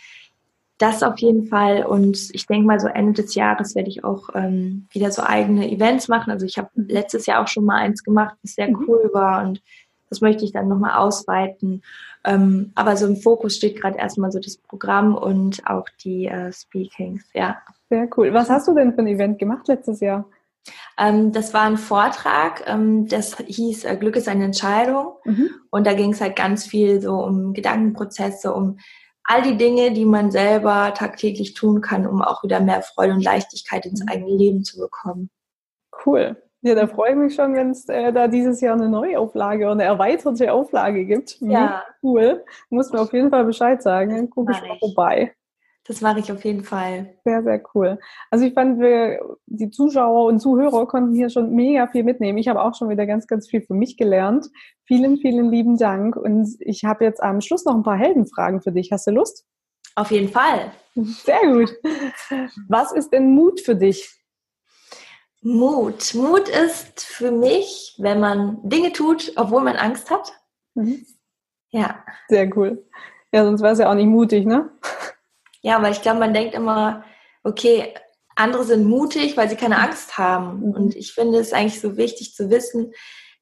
Das 0.77 1.03
auf 1.03 1.19
jeden 1.19 1.47
Fall. 1.47 1.85
Und 1.85 2.29
ich 2.33 2.45
denke 2.47 2.67
mal, 2.67 2.79
so 2.79 2.87
Ende 2.87 3.21
des 3.21 3.35
Jahres 3.35 3.75
werde 3.75 3.89
ich 3.89 4.03
auch 4.03 4.29
ähm, 4.33 4.87
wieder 4.91 5.11
so 5.11 5.21
eigene 5.21 5.71
Events 5.71 6.07
machen. 6.07 6.31
Also 6.31 6.45
ich 6.45 6.57
habe 6.57 6.69
letztes 6.75 7.25
Jahr 7.25 7.43
auch 7.43 7.47
schon 7.47 7.65
mal 7.65 7.77
eins 7.77 8.03
gemacht, 8.03 8.35
das 8.41 8.55
sehr 8.55 8.69
mhm. 8.69 8.85
cool 8.87 9.09
war. 9.13 9.43
Und 9.43 9.61
das 10.09 10.21
möchte 10.21 10.45
ich 10.45 10.51
dann 10.51 10.67
nochmal 10.67 10.97
ausweiten. 10.97 11.83
Ähm, 12.25 12.71
aber 12.75 12.95
so 12.95 13.05
im 13.05 13.17
Fokus 13.17 13.55
steht 13.55 13.79
gerade 13.81 13.97
erstmal 13.97 14.31
so 14.31 14.39
das 14.39 14.57
Programm 14.57 15.15
und 15.15 15.65
auch 15.67 15.87
die 16.03 16.27
äh, 16.27 16.51
Speakings, 16.53 17.29
ja. 17.33 17.57
Sehr 17.89 18.07
cool. 18.17 18.33
Was 18.33 18.49
hast 18.49 18.67
du 18.67 18.73
denn 18.73 18.93
für 18.93 19.01
ein 19.01 19.07
Event 19.07 19.39
gemacht 19.39 19.67
letztes 19.67 19.99
Jahr? 19.99 20.25
Ähm, 20.97 21.31
das 21.31 21.53
war 21.53 21.63
ein 21.63 21.77
Vortrag, 21.77 22.63
ähm, 22.67 23.07
das 23.07 23.37
hieß 23.37 23.85
äh, 23.85 23.97
Glück 23.97 24.15
ist 24.15 24.27
eine 24.27 24.45
Entscheidung. 24.45 25.13
Mhm. 25.25 25.49
Und 25.71 25.87
da 25.87 25.93
ging 25.93 26.13
es 26.13 26.21
halt 26.21 26.35
ganz 26.35 26.65
viel 26.65 27.01
so 27.01 27.15
um 27.15 27.53
Gedankenprozesse, 27.53 28.53
um 28.53 28.77
all 29.23 29.41
die 29.41 29.57
Dinge, 29.57 29.91
die 29.91 30.05
man 30.05 30.31
selber 30.31 30.93
tagtäglich 30.93 31.53
tun 31.53 31.81
kann, 31.81 32.05
um 32.05 32.21
auch 32.21 32.43
wieder 32.43 32.59
mehr 32.59 32.81
Freude 32.81 33.13
und 33.13 33.23
Leichtigkeit 33.23 33.85
ins 33.85 34.01
mhm. 34.01 34.09
eigene 34.09 34.35
Leben 34.35 34.63
zu 34.63 34.79
bekommen. 34.79 35.29
Cool. 36.05 36.37
Ja, 36.61 36.75
da 36.75 36.87
freue 36.87 37.11
ich 37.11 37.17
mich 37.17 37.35
schon, 37.35 37.55
wenn 37.55 37.71
es 37.71 37.89
äh, 37.89 38.13
da 38.13 38.29
dieses 38.29 38.61
Jahr 38.61 38.75
eine 38.75 38.87
Neuauflage 38.87 39.65
oder 39.65 39.73
eine 39.73 39.83
erweiterte 39.83 40.53
Auflage 40.53 41.05
gibt. 41.05 41.37
Ja. 41.41 41.83
Cool. 42.01 42.45
Muss 42.69 42.91
mir 42.91 43.01
auf 43.01 43.11
jeden 43.11 43.29
Fall 43.31 43.43
Bescheid 43.43 43.81
sagen. 43.81 44.15
Dann 44.15 44.29
gucke 44.29 44.53
ich 44.53 44.61
mal 44.61 44.79
vorbei. 44.79 45.33
Das 45.85 45.99
mache 45.99 46.19
ich 46.19 46.31
auf 46.31 46.45
jeden 46.45 46.63
Fall. 46.63 47.13
Sehr, 47.25 47.43
sehr 47.43 47.61
cool. 47.75 47.99
Also 48.31 48.45
ich 48.45 48.53
fand, 48.53 48.79
wir, 48.79 49.19
die 49.47 49.69
Zuschauer 49.69 50.27
und 50.27 50.39
Zuhörer 50.39 50.87
konnten 50.87 51.13
hier 51.13 51.29
schon 51.29 51.53
mega 51.53 51.87
viel 51.87 52.03
mitnehmen. 52.03 52.37
Ich 52.37 52.47
habe 52.47 52.61
auch 52.61 52.73
schon 52.73 52.89
wieder 52.89 53.05
ganz, 53.05 53.27
ganz 53.27 53.49
viel 53.49 53.61
für 53.61 53.73
mich 53.73 53.97
gelernt. 53.97 54.49
Vielen, 54.85 55.17
vielen 55.17 55.51
lieben 55.51 55.77
Dank. 55.77 56.15
Und 56.15 56.55
ich 56.59 56.85
habe 56.85 57.03
jetzt 57.03 57.21
am 57.21 57.41
Schluss 57.41 57.65
noch 57.65 57.75
ein 57.75 57.83
paar 57.83 57.97
Heldenfragen 57.97 58.61
für 58.61 58.71
dich. 58.71 58.91
Hast 58.93 59.07
du 59.07 59.11
Lust? 59.11 59.45
Auf 59.95 60.09
jeden 60.11 60.29
Fall. 60.29 60.71
Sehr 60.95 61.41
gut. 61.51 61.75
Was 62.69 62.93
ist 62.93 63.11
denn 63.11 63.35
Mut 63.35 63.59
für 63.59 63.75
dich? 63.75 64.09
Mut. 65.41 66.13
Mut 66.15 66.47
ist 66.47 67.03
für 67.03 67.31
mich, 67.31 67.97
wenn 67.99 68.21
man 68.21 68.57
Dinge 68.63 68.93
tut, 68.93 69.33
obwohl 69.35 69.61
man 69.61 69.75
Angst 69.75 70.09
hat. 70.09 70.31
Mhm. 70.75 71.05
Ja. 71.71 72.03
Sehr 72.29 72.55
cool. 72.55 72.87
Ja, 73.33 73.43
sonst 73.43 73.61
wäre 73.61 73.73
es 73.73 73.79
ja 73.79 73.89
auch 73.89 73.95
nicht 73.95 74.07
mutig, 74.07 74.45
ne? 74.45 74.69
Ja, 75.63 75.81
weil 75.81 75.93
ich 75.93 76.01
glaube, 76.01 76.19
man 76.19 76.33
denkt 76.33 76.53
immer, 76.53 77.03
okay, 77.43 77.93
andere 78.35 78.63
sind 78.63 78.85
mutig, 78.85 79.37
weil 79.37 79.49
sie 79.49 79.55
keine 79.55 79.79
Angst 79.79 80.17
haben. 80.17 80.73
Und 80.73 80.95
ich 80.95 81.13
finde 81.13 81.39
es 81.39 81.53
eigentlich 81.53 81.81
so 81.81 81.97
wichtig 81.97 82.35
zu 82.35 82.49
wissen, 82.49 82.93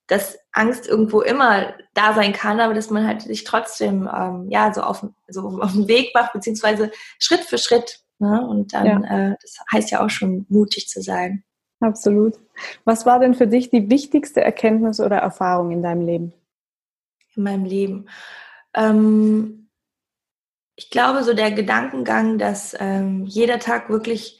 dass 0.07 0.37
Angst 0.51 0.87
irgendwo 0.87 1.21
immer 1.21 1.73
da 1.93 2.13
sein 2.13 2.33
kann, 2.33 2.59
aber 2.59 2.73
dass 2.73 2.89
man 2.89 3.07
halt 3.07 3.21
sich 3.21 3.43
trotzdem 3.43 4.09
ähm, 4.13 4.47
ja 4.49 4.73
so 4.73 4.81
auf, 4.81 5.05
so 5.27 5.61
auf 5.61 5.71
den 5.73 5.87
Weg 5.87 6.13
macht, 6.13 6.33
beziehungsweise 6.33 6.91
Schritt 7.17 7.41
für 7.41 7.57
Schritt. 7.57 8.01
Ne? 8.19 8.45
Und 8.47 8.73
dann, 8.73 8.85
ja. 8.85 9.29
äh, 9.31 9.35
das 9.41 9.57
heißt 9.71 9.91
ja 9.91 10.05
auch 10.05 10.09
schon, 10.09 10.45
mutig 10.49 10.89
zu 10.89 11.01
sein. 11.01 11.43
Absolut. 11.79 12.37
Was 12.85 13.05
war 13.05 13.19
denn 13.19 13.33
für 13.33 13.47
dich 13.47 13.69
die 13.71 13.89
wichtigste 13.89 14.41
Erkenntnis 14.41 14.99
oder 14.99 15.17
Erfahrung 15.17 15.71
in 15.71 15.81
deinem 15.81 16.05
Leben? 16.05 16.33
In 17.35 17.43
meinem 17.43 17.65
Leben. 17.65 18.07
Ähm, 18.75 19.69
ich 20.75 20.89
glaube, 20.89 21.23
so 21.23 21.33
der 21.33 21.51
Gedankengang, 21.51 22.37
dass 22.37 22.75
ähm, 22.79 23.25
jeder 23.25 23.59
Tag 23.59 23.89
wirklich 23.89 24.39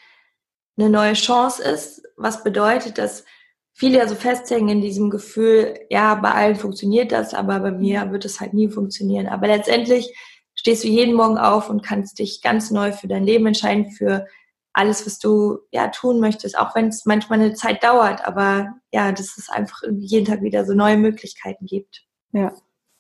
eine 0.78 0.90
neue 0.90 1.14
Chance 1.14 1.64
ist, 1.64 2.04
was 2.18 2.44
bedeutet, 2.44 2.98
dass 2.98 3.26
viele 3.74 4.00
ja 4.00 4.08
so 4.08 4.16
festhängen 4.16 4.70
in 4.70 4.82
diesem 4.82 5.10
Gefühl, 5.10 5.80
ja, 5.90 6.16
bei 6.16 6.32
allen 6.32 6.56
funktioniert 6.56 7.12
das, 7.12 7.34
aber 7.34 7.60
bei 7.60 7.72
mir 7.72 8.12
wird 8.12 8.26
es 8.26 8.40
halt 8.40 8.54
nie 8.54 8.70
funktionieren. 8.70 9.28
Aber 9.28 9.48
letztendlich 9.48 10.16
stehst 10.56 10.84
du 10.84 10.88
jeden 10.88 11.16
Morgen 11.16 11.38
auf 11.38 11.70
und 11.70 11.84
kannst 11.84 12.20
dich 12.20 12.42
ganz 12.42 12.72
neu 12.72 12.92
für 12.92 13.08
dein 13.08 13.24
Leben 13.24 13.48
entscheiden, 13.48 13.92
für 13.92 14.28
alles, 14.74 15.06
was 15.06 15.20
du 15.20 15.60
ja 15.72 15.90
tun 15.90 16.20
möchtest, 16.20 16.58
auch 16.58 16.76
wenn 16.76 16.88
es 16.88 17.06
manchmal 17.06 17.40
eine 17.40 17.54
Zeit 17.54 17.84
dauert, 17.84 18.26
aber 18.26 18.74
ja, 18.94 19.12
dass 19.12 19.38
es 19.38 19.50
einfach 19.50 19.82
jeden 19.98 20.26
Tag 20.26 20.42
wieder 20.42 20.66
so 20.66 20.74
neue 20.74 20.98
Möglichkeiten 20.98 21.66
gibt. 21.66 22.04
Ja, 22.32 22.54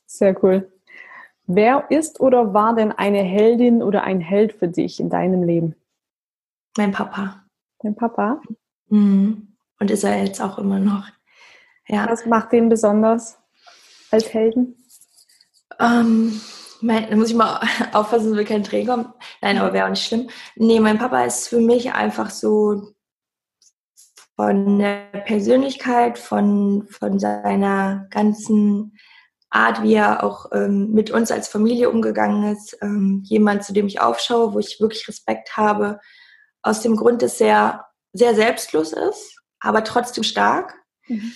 sehr 0.06 0.36
cool. 0.44 0.72
Wer 1.54 1.90
ist 1.90 2.22
oder 2.22 2.54
war 2.54 2.76
denn 2.76 2.94
eine 2.94 3.24
Heldin 3.24 3.84
oder 3.84 4.04
ein 4.04 4.22
Held 4.22 4.54
für 4.54 4.70
dich 4.70 5.00
in 5.02 5.10
deinem 5.10 5.44
Leben? 5.44 5.76
Mein 6.78 6.92
Papa. 6.92 7.44
Dein 7.80 7.96
Papa? 7.96 8.42
Mhm. 8.88 9.56
Und 9.80 9.92
ist 9.92 10.06
er 10.06 10.24
jetzt 10.24 10.42
auch 10.42 10.58
immer 10.58 10.80
noch. 10.80 11.08
Ja. 11.88 12.08
Was 12.10 12.26
macht 12.26 12.54
den 12.54 12.70
besonders 12.70 13.38
als 14.12 14.34
Helden? 14.34 14.78
Ähm, 15.78 16.40
mein, 16.80 17.10
da 17.10 17.16
muss 17.18 17.32
ich 17.32 17.36
mal 17.36 17.60
aufpassen, 17.92 18.30
dass 18.30 18.38
wir 18.38 18.46
kein 18.46 18.64
Tränen 18.64 18.88
kommen. 18.88 19.14
Nein, 19.42 19.58
aber 19.58 19.74
wäre 19.74 19.86
auch 19.86 19.90
nicht 19.90 20.06
schlimm. 20.06 20.30
Nee, 20.56 20.80
mein 20.80 21.00
Papa 21.00 21.24
ist 21.26 21.50
für 21.50 21.60
mich 21.60 21.92
einfach 21.92 22.30
so 22.30 22.94
von 24.38 24.80
der 24.80 25.08
Persönlichkeit, 25.26 26.18
von, 26.18 26.88
von 26.88 27.20
seiner 27.20 28.08
ganzen 28.10 28.98
Art, 29.52 29.84
wie 29.84 29.94
er 29.94 30.24
auch 30.24 30.48
ähm, 30.54 30.92
mit 30.92 31.12
uns 31.12 31.30
als 31.30 31.48
Familie 31.48 31.90
umgegangen 31.90 32.56
ist. 32.56 32.78
Ähm, 32.82 33.22
jemand, 33.26 33.64
zu 33.64 33.74
dem 33.74 33.86
ich 33.86 34.00
aufschaue, 34.00 34.54
wo 34.54 34.60
ich 34.60 34.80
wirklich 34.80 35.08
Respekt 35.08 35.56
habe, 35.58 36.00
aus 36.64 36.82
dem 36.82 36.96
Grund, 36.96 37.22
dass 37.22 37.40
er 37.42 37.86
sehr 38.14 38.34
selbstlos 38.34 38.94
ist, 38.94 39.40
aber 39.60 39.84
trotzdem 39.84 40.24
stark, 40.24 40.76
mhm. 41.08 41.34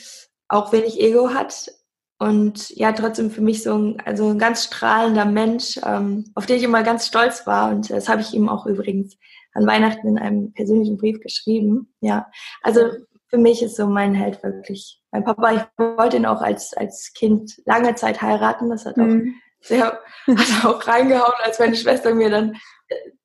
auch 0.48 0.72
wenig 0.72 1.00
Ego 1.00 1.34
hat 1.34 1.72
und 2.20 2.70
ja, 2.70 2.92
trotzdem 2.94 3.32
für 3.32 3.42
mich 3.42 3.64
so 3.64 3.78
ein, 3.78 4.02
also 4.06 4.30
ein 4.30 4.40
ganz 4.40 4.64
strahlender 4.64 5.26
Mensch, 5.26 5.80
ähm, 5.84 6.32
auf 6.36 6.46
den 6.46 6.58
ich 6.58 6.64
immer 6.64 6.84
ganz 6.84 7.08
stolz 7.08 7.46
war 7.46 7.70
und 7.72 7.90
das 7.90 8.08
habe 8.08 8.22
ich 8.22 8.34
ihm 8.34 8.50
auch 8.50 8.66
übrigens 8.66 9.18
an 9.54 9.66
Weihnachten 9.66 10.08
in 10.08 10.20
einem 10.20 10.54
persönlichen 10.54 10.98
Brief 10.98 11.20
geschrieben. 11.22 11.94
Ja, 12.02 12.28
also 12.62 12.82
für 13.30 13.38
mich 13.38 13.62
ist 13.62 13.76
so 13.76 13.88
mein 13.88 14.14
Held 14.14 14.42
wirklich 14.44 15.02
mein 15.16 15.24
Papa. 15.24 15.54
Ich 15.54 15.62
wollte 15.78 16.18
ihn 16.18 16.26
auch 16.26 16.42
als, 16.42 16.74
als 16.74 17.14
Kind 17.14 17.62
lange 17.66 17.96
Zeit 17.96 18.22
heiraten. 18.22 18.70
Das 18.70 18.86
hat 18.86 18.96
auch 18.96 19.04
mhm. 19.04 19.36
sehr, 19.62 20.00
hat 20.28 20.66
auch 20.66 20.86
reingehauen, 20.86 21.34
als 21.44 21.60
meine 21.60 21.76
Schwester 21.76 22.14
mir 22.14 22.30
dann 22.30 22.58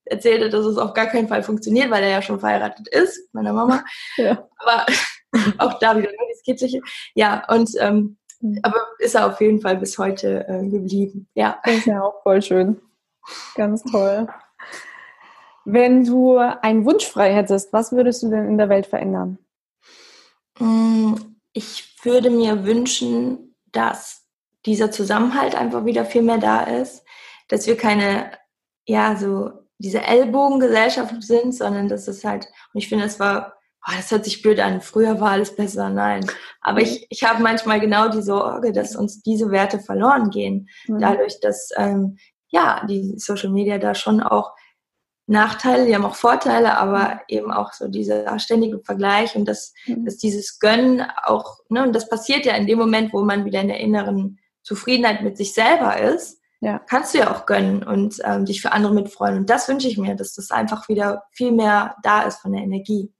erzählte, 0.05 0.49
dass 0.49 0.65
es 0.65 0.77
auf 0.77 0.93
gar 0.93 1.07
keinen 1.07 1.27
Fall 1.27 1.43
funktioniert, 1.43 1.89
weil 1.91 2.03
er 2.03 2.09
ja 2.09 2.21
schon 2.21 2.39
verheiratet 2.39 2.87
ist, 2.87 3.33
meiner 3.33 3.53
Mama. 3.53 3.83
Ja. 4.17 4.47
Aber 4.57 4.85
auch 5.57 5.79
da 5.79 5.97
wieder 5.97 6.09
ne, 6.09 6.17
das 6.29 6.41
Kitschliche. 6.43 6.81
Ja, 7.13 7.43
und 7.49 7.71
ähm, 7.79 8.17
mhm. 8.39 8.59
aber 8.63 8.87
ist 8.99 9.15
er 9.15 9.27
auf 9.27 9.41
jeden 9.41 9.59
Fall 9.59 9.77
bis 9.77 9.97
heute 9.97 10.47
äh, 10.47 10.67
geblieben. 10.67 11.27
Ja. 11.33 11.59
Das 11.63 11.75
ist 11.75 11.85
ja 11.87 12.01
auch 12.01 12.23
voll 12.23 12.41
schön. 12.41 12.79
Ganz 13.55 13.83
toll. 13.83 14.27
Wenn 15.65 16.05
du 16.05 16.37
einen 16.37 16.85
Wunsch 16.85 17.05
frei 17.05 17.33
hättest, 17.33 17.71
was 17.71 17.91
würdest 17.91 18.23
du 18.23 18.29
denn 18.29 18.47
in 18.47 18.57
der 18.57 18.69
Welt 18.69 18.87
verändern? 18.87 19.37
Ich 21.53 21.95
würde 22.03 22.29
mir 22.29 22.65
wünschen, 22.65 23.55
dass 23.71 24.27
dieser 24.65 24.91
Zusammenhalt 24.91 25.55
einfach 25.55 25.85
wieder 25.85 26.05
viel 26.05 26.21
mehr 26.21 26.37
da 26.37 26.63
ist, 26.63 27.03
dass 27.47 27.67
wir 27.67 27.77
keine, 27.77 28.31
ja, 28.85 29.15
so 29.15 29.51
diese 29.77 30.01
Ellbogengesellschaft 30.01 31.21
sind, 31.23 31.55
sondern 31.55 31.89
dass 31.89 32.07
es 32.07 32.23
halt, 32.23 32.45
und 32.73 32.79
ich 32.79 32.87
finde, 32.87 33.05
es 33.05 33.19
war, 33.19 33.53
oh, 33.87 33.91
das 33.95 34.11
hört 34.11 34.25
sich 34.25 34.41
blöd 34.41 34.59
an, 34.59 34.81
früher 34.81 35.19
war 35.19 35.31
alles 35.31 35.55
besser, 35.55 35.89
nein. 35.89 36.25
Aber 36.61 36.79
mhm. 36.79 36.85
ich, 36.85 37.07
ich 37.09 37.23
habe 37.23 37.41
manchmal 37.41 37.79
genau 37.79 38.09
die 38.09 38.21
Sorge, 38.21 38.71
dass 38.71 38.95
uns 38.95 39.21
diese 39.23 39.49
Werte 39.49 39.79
verloren 39.79 40.29
gehen, 40.29 40.69
mhm. 40.87 40.99
dadurch, 40.99 41.39
dass, 41.41 41.69
ähm, 41.75 42.17
ja, 42.49 42.85
die 42.85 43.17
Social 43.17 43.49
Media 43.49 43.77
da 43.77 43.95
schon 43.95 44.21
auch 44.21 44.53
Nachteile, 45.31 45.85
die 45.85 45.95
haben 45.95 46.05
auch 46.05 46.15
Vorteile, 46.15 46.77
aber 46.77 47.21
eben 47.27 47.51
auch 47.51 47.73
so 47.73 47.87
dieser 47.87 48.37
ständige 48.37 48.79
Vergleich 48.79 49.35
und 49.35 49.45
das, 49.45 49.73
mhm. 49.87 50.05
dass 50.05 50.17
dieses 50.17 50.59
Gönnen 50.59 51.03
auch, 51.23 51.59
ne, 51.69 51.83
und 51.83 51.93
das 51.95 52.09
passiert 52.09 52.45
ja 52.45 52.53
in 52.53 52.67
dem 52.67 52.77
Moment, 52.77 53.13
wo 53.13 53.23
man 53.23 53.45
wieder 53.45 53.61
in 53.61 53.69
der 53.69 53.79
inneren 53.79 54.39
Zufriedenheit 54.61 55.23
mit 55.23 55.37
sich 55.37 55.53
selber 55.53 55.99
ist, 55.99 56.39
ja. 56.59 56.79
kannst 56.79 57.13
du 57.13 57.19
ja 57.19 57.33
auch 57.33 57.45
gönnen 57.45 57.81
und 57.81 58.17
ähm, 58.23 58.45
dich 58.45 58.61
für 58.61 58.73
andere 58.73 58.93
mitfreuen. 58.93 59.37
Und 59.37 59.49
das 59.49 59.67
wünsche 59.67 59.87
ich 59.87 59.97
mir, 59.97 60.15
dass 60.15 60.33
das 60.33 60.51
einfach 60.51 60.89
wieder 60.89 61.23
viel 61.31 61.51
mehr 61.51 61.95
da 62.03 62.23
ist 62.23 62.39
von 62.39 62.51
der 62.51 62.61
Energie. 62.61 63.11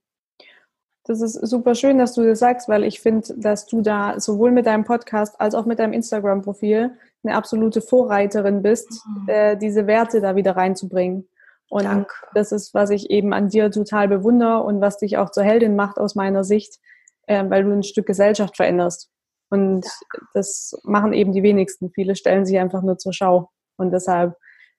Das 1.04 1.20
ist 1.20 1.34
super 1.34 1.74
schön, 1.74 1.98
dass 1.98 2.14
du 2.14 2.24
das 2.24 2.38
sagst, 2.38 2.68
weil 2.68 2.84
ich 2.84 3.00
finde, 3.00 3.34
dass 3.36 3.66
du 3.66 3.80
da 3.80 4.20
sowohl 4.20 4.52
mit 4.52 4.66
deinem 4.66 4.84
Podcast 4.84 5.40
als 5.40 5.54
auch 5.56 5.66
mit 5.66 5.80
deinem 5.80 5.94
Instagram-Profil 5.94 6.92
eine 7.24 7.34
absolute 7.34 7.80
Vorreiterin 7.80 8.62
bist, 8.62 9.02
mhm. 9.06 9.28
äh, 9.28 9.56
diese 9.56 9.86
Werte 9.86 10.20
da 10.20 10.36
wieder 10.36 10.56
reinzubringen. 10.56 11.26
Und 11.72 11.84
Danke. 11.84 12.12
das 12.34 12.52
ist, 12.52 12.74
was 12.74 12.90
ich 12.90 13.08
eben 13.08 13.32
an 13.32 13.48
dir 13.48 13.70
total 13.70 14.06
bewundere 14.06 14.62
und 14.62 14.82
was 14.82 14.98
dich 14.98 15.16
auch 15.16 15.30
zur 15.30 15.42
Heldin 15.42 15.74
macht 15.74 15.98
aus 15.98 16.14
meiner 16.14 16.44
Sicht, 16.44 16.78
äh, 17.26 17.48
weil 17.48 17.64
du 17.64 17.72
ein 17.72 17.82
Stück 17.82 18.04
Gesellschaft 18.04 18.56
veränderst. 18.56 19.08
Und 19.48 19.86
Danke. 19.86 20.26
das 20.34 20.78
machen 20.82 21.14
eben 21.14 21.32
die 21.32 21.42
wenigsten. 21.42 21.90
Viele 21.90 22.14
stellen 22.14 22.44
sich 22.44 22.58
einfach 22.58 22.82
nur 22.82 22.98
zur 22.98 23.14
Schau. 23.14 23.48
Und 23.78 23.90
deshalb 23.90 24.36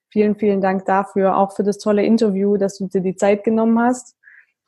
vielen, 0.08 0.36
vielen 0.36 0.60
Dank 0.60 0.84
dafür, 0.84 1.36
auch 1.36 1.56
für 1.56 1.64
das 1.64 1.78
tolle 1.78 2.04
Interview, 2.04 2.58
dass 2.58 2.78
du 2.78 2.86
dir 2.86 3.00
die 3.00 3.16
Zeit 3.16 3.42
genommen 3.42 3.76
hast. 3.80 4.14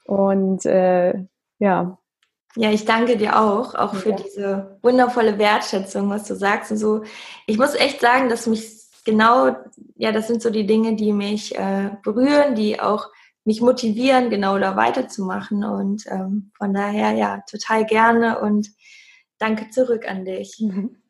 Und 0.05 0.67
äh, 0.67 1.15
ja. 1.61 1.97
Ja, 2.57 2.71
ich 2.73 2.85
danke 2.85 3.17
dir 3.19 3.41
auch, 3.41 3.77
auch 3.77 3.95
für 3.95 4.11
ja. 4.11 4.17
diese 4.17 4.79
wundervolle 4.83 5.39
Wertschätzung, 5.39 6.11
was 6.11 6.25
du 6.25 6.35
sagst 6.35 6.73
und 6.73 6.79
so. 6.79 7.05
Ich 7.47 7.57
muss 7.57 7.77
echt 7.77 8.01
sagen, 8.01 8.29
dass 8.29 8.49
mich 8.49 8.76
genau, 9.07 9.57
ja, 9.95 10.13
das 10.13 10.27
sind 10.27 10.43
so 10.43 10.51
die 10.51 10.67
Dinge, 10.67 10.97
die 10.97 11.15
mich 11.15 11.57
äh, 11.57 11.93
berühren, 12.03 12.55
die 12.55 12.79
auch 12.79 13.09
mich 13.47 13.63
motivieren, 13.63 14.29
genau 14.29 14.59
da 14.59 14.77
weiterzumachen. 14.77 15.65
Und 15.65 16.05
ähm, 16.09 16.51
von 16.59 16.75
daher, 16.75 17.13
ja, 17.13 17.43
total 17.49 17.87
gerne 17.87 18.41
und 18.41 18.69
danke 19.39 19.71
zurück 19.71 20.07
an 20.07 20.27
dich. 20.27 20.61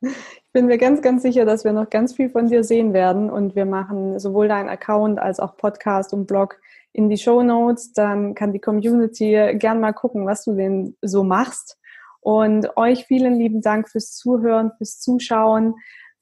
Ich 0.01 0.53
bin 0.53 0.67
mir 0.67 0.79
ganz, 0.79 1.03
ganz 1.03 1.23
sicher, 1.23 1.45
dass 1.45 1.65
wir 1.65 1.73
noch 1.73 1.91
ganz 1.91 2.15
viel 2.15 2.31
von 2.31 2.47
dir 2.49 2.63
sehen 2.63 2.93
werden. 2.93 3.31
Und 3.31 3.57
wir 3.57 3.67
machen 3.67 4.19
sowohl 4.19 4.49
deinen 4.49 4.69
Account 4.69 5.19
als 5.19 5.41
auch 5.41 5.57
Podcast 5.57 6.13
und 6.13 6.27
Blog 6.27 6.59
in 6.93 7.11
die 7.11 7.19
Show 7.19 7.43
Notes. 7.43 7.93
Dann 7.93 8.35
kann 8.35 8.53
die 8.53 8.61
Community 8.61 9.55
gern 9.55 9.81
mal 9.81 9.93
gucken, 9.93 10.27
was 10.27 10.45
du 10.45 10.55
denn 10.55 10.97
so 11.03 11.25
machst. 11.25 11.79
Und 12.21 12.77
euch 12.77 13.05
vielen 13.05 13.39
lieben 13.39 13.61
Dank 13.61 13.89
fürs 13.89 14.17
Zuhören, 14.17 14.73
fürs 14.79 14.99
Zuschauen. 14.99 15.75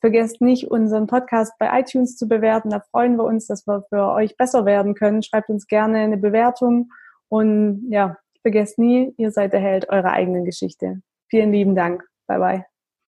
Vergesst 0.04 0.42
nicht, 0.42 0.70
unseren 0.70 1.06
Podcast 1.06 1.54
bei 1.58 1.80
iTunes 1.80 2.14
zu 2.14 2.28
bewerten. 2.28 2.68
Da 2.68 2.80
freuen 2.90 3.16
wir 3.16 3.24
uns, 3.24 3.46
dass 3.46 3.66
wir 3.66 3.86
für 3.88 4.12
euch 4.12 4.36
besser 4.36 4.66
werden 4.66 4.94
können. 4.94 5.22
Schreibt 5.22 5.48
uns 5.48 5.66
gerne 5.66 6.00
eine 6.00 6.18
Bewertung 6.18 6.90
und 7.30 7.86
ja, 7.88 8.18
vergesst 8.42 8.78
nie, 8.78 9.14
ihr 9.16 9.30
seid 9.30 9.54
der 9.54 9.60
Held 9.60 9.88
eurer 9.88 10.12
eigenen 10.12 10.44
Geschichte. 10.44 11.00
Vielen 11.30 11.52
lieben 11.52 11.74
Dank. 11.74 12.04
Bye 12.26 12.38
bye. 12.38 12.73